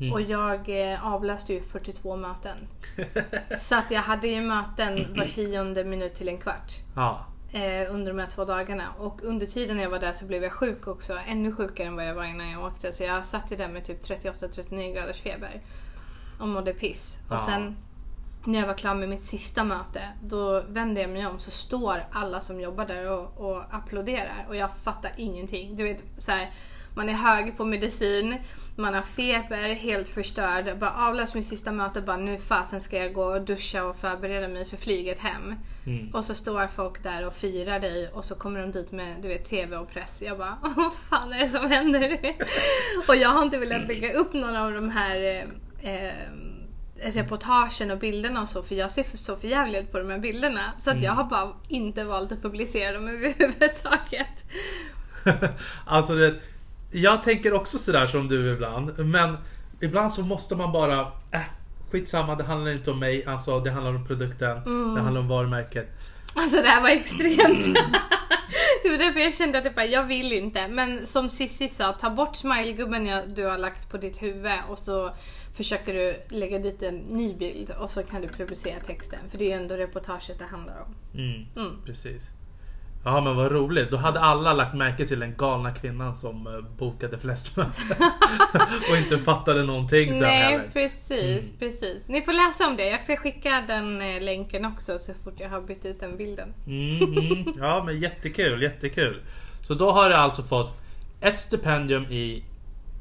Mm. 0.00 0.12
Och 0.12 0.20
jag 0.20 0.92
eh, 0.92 1.14
avlöste 1.14 1.52
ju 1.52 1.62
42 1.62 2.16
möten. 2.16 2.56
Så 3.58 3.74
att 3.74 3.90
jag 3.90 4.00
hade 4.00 4.28
ju 4.28 4.40
möten 4.40 5.14
var 5.16 5.24
tionde 5.24 5.84
minut 5.84 6.14
till 6.14 6.28
en 6.28 6.38
kvart 6.38 6.72
Ja. 6.96 7.26
eh, 7.52 7.94
under 7.94 8.12
de 8.12 8.18
här 8.18 8.26
två 8.30 8.44
dagarna. 8.44 8.84
Och 8.98 9.22
under 9.22 9.46
tiden 9.46 9.78
jag 9.78 9.90
var 9.90 9.98
där 9.98 10.12
så 10.12 10.26
blev 10.26 10.42
jag 10.42 10.52
sjuk 10.52 10.86
också. 10.86 11.18
Ännu 11.26 11.52
sjukare 11.52 11.86
än 11.86 11.96
vad 11.96 12.06
jag 12.08 12.14
var 12.14 12.24
innan 12.24 12.50
jag 12.50 12.64
åkte. 12.64 12.92
Så 12.92 13.04
jag 13.04 13.26
satt 13.26 13.52
ju 13.52 13.56
där 13.56 13.68
med 13.68 13.84
typ 13.84 14.02
38-39 14.02 14.94
graders 14.94 15.20
feber. 15.20 15.60
Och 16.40 16.48
mådde 16.48 16.72
piss. 16.72 17.18
Ja. 17.28 17.34
Och 17.34 17.40
sen 17.40 17.76
när 18.44 18.58
jag 18.58 18.66
var 18.66 18.74
klar 18.74 18.94
med 18.94 19.08
mitt 19.08 19.24
sista 19.24 19.64
möte, 19.64 20.02
då 20.22 20.60
vände 20.68 21.00
jag 21.00 21.10
mig 21.10 21.26
om 21.26 21.38
så 21.38 21.50
står 21.50 22.04
alla 22.12 22.40
som 22.40 22.60
jobbar 22.60 22.86
där 22.86 23.10
och, 23.10 23.40
och 23.50 23.62
applåderar. 23.74 24.46
Och 24.48 24.56
jag 24.56 24.76
fattar 24.76 25.12
ingenting. 25.16 25.76
Du 25.76 25.84
vet, 25.84 26.04
så 26.18 26.32
här, 26.32 26.50
man 26.96 27.08
är 27.08 27.12
hög 27.12 27.56
på 27.56 27.64
medicin, 27.64 28.36
man 28.76 28.94
har 28.94 29.02
feber, 29.02 29.74
helt 29.74 30.08
förstörd. 30.08 30.78
Bara 30.78 31.08
avlöst 31.08 31.34
mitt 31.34 31.46
sista 31.46 31.72
möte, 31.72 32.00
bara 32.00 32.16
nu 32.16 32.38
fasen 32.38 32.80
ska 32.80 32.98
jag 32.98 33.12
gå 33.12 33.24
och 33.24 33.42
duscha 33.42 33.84
och 33.84 33.96
förbereda 33.96 34.48
mig 34.48 34.64
för 34.64 34.76
flyget 34.76 35.18
hem. 35.18 35.54
Mm. 35.86 36.10
Och 36.14 36.24
så 36.24 36.34
står 36.34 36.66
folk 36.66 37.02
där 37.02 37.26
och 37.26 37.34
firar 37.34 37.80
dig 37.80 38.08
och 38.08 38.24
så 38.24 38.34
kommer 38.34 38.60
de 38.60 38.72
dit 38.72 38.92
med 38.92 39.16
du 39.22 39.28
vet, 39.28 39.44
TV 39.44 39.76
och 39.76 39.90
press. 39.90 40.22
Jag 40.22 40.38
bara, 40.38 40.58
vad 40.76 40.92
fan 40.94 41.32
är 41.32 41.38
det 41.38 41.48
som 41.48 41.70
händer? 41.70 42.18
och 43.08 43.16
jag 43.16 43.28
har 43.28 43.42
inte 43.42 43.58
velat 43.58 43.88
lägga 43.88 44.12
upp 44.12 44.32
någon 44.32 44.56
av 44.56 44.72
de 44.72 44.90
här 44.90 45.46
eh, 45.80 45.92
eh, 45.92 46.14
reportagen 47.02 47.90
och 47.90 47.98
bilderna 47.98 48.42
och 48.42 48.48
så 48.48 48.62
för 48.62 48.74
jag 48.74 48.90
ser 48.90 49.02
för, 49.02 49.16
så 49.16 49.36
förjävlig 49.36 49.78
ut 49.78 49.92
på 49.92 49.98
de 49.98 50.10
här 50.10 50.18
bilderna. 50.18 50.72
Så 50.78 50.90
att 50.90 51.02
jag 51.02 51.12
har 51.12 51.24
bara 51.24 51.52
inte 51.68 52.04
valt 52.04 52.32
att 52.32 52.42
publicera 52.42 52.92
dem 52.92 53.08
överhuvudtaget. 53.08 54.44
alltså 55.86 56.14
det, 56.14 56.34
jag 57.02 57.22
tänker 57.22 57.52
också 57.54 57.78
sådär 57.78 58.06
som 58.06 58.28
du 58.28 58.52
ibland. 58.52 58.98
Men 58.98 59.36
ibland 59.80 60.12
så 60.12 60.22
måste 60.22 60.56
man 60.56 60.72
bara... 60.72 61.00
Äh, 61.32 61.40
skitsamma, 61.90 62.34
det 62.34 62.44
handlar 62.44 62.70
inte 62.70 62.90
om 62.90 62.98
mig. 62.98 63.24
Alltså, 63.26 63.60
det 63.60 63.70
handlar 63.70 63.94
om 63.94 64.06
produkten. 64.06 64.94
Det 64.94 65.00
handlar 65.00 65.20
om 65.20 65.28
varumärket. 65.28 65.88
Alltså 66.34 66.56
det 66.62 66.68
här 66.68 66.80
var 66.82 66.88
extremt. 66.88 67.64
det 68.82 68.88
var 68.90 68.98
därför 68.98 69.20
jag 69.20 69.34
kände 69.34 69.58
att 69.58 69.74
bara, 69.74 69.84
jag 69.86 70.04
vill 70.04 70.32
inte. 70.32 70.68
Men 70.68 71.06
som 71.06 71.30
Sissi 71.30 71.68
sa, 71.68 71.92
ta 71.92 72.10
bort 72.10 72.36
smilegubben 72.36 73.06
jag- 73.06 73.34
du 73.34 73.44
har 73.44 73.58
lagt 73.58 73.90
på 73.90 73.96
ditt 73.96 74.22
huvud 74.22 74.52
och 74.68 74.78
så 74.78 75.10
försöker 75.56 75.94
du 75.94 76.36
lägga 76.36 76.58
dit 76.58 76.82
en 76.82 76.96
ny 76.96 77.34
bild 77.34 77.70
och 77.70 77.90
så 77.90 78.02
kan 78.02 78.20
du 78.22 78.28
publicera 78.28 78.80
texten. 78.80 79.18
För 79.30 79.38
det 79.38 79.52
är 79.52 79.56
ändå 79.56 79.74
reportaget 79.74 80.38
det 80.38 80.44
handlar 80.44 80.80
om. 80.82 80.94
Mm, 81.20 81.46
Mm. 81.56 81.82
precis. 81.86 82.22
Ja 83.06 83.20
men 83.20 83.36
vad 83.36 83.52
roligt. 83.52 83.90
Då 83.90 83.96
hade 83.96 84.20
alla 84.20 84.52
lagt 84.52 84.74
märke 84.74 85.06
till 85.06 85.20
den 85.20 85.34
galna 85.36 85.72
kvinnan 85.72 86.16
som 86.16 86.46
eh, 86.46 86.76
bokade 86.78 87.18
flest 87.18 87.56
möten. 87.56 87.96
och 88.90 88.96
inte 88.96 89.18
fattade 89.18 89.64
någonting 89.64 90.12
sen 90.12 90.22
Nej, 90.22 90.42
heller. 90.42 90.70
precis, 90.72 91.58
precis. 91.58 92.08
Ni 92.08 92.22
får 92.22 92.32
läsa 92.32 92.66
om 92.66 92.76
det. 92.76 92.90
Jag 92.90 93.02
ska 93.02 93.16
skicka 93.16 93.64
den 93.66 94.02
eh, 94.02 94.20
länken 94.20 94.64
också 94.64 94.98
så 94.98 95.12
fort 95.24 95.34
jag 95.40 95.48
har 95.48 95.60
bytt 95.60 95.86
ut 95.86 96.00
den 96.00 96.16
bilden. 96.16 96.52
Mm, 96.66 97.02
mm. 97.02 97.54
Ja 97.58 97.82
men 97.86 98.00
jättekul, 98.00 98.62
jättekul. 98.62 99.22
Så 99.66 99.74
då 99.74 99.90
har 99.90 100.08
du 100.08 100.14
alltså 100.14 100.42
fått 100.42 100.80
ett 101.20 101.38
stipendium 101.38 102.04
i 102.04 102.44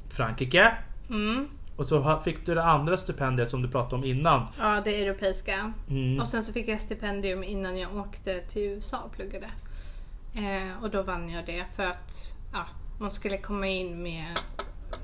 Frankrike. 0.10 0.72
Mm. 1.10 1.48
Och 1.76 1.86
så 1.86 2.20
fick 2.24 2.46
du 2.46 2.56
det 2.56 2.64
andra 2.64 2.98
stipendiet 2.98 3.50
som 3.50 3.62
du 3.62 3.68
pratade 3.68 3.96
om 3.96 4.04
innan. 4.04 4.48
Ja, 4.60 4.82
det 4.86 5.06
europeiska. 5.06 5.74
Mm. 5.90 6.20
Och 6.20 6.28
sen 6.28 6.44
så 6.44 6.54
fick 6.54 6.68
jag 6.68 6.82
stipendium 6.82 7.44
innan 7.44 7.78
jag 7.78 7.98
åkte 7.98 8.42
till 8.42 8.62
USA 8.62 8.98
och 9.06 9.12
pluggade. 9.12 9.48
Eh, 10.36 10.84
och 10.84 10.90
då 10.90 11.02
vann 11.02 11.30
jag 11.30 11.46
det 11.46 11.66
för 11.76 11.84
att 11.84 12.36
ja, 12.54 12.66
man 13.00 13.12
skulle 13.12 13.38
komma 13.38 13.68
in 13.68 14.04
med... 14.04 14.40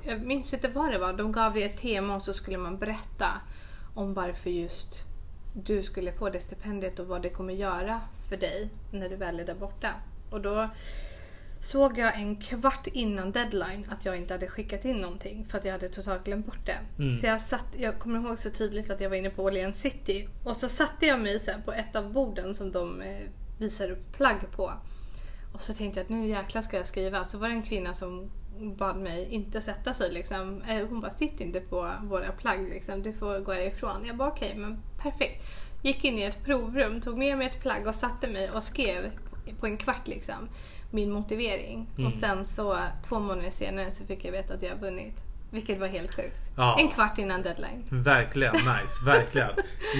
Jag 0.04 0.22
minns 0.22 0.54
inte 0.54 0.68
vad 0.68 0.92
det 0.92 0.98
var. 0.98 1.12
De 1.12 1.32
gav 1.32 1.54
det 1.54 1.62
ett 1.62 1.76
tema 1.76 2.14
och 2.14 2.22
så 2.22 2.32
skulle 2.32 2.58
man 2.58 2.78
berätta 2.78 3.28
om 3.94 4.14
varför 4.14 4.50
just 4.50 5.04
du 5.54 5.82
skulle 5.82 6.12
få 6.12 6.30
det 6.30 6.40
stipendiet 6.40 6.98
och 6.98 7.06
vad 7.06 7.22
det 7.22 7.28
kommer 7.28 7.54
göra 7.54 8.00
för 8.28 8.36
dig 8.36 8.70
när 8.90 9.08
du 9.08 9.16
väl 9.16 9.40
är 9.40 9.46
där 9.46 9.54
borta. 9.54 9.94
Och 10.30 10.40
då 10.40 10.68
såg 11.60 11.98
jag 11.98 12.16
en 12.16 12.36
kvart 12.36 12.86
innan 12.86 13.32
deadline 13.32 13.86
att 13.90 14.04
jag 14.04 14.16
inte 14.16 14.34
hade 14.34 14.48
skickat 14.48 14.84
in 14.84 14.96
någonting 14.96 15.46
för 15.48 15.58
att 15.58 15.64
jag 15.64 15.72
hade 15.72 15.88
totalt 15.88 16.24
glömt 16.24 16.46
bort 16.46 16.66
det. 16.66 16.78
Mm. 16.98 17.12
Så 17.12 17.26
jag 17.26 17.40
satt, 17.40 17.66
jag 17.78 17.98
kommer 17.98 18.20
ihåg 18.20 18.38
så 18.38 18.50
tydligt 18.50 18.90
att 18.90 19.00
jag 19.00 19.08
var 19.08 19.16
inne 19.16 19.30
på 19.30 19.44
Åhléns 19.44 19.80
City 19.80 20.28
och 20.44 20.56
så 20.56 20.68
satte 20.68 21.06
jag 21.06 21.20
mig 21.20 21.40
så 21.40 21.52
på 21.64 21.72
ett 21.72 21.96
av 21.96 22.12
borden 22.12 22.54
som 22.54 22.72
de 22.72 23.02
eh, 23.02 23.22
visar 23.58 23.90
upp 23.90 24.12
plagg 24.12 24.50
på. 24.50 24.72
Och 25.52 25.60
så 25.60 25.74
tänkte 25.74 26.00
jag 26.00 26.04
att 26.04 26.10
nu 26.10 26.26
jäklar 26.26 26.62
ska 26.62 26.76
jag 26.76 26.86
skriva. 26.86 27.24
Så 27.24 27.38
var 27.38 27.48
det 27.48 27.54
en 27.54 27.62
kvinna 27.62 27.94
som 27.94 28.30
bad 28.78 28.96
mig 28.96 29.28
inte 29.30 29.60
sätta 29.60 29.94
sig 29.94 30.12
liksom. 30.12 30.62
Eh, 30.62 30.86
Hon 30.88 31.00
bara 31.00 31.10
sitt 31.10 31.40
inte 31.40 31.60
på 31.60 31.92
våra 32.02 32.32
plagg 32.32 32.68
liksom. 32.68 33.02
Du 33.02 33.12
får 33.12 33.40
gå 33.40 33.52
härifrån. 33.52 34.04
Jag 34.06 34.16
bara 34.16 34.28
okej 34.28 34.54
men 34.56 34.78
perfekt. 35.02 35.44
Gick 35.82 36.04
in 36.04 36.18
i 36.18 36.22
ett 36.22 36.44
provrum, 36.44 37.00
tog 37.00 37.18
med 37.18 37.38
mig 37.38 37.46
ett 37.46 37.62
plagg 37.62 37.86
och 37.86 37.94
satte 37.94 38.28
mig 38.28 38.50
och 38.50 38.64
skrev 38.64 39.10
på 39.60 39.66
en 39.66 39.76
kvart 39.76 40.06
liksom 40.08 40.48
min 40.90 41.12
motivering. 41.12 41.86
Mm. 41.94 42.06
Och 42.06 42.12
sen 42.12 42.44
så 42.44 42.78
två 43.08 43.18
månader 43.20 43.50
senare 43.50 43.90
så 43.90 44.04
fick 44.04 44.24
jag 44.24 44.32
veta 44.32 44.54
att 44.54 44.62
jag 44.62 44.70
har 44.70 44.78
vunnit. 44.78 45.22
Vilket 45.50 45.80
var 45.80 45.86
helt 45.86 46.14
sjukt. 46.14 46.50
Ja. 46.56 46.76
En 46.80 46.88
kvart 46.88 47.18
innan 47.18 47.42
deadline. 47.42 47.84
Verkligen 47.90 48.52
nice, 48.52 49.04
verkligen. 49.04 49.50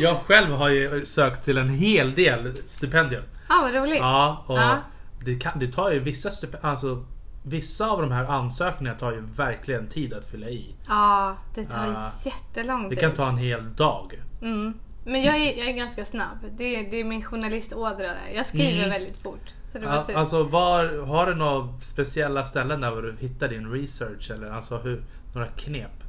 Jag 0.02 0.16
själv 0.16 0.52
har 0.52 0.68
ju 0.68 1.04
sökt 1.04 1.44
till 1.44 1.58
en 1.58 1.68
hel 1.68 2.14
del 2.14 2.56
stipendium. 2.66 3.22
Ja, 3.48 3.58
ah, 3.58 3.62
vad 3.62 3.74
roligt. 3.74 3.98
Ja, 3.98 4.44
och 4.46 4.58
Ja. 4.58 4.78
Det, 5.24 5.34
kan, 5.34 5.58
det 5.58 5.66
tar 5.72 5.90
ju 5.90 5.98
vissa 5.98 6.30
alltså 6.60 7.04
Vissa 7.44 7.90
av 7.90 8.00
de 8.02 8.10
här 8.12 8.24
ansökningarna 8.24 8.98
tar 8.98 9.12
ju 9.12 9.20
verkligen 9.20 9.88
tid 9.88 10.12
att 10.14 10.24
fylla 10.24 10.48
i. 10.48 10.74
Ja, 10.88 11.36
det 11.54 11.64
tar 11.64 11.86
Ja. 11.86 12.10
jättelång 12.24 12.82
Det 12.82 12.88
tid. 12.88 12.98
kan 13.00 13.12
ta 13.12 13.28
en 13.28 13.36
hel 13.36 13.74
dag. 13.74 14.22
Mm. 14.42 14.74
Men 15.04 15.22
jag 15.22 15.36
är, 15.36 15.58
jag 15.58 15.68
är 15.68 15.72
ganska 15.72 16.04
snabb. 16.04 16.38
Det 16.56 16.76
är, 16.76 16.90
det 16.90 17.00
är 17.00 17.04
min 17.04 17.24
journalistådra 17.24 17.96
där. 17.98 18.30
Jag 18.34 18.46
skriver 18.46 18.78
Mm. 18.78 18.90
väldigt 18.90 19.16
fort. 19.16 19.54
Så 19.72 19.78
det 19.78 19.86
var 19.86 20.04
typ. 20.04 20.16
Alltså 20.16 20.42
var, 20.42 21.06
har 21.06 21.26
du 21.26 21.34
några 21.34 21.80
speciella 21.80 22.44
ställen 22.44 22.80
där 22.80 23.02
du 23.02 23.16
hittar 23.20 23.48
din 23.48 23.70
research? 23.72 24.30
Eller 24.30 24.50
alltså 24.50 24.78
hur, 24.78 25.02
några 25.34 25.46
knep? 25.48 26.04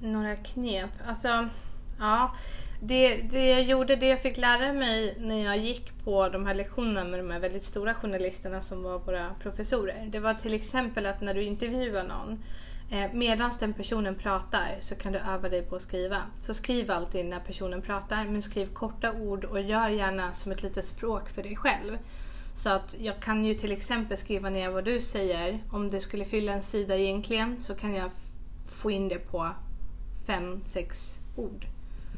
Några 0.00 0.36
knep. 0.36 0.90
Alltså, 1.08 1.48
ja. 1.98 2.34
Det, 2.80 3.22
det 3.22 3.46
jag 3.46 3.62
gjorde, 3.62 3.96
det 3.96 4.06
jag 4.06 4.20
fick 4.20 4.36
lära 4.36 4.72
mig 4.72 5.16
när 5.20 5.44
jag 5.44 5.58
gick 5.58 6.04
på 6.04 6.28
de 6.28 6.46
här 6.46 6.54
lektionerna 6.54 7.04
med 7.04 7.20
de 7.20 7.30
här 7.30 7.40
väldigt 7.40 7.64
stora 7.64 7.94
journalisterna 7.94 8.62
som 8.62 8.82
var 8.82 8.98
våra 8.98 9.34
professorer. 9.42 10.08
Det 10.10 10.20
var 10.20 10.34
till 10.34 10.54
exempel 10.54 11.06
att 11.06 11.20
när 11.20 11.34
du 11.34 11.42
intervjuar 11.42 12.04
någon 12.04 12.44
eh, 12.90 13.12
Medan 13.12 13.52
den 13.60 13.72
personen 13.72 14.14
pratar 14.14 14.76
så 14.80 14.94
kan 14.94 15.12
du 15.12 15.18
öva 15.18 15.48
dig 15.48 15.62
på 15.62 15.76
att 15.76 15.82
skriva. 15.82 16.22
Så 16.38 16.54
skriv 16.54 16.90
alltid 16.90 17.26
när 17.26 17.40
personen 17.40 17.82
pratar 17.82 18.24
men 18.24 18.42
skriv 18.42 18.66
korta 18.66 19.12
ord 19.12 19.44
och 19.44 19.60
gör 19.60 19.88
gärna 19.88 20.32
som 20.32 20.52
ett 20.52 20.62
litet 20.62 20.84
språk 20.84 21.28
för 21.28 21.42
dig 21.42 21.56
själv. 21.56 21.98
Så 22.54 22.70
att 22.70 22.96
jag 23.00 23.20
kan 23.20 23.44
ju 23.44 23.54
till 23.54 23.72
exempel 23.72 24.16
skriva 24.16 24.50
ner 24.50 24.70
vad 24.70 24.84
du 24.84 25.00
säger. 25.00 25.62
Om 25.72 25.88
det 25.88 26.00
skulle 26.00 26.24
fylla 26.24 26.52
en 26.52 26.62
sida 26.62 26.96
egentligen 26.96 27.58
så 27.58 27.74
kan 27.74 27.94
jag 27.94 28.10
få 28.64 28.90
in 28.90 29.08
det 29.08 29.18
på 29.18 29.50
fem, 30.26 30.60
sex 30.64 31.20
ord. 31.36 31.66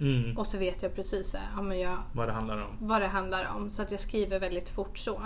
Mm, 0.00 0.38
Och 0.38 0.46
så 0.46 0.58
vet 0.58 0.82
jag 0.82 0.94
precis 0.94 1.36
ja, 1.56 1.62
men 1.62 1.80
jag, 1.80 1.98
vad 2.12 2.28
det 2.28 2.32
handlar 2.32 2.58
om. 2.62 2.76
vad 2.80 3.00
det 3.02 3.06
handlar 3.08 3.48
om. 3.56 3.70
Så 3.70 3.82
att 3.82 3.90
jag 3.90 4.00
skriver 4.00 4.40
väldigt 4.40 4.68
fort 4.68 4.98
så. 4.98 5.20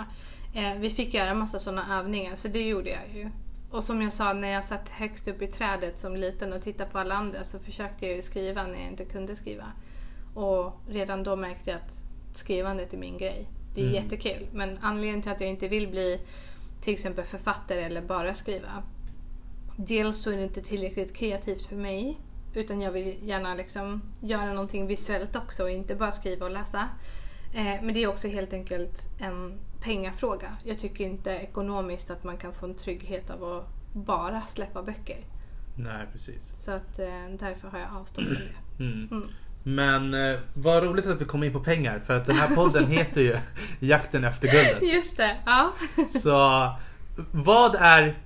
Eh, 0.55 0.73
vi 0.79 0.89
fick 0.89 1.13
göra 1.13 1.33
massa 1.33 1.59
sådana 1.59 1.99
övningar 1.99 2.35
så 2.35 2.47
det 2.47 2.61
gjorde 2.67 2.89
jag 2.89 3.15
ju. 3.15 3.29
Och 3.71 3.83
som 3.83 4.01
jag 4.01 4.13
sa 4.13 4.33
när 4.33 4.47
jag 4.47 4.63
satt 4.65 4.89
högst 4.89 5.27
upp 5.27 5.41
i 5.41 5.47
trädet 5.47 5.99
som 5.99 6.15
liten 6.15 6.53
och 6.53 6.61
tittade 6.61 6.89
på 6.91 6.97
alla 6.99 7.15
andra 7.15 7.43
så 7.43 7.59
försökte 7.59 8.05
jag 8.05 8.15
ju 8.15 8.21
skriva 8.21 8.63
när 8.63 8.79
jag 8.79 8.87
inte 8.87 9.05
kunde 9.05 9.35
skriva. 9.35 9.65
Och 10.33 10.73
redan 10.89 11.23
då 11.23 11.35
märkte 11.35 11.69
jag 11.69 11.79
att 11.79 12.03
skrivandet 12.33 12.93
är 12.93 12.97
min 12.97 13.17
grej. 13.17 13.47
Det 13.75 13.81
är 13.81 13.85
Mm. 13.85 13.95
jättekul. 14.03 14.47
Men 14.53 14.77
anledningen 14.81 15.21
till 15.21 15.31
att 15.31 15.41
jag 15.41 15.49
inte 15.49 15.67
vill 15.67 15.87
bli 15.87 16.19
till 16.81 16.93
exempel 16.93 17.25
författare 17.25 17.81
eller 17.83 18.01
bara 18.01 18.33
skriva. 18.33 18.83
Dels 19.77 20.21
så 20.21 20.31
är 20.31 20.37
det 20.37 20.43
inte 20.43 20.61
tillräckligt 20.61 21.15
kreativt 21.15 21.65
för 21.65 21.75
mig. 21.75 22.17
Utan 22.55 22.81
jag 22.81 22.91
vill 22.91 23.15
gärna 23.21 23.55
liksom 23.55 24.01
göra 24.21 24.53
någonting 24.53 24.87
visuellt 24.87 25.35
också 25.35 25.63
och 25.63 25.69
inte 25.69 25.95
bara 25.95 26.11
skriva 26.11 26.45
och 26.45 26.51
läsa. 26.51 26.89
Eh, 27.53 27.83
men 27.83 27.93
det 27.93 28.03
är 28.03 28.07
också 28.07 28.27
helt 28.27 28.53
enkelt 28.53 29.09
en 29.19 29.59
pengafråga. 29.81 30.57
Jag 30.63 30.79
tycker 30.79 31.03
inte 31.03 31.31
ekonomiskt 31.31 32.11
att 32.11 32.23
man 32.23 32.37
kan 32.37 32.53
få 32.53 32.65
en 32.65 32.75
trygghet 32.75 33.29
av 33.29 33.43
att 33.43 33.67
bara 33.93 34.41
släppa 34.41 34.83
böcker. 34.83 35.17
Nej, 35.75 36.07
precis. 36.11 36.53
Så 36.55 36.71
att 36.71 36.99
eh, 36.99 37.07
därför 37.39 37.67
har 37.67 37.79
jag 37.79 37.87
avstått 37.95 38.25
från 38.25 38.37
det. 38.77 38.83
Mm. 38.83 39.07
Mm. 39.11 39.27
Men 39.63 40.13
eh, 40.13 40.39
vad 40.53 40.83
roligt 40.83 41.05
att 41.05 41.21
vi 41.21 41.25
kom 41.25 41.43
in 41.43 41.53
på 41.53 41.59
pengar 41.59 41.99
för 41.99 42.17
att 42.17 42.25
den 42.25 42.35
här 42.35 42.55
podden 42.55 42.87
heter 42.87 43.21
ju 43.21 43.37
Jakten 43.79 44.23
efter 44.23 44.47
guldet. 44.47 44.93
Just 44.93 45.17
det, 45.17 45.37
ja. 45.45 45.73
Så 46.09 46.69
vad 47.31 47.75
är 47.75 48.17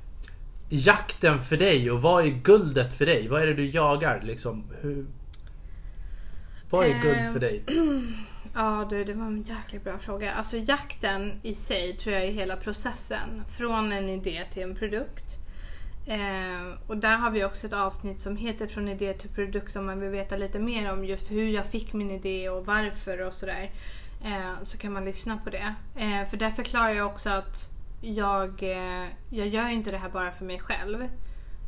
jakten 0.69 1.41
för 1.41 1.57
dig 1.57 1.91
och 1.91 2.01
vad 2.01 2.25
är 2.25 2.29
guldet 2.29 2.93
för 2.93 3.05
dig? 3.05 3.27
Vad 3.27 3.41
är 3.41 3.47
det 3.47 3.53
du 3.53 3.69
jagar 3.69 4.21
liksom? 4.21 4.63
Hur... 4.81 5.05
Vad 6.69 6.85
är 6.85 7.01
guld 7.01 7.33
för 7.33 7.39
dig? 7.39 7.63
Ehm, 7.67 8.13
ja 8.53 8.87
du, 8.89 9.03
det 9.03 9.13
var 9.13 9.25
en 9.25 9.43
jäkligt 9.43 9.83
bra 9.83 9.97
fråga. 9.97 10.33
Alltså 10.33 10.57
jakten 10.57 11.39
i 11.43 11.53
sig 11.53 11.97
tror 11.97 12.15
jag 12.15 12.25
är 12.25 12.31
hela 12.31 12.55
processen. 12.55 13.43
Från 13.57 13.91
en 13.91 14.09
idé 14.09 14.43
till 14.51 14.63
en 14.63 14.75
produkt. 14.75 15.37
Eh, 16.07 16.79
och 16.87 16.97
där 16.97 17.15
har 17.15 17.31
vi 17.31 17.45
också 17.45 17.67
ett 17.67 17.73
avsnitt 17.73 18.19
som 18.19 18.37
heter 18.37 18.67
Från 18.67 18.87
idé 18.87 19.13
till 19.13 19.29
produkt 19.29 19.75
om 19.75 19.85
man 19.85 19.99
vill 19.99 20.09
veta 20.09 20.37
lite 20.37 20.59
mer 20.59 20.93
om 20.93 21.05
just 21.05 21.31
hur 21.31 21.47
jag 21.49 21.65
fick 21.65 21.93
min 21.93 22.11
idé 22.11 22.49
och 22.49 22.65
varför 22.65 23.21
och 23.21 23.33
sådär. 23.33 23.71
Eh, 24.25 24.63
så 24.63 24.77
kan 24.77 24.93
man 24.93 25.05
lyssna 25.05 25.37
på 25.37 25.49
det. 25.49 25.75
Eh, 25.95 26.29
för 26.29 26.37
där 26.37 26.49
förklarar 26.49 26.89
jag 26.89 27.07
också 27.07 27.29
att 27.29 27.78
jag, 28.01 28.63
eh, 28.63 29.07
jag 29.29 29.47
gör 29.47 29.69
inte 29.69 29.91
det 29.91 29.97
här 29.97 30.09
bara 30.09 30.31
för 30.31 30.45
mig 30.45 30.59
själv. 30.59 31.07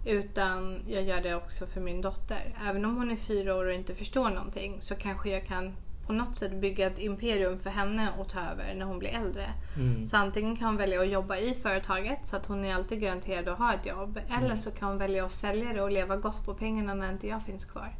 Utan 0.05 0.81
jag 0.87 1.03
gör 1.03 1.21
det 1.21 1.35
också 1.35 1.65
för 1.65 1.81
min 1.81 2.01
dotter. 2.01 2.55
Även 2.69 2.85
om 2.85 2.95
hon 2.97 3.11
är 3.11 3.15
fyra 3.15 3.55
år 3.55 3.65
och 3.65 3.73
inte 3.73 3.93
förstår 3.93 4.29
någonting 4.29 4.81
så 4.81 4.95
kanske 4.95 5.29
jag 5.29 5.45
kan 5.45 5.75
på 6.07 6.13
något 6.13 6.35
sätt 6.35 6.53
bygga 6.61 6.87
ett 6.87 6.99
imperium 6.99 7.59
för 7.59 7.69
henne 7.69 8.09
att 8.19 8.29
ta 8.29 8.39
över 8.39 8.75
när 8.75 8.85
hon 8.85 8.99
blir 8.99 9.09
äldre. 9.09 9.53
Mm. 9.77 10.07
Så 10.07 10.17
antingen 10.17 10.55
kan 10.55 10.67
hon 10.67 10.77
välja 10.77 11.01
att 11.01 11.09
jobba 11.09 11.37
i 11.37 11.53
företaget 11.53 12.19
så 12.23 12.35
att 12.35 12.45
hon 12.45 12.65
är 12.65 12.75
alltid 12.75 13.01
garanterad 13.01 13.47
att 13.47 13.57
ha 13.57 13.73
ett 13.73 13.85
jobb. 13.85 14.19
Eller 14.39 14.55
så 14.55 14.71
kan 14.71 14.87
hon 14.87 14.97
välja 14.97 15.25
att 15.25 15.31
sälja 15.31 15.73
det 15.73 15.81
och 15.81 15.91
leva 15.91 16.17
gott 16.17 16.45
på 16.45 16.53
pengarna 16.53 16.93
när 16.93 17.11
inte 17.11 17.27
jag 17.27 17.43
finns 17.43 17.65
kvar. 17.65 17.95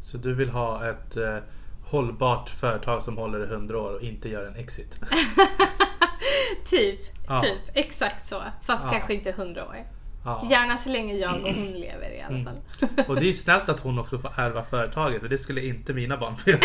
Så 0.00 0.18
du 0.18 0.34
vill 0.34 0.50
ha 0.50 0.90
ett 0.90 1.16
eh, 1.16 1.38
hållbart 1.84 2.48
företag 2.48 3.02
som 3.02 3.18
håller 3.18 3.46
i 3.46 3.52
100 3.52 3.78
år 3.78 3.94
och 3.94 4.02
inte 4.02 4.28
gör 4.28 4.46
en 4.46 4.56
exit? 4.56 5.00
Typ, 6.64 7.00
Ja. 7.28 7.38
typ. 7.42 7.58
Exakt 7.74 8.26
så. 8.26 8.42
Fast 8.62 8.84
Ja. 8.84 8.90
kanske 8.90 9.14
inte 9.14 9.32
hundra 9.32 9.64
år. 9.66 9.76
Ja. 10.24 10.46
Gärna 10.50 10.76
så 10.76 10.90
länge 10.90 11.14
jag 11.14 11.34
och 11.40 11.48
hon 11.54 11.66
lever 11.72 12.10
i 12.10 12.20
alla 12.22 12.36
Mm. 12.38 12.44
fall. 12.44 13.04
Och 13.08 13.20
det 13.20 13.28
är 13.28 13.32
snällt 13.32 13.68
att 13.68 13.80
hon 13.80 13.98
också 13.98 14.18
får 14.18 14.32
ärva 14.36 14.64
företaget 14.64 15.20
för 15.20 15.28
det 15.28 15.38
skulle 15.38 15.60
inte 15.64 15.94
mina 15.94 16.16
barn 16.16 16.36
få 16.36 16.50
göra. 16.50 16.60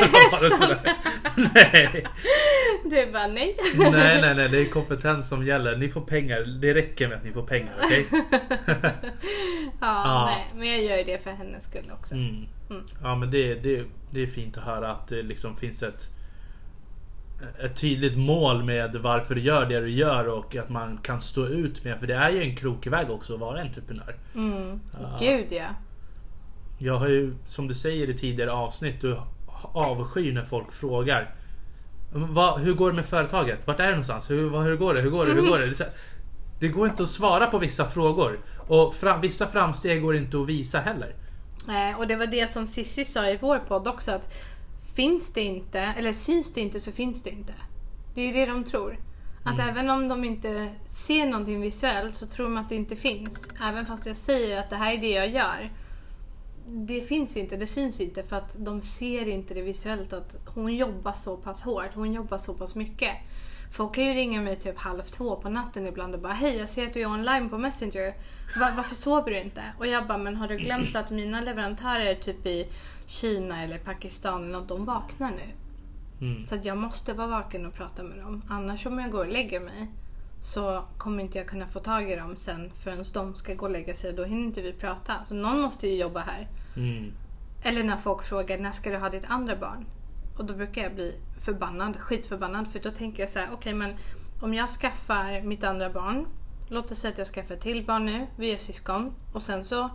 nej. 1.53 2.05
Du 2.85 3.11
bara 3.11 3.27
nej. 3.27 3.57
nej, 3.77 4.21
nej, 4.21 4.35
nej. 4.35 4.49
Det 4.49 4.61
är 4.61 4.65
kompetens 4.65 5.29
som 5.29 5.45
gäller. 5.45 5.77
Ni 5.77 5.89
får 5.89 6.01
pengar. 6.01 6.39
Det 6.61 6.73
räcker 6.73 7.07
med 7.07 7.17
att 7.17 7.23
ni 7.23 7.31
får 7.31 7.43
pengar, 7.43 7.73
okej? 7.83 8.07
Ja, 9.81 10.03
Ja. 10.03 10.25
nej. 10.25 10.51
Men 10.55 10.67
jag 10.71 10.83
gör 10.83 11.05
det 11.05 11.23
för 11.23 11.31
hennes 11.31 11.63
skull 11.63 11.91
också. 11.99 12.15
Mm. 12.15 12.45
Mm. 12.69 12.83
Ja, 13.03 13.15
men 13.15 13.31
det, 13.31 13.55
det, 13.55 13.83
det 14.11 14.23
är 14.23 14.27
fint 14.27 14.57
att 14.57 14.63
höra 14.63 14.91
att 14.91 15.07
det 15.07 15.21
liksom 15.21 15.55
finns 15.55 15.83
ett 15.83 16.09
ett 17.63 17.75
tydligt 17.75 18.17
mål 18.17 18.63
med 18.63 18.95
varför 18.95 19.35
du 19.35 19.41
gör 19.41 19.65
det 19.65 19.79
du 19.79 19.89
gör 19.89 20.29
och 20.29 20.55
att 20.55 20.69
man 20.69 20.97
kan 20.97 21.21
stå 21.21 21.45
ut 21.45 21.83
med. 21.83 21.99
För 21.99 22.07
det 22.07 22.13
är 22.15 22.29
ju 22.29 22.41
en 22.41 22.55
krokig 22.55 22.91
väg 22.91 23.11
också 23.11 23.33
att 23.33 23.39
vara 23.39 23.61
entreprenör. 23.61 24.15
Mm. 24.35 24.79
Ja. 25.01 25.17
Gud 25.19 25.47
ja. 25.49 25.67
Jag 26.77 26.97
har 26.97 27.07
ju, 27.07 27.33
som 27.45 27.67
du 27.67 27.73
säger 27.73 28.09
i 28.09 28.13
tidigare 28.17 28.51
avsnitt, 28.51 29.01
du 29.01 29.17
avskyr 29.61 30.33
när 30.33 30.43
folk 30.43 30.71
frågar 30.71 31.35
"Men 32.13 32.33
vad, 32.33 32.59
Hur 32.61 32.73
går 32.73 32.89
det 32.89 32.95
med 32.95 33.05
företaget? 33.05 33.67
Vart 33.67 33.79
är 33.79 33.83
det 33.83 33.89
någonstans? 33.89 34.29
Hur, 34.31 34.49
vad, 34.49 34.63
hur 34.63 34.75
går 34.75 34.93
det? 34.93 35.01
Hur 35.01 35.09
går 35.09 35.25
det? 35.25 35.33
Hur 35.33 35.41
går 35.41 35.57
det? 35.57 35.79
Här, 35.79 35.87
det 36.59 36.67
går 36.67 36.87
inte 36.87 37.03
att 37.03 37.09
svara 37.09 37.47
på 37.47 37.57
vissa 37.57 37.85
frågor. 37.85 38.39
Och 38.67 38.95
fra, 38.95 39.17
vissa 39.17 39.47
framsteg 39.47 40.01
går 40.01 40.15
inte 40.15 40.37
att 40.37 40.47
visa 40.47 40.79
heller. 40.79 41.15
Eh, 41.69 41.99
och 41.99 42.07
det 42.07 42.15
var 42.15 42.25
det 42.27 42.49
som 42.49 42.67
Sissi 42.67 43.05
sa 43.05 43.27
i 43.29 43.37
vår 43.41 43.57
podd 43.59 43.87
också 43.87 44.11
att 44.11 44.33
finns 44.95 45.33
det 45.33 45.41
inte, 45.41 45.79
eller 45.79 46.13
syns 46.13 46.53
det 46.53 46.61
inte 46.61 46.79
så 46.79 46.91
finns 46.91 47.23
det 47.23 47.29
inte. 47.29 47.53
Det 48.15 48.21
är 48.21 48.25
ju 48.25 48.33
det 48.33 48.45
de 48.45 48.63
tror. 48.63 48.99
Att 49.43 49.59
även 49.59 49.89
om 49.89 50.07
de 50.07 50.25
inte 50.25 50.69
ser 50.85 51.25
någonting 51.25 51.61
visuellt 51.61 52.15
så 52.15 52.25
tror 52.25 52.45
de 52.45 52.57
att 52.57 52.69
det 52.69 52.75
inte 52.75 52.95
finns. 52.95 53.49
Även 53.63 53.85
fast 53.85 54.05
jag 54.05 54.17
säger 54.17 54.59
att 54.59 54.69
det 54.69 54.75
här 54.75 54.93
är 54.93 54.97
det 54.97 55.09
jag 55.09 55.29
gör. 55.29 55.71
Det 56.67 57.01
finns 57.01 57.37
inte, 57.37 57.57
det 57.57 57.67
syns 57.67 58.01
inte 58.01 58.23
för 58.23 58.35
att 58.35 58.55
de 58.59 58.81
ser 58.81 59.27
inte 59.27 59.53
det 59.53 59.61
visuellt 59.61 60.13
att 60.13 60.35
hon 60.45 60.75
jobbar 60.75 61.13
så 61.13 61.37
pass 61.37 61.61
hårt, 61.61 61.93
hon 61.93 62.13
jobbar 62.13 62.37
så 62.37 62.53
pass 62.53 62.75
mycket. 62.75 63.11
Folk 63.71 63.95
kan 63.95 64.05
ju 64.05 64.13
ringa 64.13 64.41
mig 64.41 64.55
typ 64.55 64.77
halv 64.77 65.01
två 65.01 65.35
på 65.35 65.49
natten 65.49 65.87
ibland 65.87 66.15
och 66.15 66.21
bara 66.21 66.33
Hej 66.33 66.57
jag 66.57 66.69
ser 66.69 66.87
att 66.87 66.93
du 66.93 67.01
är 67.01 67.07
online 67.07 67.49
på 67.49 67.57
Messenger. 67.57 68.13
Va- 68.59 68.73
varför 68.75 68.95
sover 68.95 69.31
du 69.31 69.41
inte? 69.41 69.61
Och 69.79 69.87
jag 69.87 70.07
bara, 70.07 70.17
men 70.17 70.35
har 70.35 70.47
du 70.47 70.57
glömt 70.57 70.95
att 70.95 71.11
mina 71.11 71.41
leverantörer 71.41 72.15
typ 72.15 72.45
i 72.45 72.67
Kina 73.05 73.63
eller 73.63 73.77
Pakistan 73.77 74.43
eller 74.43 74.59
något, 74.59 74.67
de 74.67 74.85
vaknar 74.85 75.31
nu. 75.31 75.53
Mm. 76.25 76.45
Så 76.45 76.55
att 76.55 76.65
jag 76.65 76.77
måste 76.77 77.13
vara 77.13 77.27
vaken 77.27 77.65
och 77.65 77.73
prata 77.73 78.03
med 78.03 78.17
dem. 78.17 78.41
Annars 78.49 78.85
om 78.85 78.99
jag 78.99 79.11
går 79.11 79.25
och 79.25 79.31
lägger 79.31 79.59
mig 79.59 79.91
så 80.41 80.83
kommer 80.97 81.23
inte 81.23 81.37
jag 81.37 81.47
kunna 81.47 81.67
få 81.67 81.79
tag 81.79 82.11
i 82.11 82.15
dem 82.15 82.37
sen 82.37 82.71
förrän 82.73 83.03
de 83.13 83.35
ska 83.35 83.53
gå 83.53 83.65
och 83.65 83.71
lägga 83.71 83.95
sig. 83.95 84.13
Då 84.13 84.23
hinner 84.23 84.43
inte 84.43 84.61
vi 84.61 84.73
prata. 84.73 85.23
Så 85.23 85.35
någon 85.35 85.61
måste 85.61 85.87
ju 85.87 85.95
jobba 85.97 86.19
här. 86.19 86.47
Mm. 86.75 87.11
Eller 87.63 87.83
när 87.83 87.97
folk 87.97 88.23
frågar 88.23 88.57
när 88.57 88.71
ska 88.71 88.91
du 88.91 88.97
ha 88.97 89.09
ditt 89.09 89.25
andra 89.27 89.55
barn? 89.55 89.85
Och 90.37 90.45
då 90.45 90.53
brukar 90.53 90.83
jag 90.83 90.95
bli 90.95 91.15
förbannad, 91.45 91.97
skitförbannad. 91.97 92.67
För 92.67 92.79
då 92.79 92.91
tänker 92.91 93.23
jag 93.23 93.29
så 93.29 93.39
här: 93.39 93.49
okej 93.53 93.73
men 93.73 93.93
om 94.41 94.53
jag 94.53 94.69
skaffar 94.69 95.41
mitt 95.41 95.63
andra 95.63 95.89
barn. 95.89 96.27
Låt 96.69 96.91
oss 96.91 96.97
säga 96.97 97.11
att 97.11 97.17
jag 97.17 97.27
skaffar 97.27 97.55
ett 97.55 97.61
till 97.61 97.85
barn 97.85 98.05
nu, 98.05 98.27
vi 98.37 98.53
är 98.53 98.57
syskon. 98.57 99.13
Och 99.33 99.41
sen 99.41 99.63
så 99.63 99.89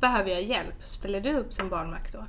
behöver 0.00 0.30
jag 0.30 0.42
hjälp. 0.42 0.82
Ställer 0.82 1.20
du 1.20 1.32
upp 1.32 1.52
som 1.52 1.68
barnvakt 1.68 2.12
då? 2.12 2.24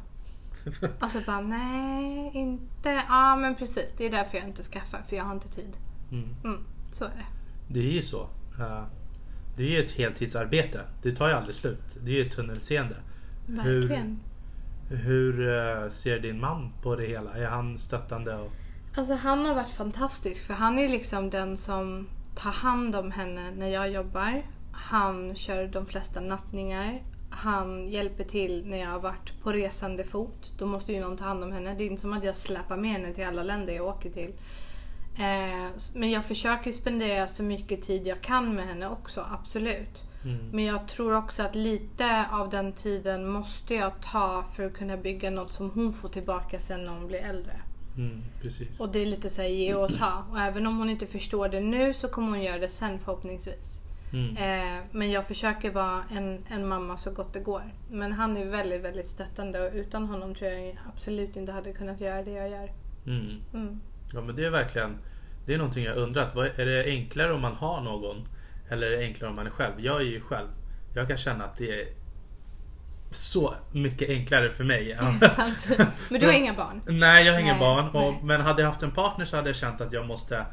Och 0.99 1.11
så 1.11 1.19
bara, 1.25 1.41
nej 1.41 2.31
inte. 2.33 3.03
Ja 3.09 3.35
men 3.35 3.55
precis, 3.55 3.93
det 3.97 4.05
är 4.05 4.11
därför 4.11 4.37
jag 4.37 4.47
inte 4.47 4.63
skaffar. 4.63 5.01
För 5.09 5.15
jag 5.15 5.23
har 5.23 5.33
inte 5.33 5.49
tid. 5.49 5.77
Mm. 6.11 6.29
Mm, 6.43 6.65
så 6.91 7.05
är 7.05 7.09
det. 7.09 7.25
Det 7.67 7.79
är 7.79 7.91
ju 7.91 8.01
så. 8.01 8.29
Det 9.57 9.63
är 9.63 9.67
ju 9.67 9.83
ett 9.83 9.91
heltidsarbete. 9.91 10.81
Det 11.01 11.11
tar 11.11 11.27
ju 11.27 11.33
aldrig 11.33 11.55
slut. 11.55 11.97
Det 12.01 12.11
är 12.11 12.15
ju 12.15 12.25
ett 12.25 12.35
tunnelseende. 12.35 12.95
Verkligen. 13.47 14.19
Hur 14.89 15.57
eh, 15.57 15.89
ser 15.89 16.19
din 16.19 16.39
man 16.39 16.71
på 16.81 16.95
det 16.95 17.05
hela? 17.05 17.33
Är 17.33 17.45
han 17.45 17.79
stöttande? 17.79 18.35
Och... 18.35 18.51
Alltså 18.95 19.13
han 19.13 19.45
har 19.45 19.55
varit 19.55 19.69
fantastisk 19.69 20.47
för 20.47 20.53
han 20.53 20.79
är 20.79 20.89
liksom 20.89 21.29
den 21.29 21.57
som 21.57 22.07
tar 22.35 22.51
hand 22.51 22.95
om 22.95 23.11
henne 23.11 23.51
när 23.51 23.67
jag 23.67 23.91
jobbar. 23.91 24.43
Han 24.71 25.35
kör 25.35 25.67
de 25.67 25.85
flesta 25.85 26.21
nattningar. 26.21 27.01
Han 27.35 27.87
hjälper 27.87 28.23
till 28.23 28.65
när 28.65 28.77
jag 28.77 28.89
har 28.89 28.99
varit 28.99 29.43
på 29.43 29.51
resande 29.51 30.03
fot. 30.03 30.53
Då 30.57 30.65
måste 30.65 30.93
ju 30.93 30.99
någon 30.99 31.17
ta 31.17 31.25
hand 31.25 31.43
om 31.43 31.51
henne. 31.51 31.75
Det 31.77 31.83
är 31.83 31.87
inte 31.87 32.01
som 32.01 32.13
att 32.13 32.23
jag 32.23 32.35
släpar 32.35 32.77
med 32.77 32.91
henne 32.91 33.13
till 33.13 33.25
alla 33.25 33.43
länder 33.43 33.73
jag 33.73 33.87
åker 33.87 34.09
till. 34.09 34.33
Eh, 35.17 35.71
men 35.95 36.11
jag 36.11 36.25
försöker 36.25 36.71
spendera 36.71 37.27
så 37.27 37.43
mycket 37.43 37.81
tid 37.81 38.07
jag 38.07 38.21
kan 38.21 38.55
med 38.55 38.67
henne 38.67 38.89
också, 38.89 39.25
absolut. 39.31 40.03
Mm. 40.23 40.49
Men 40.51 40.63
jag 40.63 40.87
tror 40.87 41.17
också 41.17 41.43
att 41.43 41.55
lite 41.55 42.25
av 42.31 42.49
den 42.49 42.73
tiden 42.73 43.27
måste 43.27 43.75
jag 43.75 44.01
ta 44.11 44.43
för 44.55 44.65
att 44.65 44.73
kunna 44.73 44.97
bygga 44.97 45.29
något 45.29 45.51
som 45.51 45.69
hon 45.69 45.93
får 45.93 46.09
tillbaka 46.09 46.59
sen 46.59 46.83
när 46.83 46.91
hon 46.91 47.07
blir 47.07 47.19
äldre. 47.19 47.61
Mm. 47.97 48.23
Och 48.79 48.89
det 48.89 48.99
är 48.99 49.05
lite 49.05 49.29
så 49.29 49.41
här 49.41 49.49
ge 49.49 49.73
och 49.73 49.95
ta. 49.95 50.25
Och 50.31 50.39
även 50.39 50.67
om 50.67 50.77
hon 50.77 50.89
inte 50.89 51.05
förstår 51.05 51.49
det 51.49 51.59
nu 51.59 51.93
så 51.93 52.07
kommer 52.07 52.29
hon 52.29 52.41
göra 52.41 52.57
det 52.57 52.69
sen 52.69 52.99
förhoppningsvis. 52.99 53.79
Mm. 54.15 54.37
Eh, 54.37 54.83
men 54.91 55.11
jag 55.11 55.27
försöker 55.27 55.71
vara 55.71 56.03
en, 56.11 56.45
en 56.49 56.67
mamma 56.67 56.97
så 56.97 57.11
gott 57.11 57.33
det 57.33 57.39
går. 57.39 57.73
Men 57.89 58.11
han 58.11 58.37
är 58.37 58.45
väldigt, 58.45 58.81
väldigt 58.81 59.07
stöttande 59.07 59.67
och 59.67 59.73
utan 59.73 60.05
honom 60.07 60.35
tror 60.35 60.51
jag 60.51 60.77
absolut 60.95 61.35
inte 61.35 61.51
hade 61.51 61.73
kunnat 61.73 62.01
göra 62.01 62.23
det 62.23 62.31
jag 62.31 62.49
gör. 62.49 62.71
Mm. 63.07 63.41
Mm. 63.53 63.81
Ja 64.13 64.21
men 64.21 64.35
det 64.35 64.45
är 64.45 64.49
verkligen 64.49 64.97
Det 65.45 65.53
är 65.53 65.57
någonting 65.57 65.83
jag 65.83 65.97
undrat. 65.97 66.35
Är 66.35 66.65
det 66.65 66.85
enklare 66.85 67.33
om 67.33 67.41
man 67.41 67.53
har 67.53 67.81
någon? 67.81 68.27
Eller 68.69 68.87
är 68.87 68.97
det 68.97 69.03
enklare 69.03 69.29
om 69.29 69.35
man 69.35 69.47
är 69.47 69.51
själv? 69.51 69.73
Jag 69.77 70.01
är 70.01 70.05
ju 70.05 70.21
själv. 70.21 70.47
Jag 70.95 71.07
kan 71.07 71.17
känna 71.17 71.45
att 71.45 71.57
det 71.57 71.81
är 71.81 71.87
så 73.11 73.55
mycket 73.71 74.09
enklare 74.09 74.49
för 74.49 74.63
mig. 74.63 74.97
Sant. 75.35 75.67
Men 76.09 76.21
du 76.21 76.27
har 76.27 76.33
inga 76.33 76.53
barn? 76.53 76.81
Nej, 76.87 77.25
jag 77.25 77.33
har 77.33 77.39
inga 77.39 77.59
barn. 77.59 77.87
Och, 77.89 78.23
men 78.23 78.41
hade 78.41 78.61
jag 78.61 78.69
haft 78.69 78.83
en 78.83 78.91
partner 78.91 79.25
så 79.25 79.35
hade 79.35 79.49
jag 79.49 79.55
känt 79.55 79.81
att 79.81 79.93
jag 79.93 80.05
måste 80.05 80.45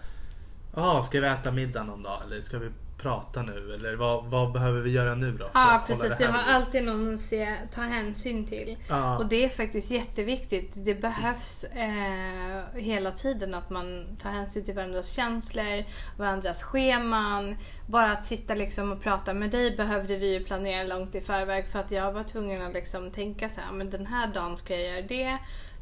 ah, 0.74 1.02
ska 1.02 1.20
vi 1.20 1.26
äta 1.26 1.50
middag 1.50 1.82
någon 1.84 2.02
dag? 2.02 2.22
Eller 2.26 2.40
ska 2.40 2.58
vi 2.58 2.70
prata 3.02 3.42
nu? 3.42 3.74
Eller 3.74 3.96
vad, 3.96 4.24
vad 4.24 4.52
behöver 4.52 4.80
vi 4.80 4.90
göra 4.90 5.14
nu 5.14 5.32
då? 5.32 5.50
Ja 5.54 5.82
precis, 5.86 6.18
det 6.18 6.26
har 6.26 6.54
alltid 6.54 6.84
någon 6.84 7.14
att 7.14 7.20
se, 7.20 7.56
ta 7.74 7.80
hänsyn 7.80 8.46
till. 8.46 8.76
Ja. 8.88 9.18
Och 9.18 9.26
det 9.26 9.44
är 9.44 9.48
faktiskt 9.48 9.90
jätteviktigt. 9.90 10.72
Det 10.74 10.94
behövs 10.94 11.64
eh, 11.64 12.80
hela 12.80 13.12
tiden 13.12 13.54
att 13.54 13.70
man 13.70 14.16
tar 14.22 14.30
hänsyn 14.30 14.64
till 14.64 14.74
varandras 14.74 15.08
känslor, 15.08 15.84
varandras 16.18 16.62
scheman. 16.62 17.56
Bara 17.86 18.12
att 18.12 18.24
sitta 18.24 18.54
liksom 18.54 18.92
och 18.92 19.02
prata 19.02 19.34
med 19.34 19.50
dig 19.50 19.76
behövde 19.76 20.16
vi 20.16 20.32
ju 20.32 20.44
planera 20.44 20.82
långt 20.82 21.14
i 21.14 21.20
förväg 21.20 21.68
för 21.68 21.78
att 21.78 21.90
jag 21.90 22.12
var 22.12 22.24
tvungen 22.24 22.62
att 22.62 22.74
liksom 22.74 23.10
tänka 23.10 23.48
så 23.48 23.60
här, 23.60 23.72
men 23.72 23.90
den 23.90 24.06
här 24.06 24.26
dagen 24.26 24.56
ska 24.56 24.74
jag 24.74 24.82
göra 24.82 25.06
det. 25.06 25.38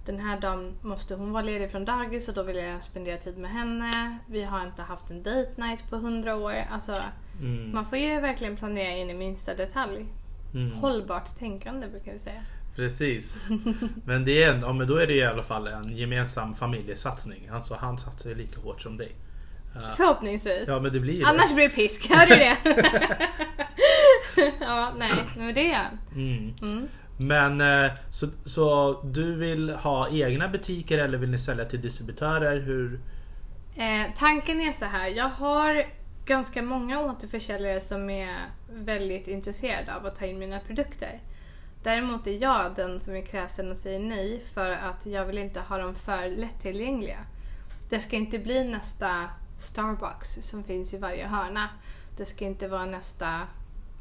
Den 0.06 0.18
här 0.18 0.40
dagen 0.40 0.74
måste 0.82 1.14
hon 1.14 1.32
vara 1.32 1.42
ledig 1.42 1.70
från 1.70 1.84
dagis 1.84 2.28
och 2.28 2.34
då 2.34 2.42
vill 2.42 2.56
jag 2.56 2.82
spendera 2.84 3.16
tid 3.16 3.38
med 3.38 3.50
henne. 3.50 4.18
Vi 4.26 4.42
har 4.44 4.62
inte 4.64 4.82
haft 4.82 5.10
en 5.10 5.22
date 5.22 5.50
night 5.56 5.90
på 5.90 5.96
hundra 5.96 6.36
år. 6.36 6.54
Alltså, 6.70 6.96
Mm. 7.40 7.74
man 7.74 7.84
får 7.86 7.98
ju 7.98 8.20
verkligen 8.20 8.56
planera 8.56 8.96
in 8.96 9.10
i 9.10 9.14
minsta 9.14 9.54
detalj. 9.54 10.06
Mm. 10.54 10.72
Hållbart 10.72 11.36
tänkande 11.38 11.86
brukar 11.88 12.12
vi 12.12 12.18
säga. 12.18 12.42
Precis. 12.76 13.36
Men, 14.04 14.24
det 14.24 14.42
är 14.42 14.58
ja, 14.58 14.72
men 14.72 14.88
då 14.88 14.96
är 14.96 15.06
det 15.06 15.12
i 15.14 15.24
alla 15.24 15.42
fall 15.42 15.66
en 15.66 15.96
gemensam 15.96 16.54
familjesatsning. 16.54 17.48
Alltså 17.52 17.74
han 17.74 17.98
satsar 17.98 18.30
ju 18.30 18.36
lika 18.36 18.60
hårt 18.60 18.80
som 18.82 18.96
dig. 18.96 19.12
Förhoppningsvis. 19.96 20.64
Ja 20.68 20.80
men 20.80 20.92
det 20.92 21.00
blir 21.00 21.14
ju 21.14 21.24
Annars 21.24 21.54
blir 21.54 21.68
det 21.68 21.74
pisk, 21.74 22.10
hör 22.10 22.26
du 22.26 22.34
det? 22.34 22.56
ja, 24.60 24.92
nej, 24.98 25.12
men 25.36 25.54
det 25.54 25.70
är 25.72 25.74
han. 25.76 25.98
det. 26.14 26.20
Mm. 26.66 26.88
Men 27.22 27.60
eh, 27.60 27.92
så, 28.10 28.26
så 28.44 29.00
du 29.04 29.36
vill 29.36 29.70
ha 29.70 30.08
egna 30.08 30.48
butiker 30.48 30.98
eller 30.98 31.18
vill 31.18 31.30
ni 31.30 31.38
sälja 31.38 31.64
till 31.64 31.80
distributörer? 31.80 32.60
Hur? 32.60 33.00
Eh, 33.76 34.14
tanken 34.16 34.60
är 34.60 34.72
så 34.72 34.84
här, 34.84 35.08
jag 35.08 35.28
har 35.28 35.84
ganska 36.24 36.62
många 36.62 37.00
återförsäljare 37.00 37.80
som 37.80 38.10
är 38.10 38.36
väldigt 38.72 39.28
intresserade 39.28 39.94
av 39.94 40.06
att 40.06 40.16
ta 40.16 40.24
in 40.26 40.38
mina 40.38 40.60
produkter. 40.60 41.20
Däremot 41.82 42.26
är 42.26 42.42
jag 42.42 42.74
den 42.76 43.00
som 43.00 43.16
är 43.16 43.22
kräsen 43.22 43.70
och 43.70 43.76
säger 43.76 44.00
nej 44.00 44.42
för 44.54 44.70
att 44.70 45.06
jag 45.06 45.24
vill 45.24 45.38
inte 45.38 45.60
ha 45.60 45.78
dem 45.78 45.94
för 45.94 46.36
lättillgängliga. 46.36 47.18
Det 47.90 48.00
ska 48.00 48.16
inte 48.16 48.38
bli 48.38 48.64
nästa 48.64 49.28
Starbucks 49.58 50.38
som 50.42 50.64
finns 50.64 50.94
i 50.94 50.98
varje 50.98 51.26
hörna. 51.26 51.68
Det 52.16 52.24
ska 52.24 52.44
inte 52.44 52.68
vara 52.68 52.86
nästa 52.86 53.40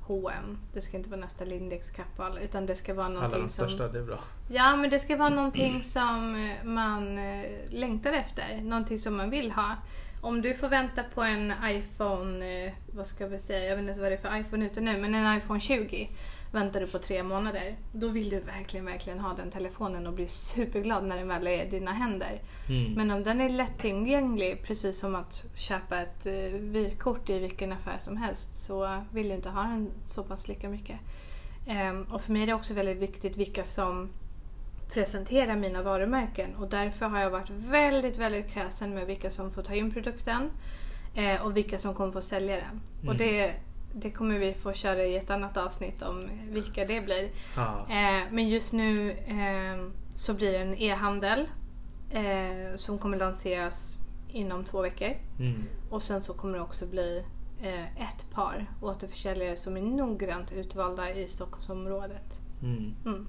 H&M. 0.09 0.57
Det 0.73 0.81
ska 0.81 0.97
inte 0.97 1.09
vara 1.09 1.21
nästa 1.21 1.45
Lindex 1.45 1.89
Kappahl 1.89 2.39
utan 2.43 2.65
det 2.65 2.75
ska 2.75 2.93
vara 2.93 3.05
Alla 3.05 3.15
någonting 3.15 3.43
de 3.43 3.49
som... 3.49 3.67
största, 3.67 3.87
det 3.87 3.99
är 3.99 4.03
bra. 4.03 4.19
Ja, 4.51 4.75
men 4.75 4.89
det 4.89 4.99
ska 4.99 5.17
vara 5.17 5.29
någonting 5.29 5.83
som 5.83 6.49
man 6.63 7.17
eh, 7.17 7.45
längtar 7.69 8.13
efter. 8.13 8.61
Någonting 8.61 8.99
som 8.99 9.17
man 9.17 9.29
vill 9.29 9.51
ha. 9.51 9.75
Om 10.21 10.41
du 10.41 10.53
får 10.53 10.67
vänta 10.69 11.03
på 11.03 11.23
en 11.23 11.53
iPhone, 11.63 12.65
eh, 12.65 12.73
vad 12.93 13.07
ska 13.07 13.27
vi 13.27 13.39
säga, 13.39 13.69
jag 13.69 13.75
vet 13.75 13.79
inte 13.79 13.87
ens 13.87 13.99
vad 13.99 14.11
det 14.11 14.15
är 14.15 14.29
för 14.29 14.39
iPhone 14.39 14.65
ute 14.65 14.81
nu, 14.81 14.97
men 14.97 15.15
en 15.15 15.37
iPhone 15.37 15.59
20 15.59 16.09
väntar 16.51 16.79
du 16.79 16.87
på 16.87 16.99
tre 16.99 17.23
månader. 17.23 17.75
Då 17.91 18.07
vill 18.07 18.29
du 18.29 18.39
verkligen, 18.39 18.85
verkligen 18.85 19.19
ha 19.19 19.33
den 19.33 19.51
telefonen 19.51 20.07
och 20.07 20.13
bli 20.13 20.27
superglad 20.27 21.03
när 21.03 21.17
den 21.17 21.27
väl 21.27 21.47
är 21.47 21.65
i 21.65 21.69
dina 21.69 21.91
händer. 21.93 22.41
Mm. 22.69 22.93
Men 22.93 23.11
om 23.11 23.23
den 23.23 23.41
är 23.41 23.49
lättillgänglig, 23.49 24.63
precis 24.63 24.99
som 24.99 25.15
att 25.15 25.45
köpa 25.55 26.01
ett 26.01 26.25
eh, 26.25 26.33
vykort 26.59 27.29
i 27.29 27.39
vilken 27.39 27.71
affär 27.71 27.97
som 27.99 28.17
helst, 28.17 28.55
så 28.65 29.03
vill 29.11 29.29
du 29.29 29.35
inte 29.35 29.49
ha 29.49 29.61
den 29.61 29.91
så 30.05 30.23
pass 30.23 30.47
lika 30.47 30.69
mycket. 30.69 30.99
Ehm, 31.67 32.03
och 32.03 32.21
för 32.21 32.31
mig 32.33 32.41
är 32.43 32.47
det 32.47 32.53
också 32.53 32.73
väldigt 32.73 32.97
viktigt 32.97 33.37
vilka 33.37 33.63
som 33.63 34.09
presenterar 34.93 35.55
mina 35.55 35.81
varumärken 35.83 36.55
och 36.55 36.69
därför 36.69 37.05
har 37.05 37.19
jag 37.19 37.29
varit 37.29 37.49
väldigt, 37.49 38.17
väldigt 38.17 38.51
kräsen 38.53 38.93
med 38.95 39.07
vilka 39.07 39.29
som 39.29 39.51
får 39.51 39.61
ta 39.61 39.73
in 39.75 39.91
produkten 39.91 40.51
eh, 41.15 41.45
och 41.45 41.57
vilka 41.57 41.79
som 41.79 41.93
kommer 41.93 42.11
få 42.11 42.21
sälja 42.21 42.55
den. 42.55 42.81
Och 42.99 43.15
Mm. 43.15 43.17
det, 43.17 43.53
det 43.93 44.11
kommer 44.11 44.39
vi 44.39 44.53
få 44.53 44.73
köra 44.73 45.03
i 45.03 45.17
ett 45.17 45.29
annat 45.29 45.57
avsnitt 45.57 46.01
om 46.01 46.29
vilka 46.49 46.85
det 46.85 47.01
blir. 47.01 47.29
Ja. 47.55 47.85
Eh, 47.89 48.23
men 48.31 48.49
just 48.49 48.73
nu 48.73 49.11
eh, 49.11 49.83
så 50.15 50.33
blir 50.33 50.51
det 50.51 50.57
en 50.57 50.75
e-handel 50.77 51.47
eh, 52.11 52.75
som 52.75 52.97
kommer 52.97 53.17
lanseras 53.17 53.97
inom 54.31 54.63
två 54.63 54.81
veckor. 54.81 55.11
Mm. 55.39 55.63
Och 55.89 56.01
sen 56.01 56.21
så 56.21 56.33
kommer 56.33 56.57
det 56.57 56.63
också 56.63 56.85
bli 56.85 57.23
eh, 57.63 57.83
ett 57.83 58.31
par 58.33 58.65
återförsäljare 58.81 59.57
som 59.57 59.77
är 59.77 59.81
noggrant 59.81 60.51
utvalda 60.51 61.09
i 61.13 61.27
Stockholmsområdet. 61.27 62.39
Mm. 62.63 62.95
Mm. 63.05 63.27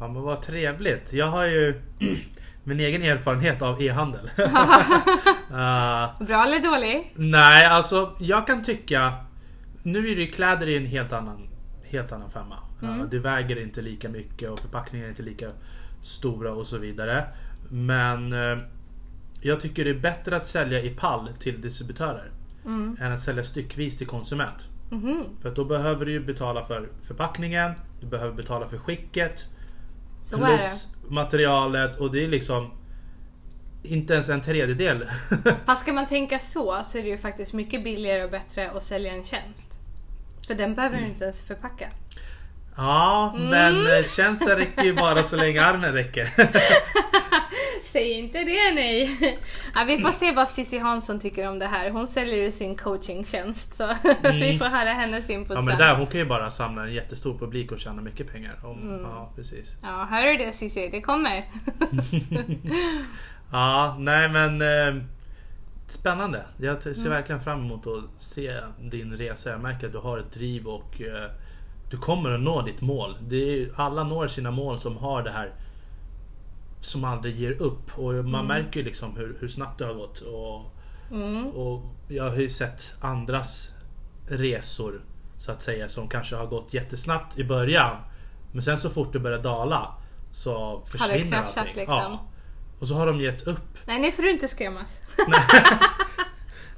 Ja 0.00 0.08
men 0.08 0.22
vad 0.22 0.40
trevligt. 0.40 1.12
Jag 1.12 1.26
har 1.26 1.44
ju 1.46 1.82
min 2.64 2.80
egen 2.80 3.02
erfarenhet 3.02 3.62
av 3.62 3.82
e-handel. 3.82 4.30
Eh, 5.50 6.26
Bra 6.26 6.44
eller 6.46 6.70
dålig? 6.72 7.12
nej, 7.14 7.66
alltså 7.66 8.10
jag 8.18 8.46
kan 8.46 8.62
tycka... 8.64 9.12
Nu 9.84 9.98
är 9.98 10.16
det 10.16 10.22
ju 10.22 10.30
kläder 10.30 10.66
i 10.66 10.76
en 10.76 10.86
helt 10.86 11.12
annan, 11.12 11.48
helt 11.84 12.12
annan 12.12 12.30
femma. 12.30 12.58
Mm. 12.82 13.08
det 13.10 13.18
väger 13.18 13.62
inte 13.62 13.82
lika 13.82 14.08
mycket 14.08 14.50
och 14.50 14.58
förpackningarna 14.58 15.06
är 15.06 15.10
inte 15.10 15.22
lika 15.22 15.50
stora 16.02 16.52
och 16.52 16.66
så 16.66 16.78
vidare. 16.78 17.24
Men 17.70 18.32
eh, 18.32 18.58
jag 19.40 19.60
tycker 19.60 19.84
det 19.84 19.90
är 19.90 20.00
bättre 20.00 20.36
att 20.36 20.46
sälja 20.46 20.80
i 20.82 20.90
pall 20.90 21.28
till 21.38 21.60
distributörer 21.60 22.30
Mm. 22.64 22.96
än 23.00 23.12
att 23.12 23.20
sälja 23.20 23.44
styckvis 23.44 23.98
till 23.98 24.06
konsument. 24.06 24.68
Mhm. 24.90 25.24
För 25.42 25.50
då 25.50 25.64
behöver 25.64 26.06
du 26.06 26.12
ju 26.12 26.20
betala 26.20 26.64
för 26.64 26.88
förpackningen, 27.02 27.72
du 28.00 28.06
behöver 28.06 28.32
betala 28.32 28.68
för 28.68 28.78
skicket, 28.78 29.44
Så 30.20 30.36
plus 30.36 30.96
materialet 31.08 31.96
och 32.00 32.12
det 32.12 32.24
är 32.24 32.28
liksom 32.28 32.70
inte 33.84 34.14
ens 34.14 34.28
en 34.28 34.40
tredjedel. 34.40 35.08
Fast 35.66 35.80
ska 35.82 35.92
man 35.92 36.06
tänka 36.06 36.38
så 36.38 36.82
så 36.84 36.98
är 36.98 37.02
det 37.02 37.08
ju 37.08 37.18
faktiskt 37.18 37.52
mycket 37.52 37.84
billigare 37.84 38.24
och 38.24 38.30
bättre 38.30 38.70
att 38.70 38.82
sälja 38.82 39.12
en 39.12 39.24
tjänst. 39.24 39.78
För 40.46 40.54
den 40.54 40.74
behöver 40.74 40.98
du 40.98 41.04
inte 41.04 41.24
ens 41.24 41.42
förpacka. 41.42 41.88
ja, 42.76 43.34
Mm. 43.36 43.50
men 43.50 43.96
eh, 43.96 44.02
tjänsten 44.16 44.56
räcker 44.56 44.84
ju 44.84 44.92
bara 44.94 45.22
så 45.22 45.36
länge 45.36 45.62
armen 45.64 45.92
räcker. 45.92 46.30
Säg 47.92 48.12
inte 48.12 48.38
det 48.38 48.72
nej! 48.74 49.38
Ja, 49.74 49.84
vi 49.86 49.98
får 49.98 50.12
se 50.12 50.32
vad 50.32 50.48
Cissi 50.48 50.78
Hansson 50.78 51.20
tycker 51.20 51.48
om 51.48 51.58
det 51.58 51.66
här. 51.66 51.90
Hon 51.90 52.08
säljer 52.08 52.36
ju 52.44 52.50
sin 52.50 52.76
coachingtjänst 52.76 53.74
så 53.74 53.86
vi 54.22 54.58
får 54.58 54.64
höra 54.64 54.88
hennes 54.88 55.30
input 55.30 55.50
Mm. 55.56 55.64
Ja 55.68 55.76
men 55.76 55.78
där, 55.78 55.94
hon 55.94 56.06
kan 56.06 56.20
ju 56.20 56.26
bara 56.26 56.50
samla 56.50 56.82
en 56.86 56.92
jättestor 56.94 57.38
publik 57.38 57.72
och 57.72 57.78
tjäna 57.78 58.02
mycket 58.02 58.32
pengar. 58.32 58.58
Om, 58.64 58.82
Mm. 58.82 59.02
Ja, 59.02 59.32
precis. 59.36 59.76
Ja, 59.82 60.08
hör 60.10 60.22
du 60.22 60.36
det 60.36 60.52
Cissi? 60.52 60.88
Det 60.88 61.00
kommer. 61.00 61.44
Ja, 63.54 63.96
nej 63.98 64.28
men 64.28 64.62
eh, 64.62 65.02
Spännande. 65.86 66.44
Jag 66.56 66.82
ser 66.82 66.94
Mm. 66.98 67.10
verkligen 67.10 67.40
fram 67.40 67.60
emot 67.60 67.86
att 67.86 68.22
se 68.22 68.60
din 68.80 69.16
resa. 69.16 69.50
Jag 69.50 69.60
märker 69.60 69.86
att 69.86 69.92
du 69.92 69.98
har 69.98 70.18
ett 70.18 70.32
driv 70.32 70.66
och 70.66 71.00
eh, 71.02 71.30
du 71.90 71.96
kommer 71.96 72.30
att 72.30 72.40
nå 72.40 72.62
ditt 72.62 72.80
mål. 72.80 73.16
Det 73.28 73.36
är, 73.62 73.68
alla 73.76 74.04
når 74.04 74.26
sina 74.26 74.50
mål 74.50 74.78
som 74.80 74.96
har 74.96 75.22
det 75.22 75.30
här 75.30 75.52
som 76.80 77.04
aldrig 77.04 77.36
ger 77.36 77.62
upp. 77.62 77.98
Och 77.98 78.12
man 78.24 78.46
märker 78.46 78.80
ju 78.80 78.84
liksom 78.86 79.16
hur, 79.16 79.36
hur 79.40 79.48
snabbt 79.48 79.78
det 79.78 79.84
har 79.86 79.94
gått. 79.94 80.20
Och, 80.20 80.70
Mm. 81.10 81.46
och 81.46 81.82
jag 82.08 82.30
har 82.30 82.36
ju 82.36 82.48
sett 82.48 82.96
andras 83.00 83.72
resor 84.28 85.00
så 85.38 85.52
att 85.52 85.62
säga 85.62 85.88
som 85.88 86.08
kanske 86.08 86.36
har 86.36 86.46
gått 86.46 86.74
jättesnabbt 86.74 87.38
i 87.38 87.44
början. 87.44 87.96
Men 88.52 88.62
sen 88.62 88.78
så 88.78 88.90
fort 88.90 89.12
det 89.12 89.18
börjar 89.18 89.38
dala 89.42 89.94
så 90.32 90.82
försvinner 90.86 91.38
allting. 91.38 91.74
liksom? 91.76 91.94
Ja. 91.96 92.26
Och 92.84 92.88
så 92.88 92.94
har 92.94 93.06
de 93.06 93.20
gett 93.20 93.42
upp. 93.46 93.78
Nej, 93.84 94.00
nu 94.00 94.12
får 94.12 94.22
du 94.22 94.30
inte 94.30 94.48
skrämmas. 94.48 95.02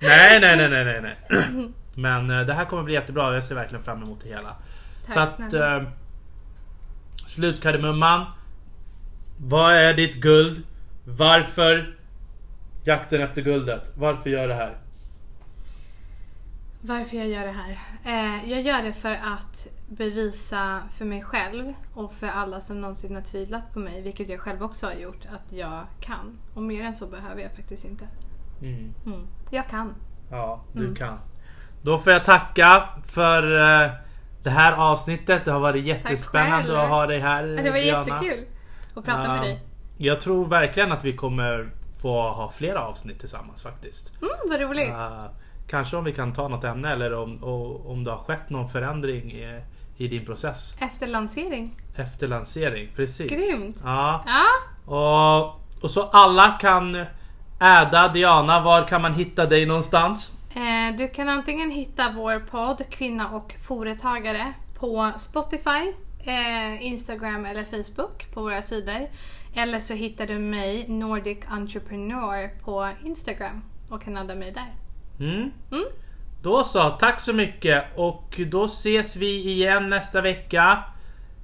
Nej, 0.01 0.41
nej, 0.41 0.57
nej, 0.57 0.69
nej, 0.69 0.85
nej, 0.85 1.01
nej. 1.03 1.17
Men 1.95 2.31
eh, 2.31 2.47
det 2.47 2.53
här 2.53 2.65
kommer 2.65 2.83
bli 2.83 2.95
jättebra. 2.95 3.35
Jag 3.35 3.45
ser 3.45 3.55
verkligen 3.55 3.85
fram 3.85 4.03
emot 4.03 4.21
det 4.23 4.29
hela. 4.29 4.57
Tack 5.07 5.15
så 5.37 5.43
att... 5.43 5.53
Eh, 5.53 5.89
slutkardemumman. 7.27 8.27
Vad 9.39 9.75
är 9.75 9.95
ditt 9.95 10.15
guld? 10.15 10.63
Varför 11.05 11.97
jakten 12.85 13.21
efter 13.21 13.43
guldet? 13.43 13.93
Varför 13.95 14.31
gör 14.31 14.49
det 14.49 14.55
här? 14.55 14.77
Varför 16.81 17.17
jag 17.17 17.29
gör 17.29 17.47
det 17.47 17.57
här? 17.63 17.79
Eh, 18.05 18.51
jag 18.51 18.63
gör 18.63 18.83
det 18.83 18.93
för 18.93 19.13
att 19.13 19.69
bevisa 19.89 20.83
för 20.91 21.05
mig 21.05 21.23
själv 21.23 21.73
och 21.95 22.13
för 22.13 22.27
alla 22.27 22.61
som 22.61 22.81
någonsin 22.81 23.15
har 23.15 23.23
tvivlat 23.23 23.73
på 23.73 23.79
mig, 23.79 24.03
vilket 24.03 24.29
jag 24.29 24.41
själv 24.41 24.63
också 24.63 24.87
har 24.87 24.93
gjort, 24.95 25.27
att 25.35 25.53
jag 25.53 25.87
kan. 26.01 26.39
Och 26.55 26.63
mer 26.63 26.85
än 26.85 26.97
så 26.97 27.07
behöver 27.07 27.43
jag 27.43 27.53
faktiskt 27.53 27.85
inte. 27.85 28.09
Mm. 28.63 28.95
Mm. 29.07 29.27
Jag 29.51 29.69
kan. 29.69 29.95
Ja, 30.31 30.65
du 30.73 30.81
Mm. 30.83 30.95
kan. 30.95 31.19
Då 31.83 31.99
får 31.99 32.13
jag 32.13 32.25
tacka 32.25 32.89
för 33.05 33.57
eh, 33.85 33.91
det 34.43 34.51
här 34.51 34.73
avsnittet. 34.73 35.45
Det 35.45 35.51
har 35.53 35.61
varit 35.61 35.85
jättespännande 35.85 36.83
att 36.83 36.89
ha 36.89 37.07
dig 37.07 37.19
här 37.19 37.43
Det 37.47 37.71
var 37.71 37.79
Diana. 37.79 38.07
jättekul 38.09 38.45
att 38.95 39.05
prata 39.05 39.29
med 39.29 39.43
dig. 39.43 39.63
Jag 39.99 40.21
tror 40.21 40.45
verkligen 40.45 40.93
att 40.93 41.05
vi 41.05 41.13
kommer 41.13 41.71
få 42.03 42.31
ha 42.31 42.49
flera 42.49 42.81
avsnitt 42.81 43.21
tillsammans 43.21 43.63
faktiskt. 43.63 44.13
Mm, 44.23 44.31
vad 44.51 44.61
roligt. 44.61 44.89
Uh, 44.91 45.25
kanske 45.69 45.97
om 45.97 46.05
vi 46.05 46.13
kan 46.13 46.33
ta 46.33 46.49
något 46.49 46.65
ämne 46.65 46.93
eller 46.93 47.15
om, 47.15 47.45
om 47.87 48.05
det 48.05 48.11
har 48.11 48.19
skett 48.19 48.51
någon 48.51 48.69
förändring 48.69 49.33
i, 49.97 50.09
din 50.09 50.25
process 50.25 50.77
Efter 50.81 51.07
lansering. 51.07 51.77
efter 51.97 52.29
lansering. 52.29 52.89
Precis. 52.97 53.31
Grymt. 53.33 53.77
Ja. 53.85 54.25
Ja, 54.27 54.47
Och, 54.93 55.83
och 55.83 55.91
så 55.91 56.03
alla 56.03 56.51
kan 56.51 57.05
Äda, 57.61 58.09
Diana, 58.09 58.61
var 58.63 58.89
kan 58.89 59.03
man 59.03 59.15
hitta 59.15 59.47
dig 59.47 59.67
någonstans? 59.67 60.33
Eh, 60.55 60.97
du 60.99 61.09
kan 61.09 61.29
antingen 61.29 61.71
hitta 61.71 62.13
vår 62.17 62.39
podd 62.39 62.83
Kvinna 62.91 63.31
och 63.31 63.55
företagare 63.69 64.53
på 64.79 65.13
Spotify, 65.19 65.93
eh, 66.25 66.87
Instagram 66.87 67.47
eller 67.47 67.65
Facebook 67.65 68.35
på 68.35 68.41
våra 68.43 68.63
sidor. 68.63 69.09
Eller 69.55 69.81
så 69.81 69.95
hittar 69.95 70.27
du 70.27 70.39
mig, 70.39 70.89
Nordic 70.89 71.39
Entrepreneur, 71.49 72.49
på 72.65 72.91
Instagram 73.05 73.63
och 73.91 74.03
kan 74.03 74.17
adda 74.17 74.35
mig 74.35 74.53
där. 74.53 74.75
Mm. 75.27 75.51
Då 76.43 76.65
så, 76.65 76.91
tack 76.91 77.21
så 77.21 77.33
mycket 77.33 77.85
och 77.95 78.41
då 78.47 78.65
ses 78.65 79.17
vi 79.17 79.51
igen 79.51 79.89
nästa 79.89 80.21
vecka. 80.21 80.85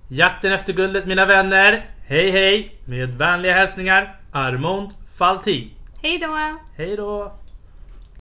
Jakten 0.08 0.52
efter 0.52 0.72
guldet 0.72 1.06
mina 1.06 1.26
vänner. 1.26 1.86
Hej 2.06 2.30
hej! 2.30 2.80
Med 2.84 3.08
vänliga 3.08 3.52
hälsningar 3.52 4.16
Armond 4.32 4.90
Faltin. 5.18 5.70
Hej 6.02 6.18
då! 6.18 6.58
Hej 6.76 6.96
då! 6.96 7.41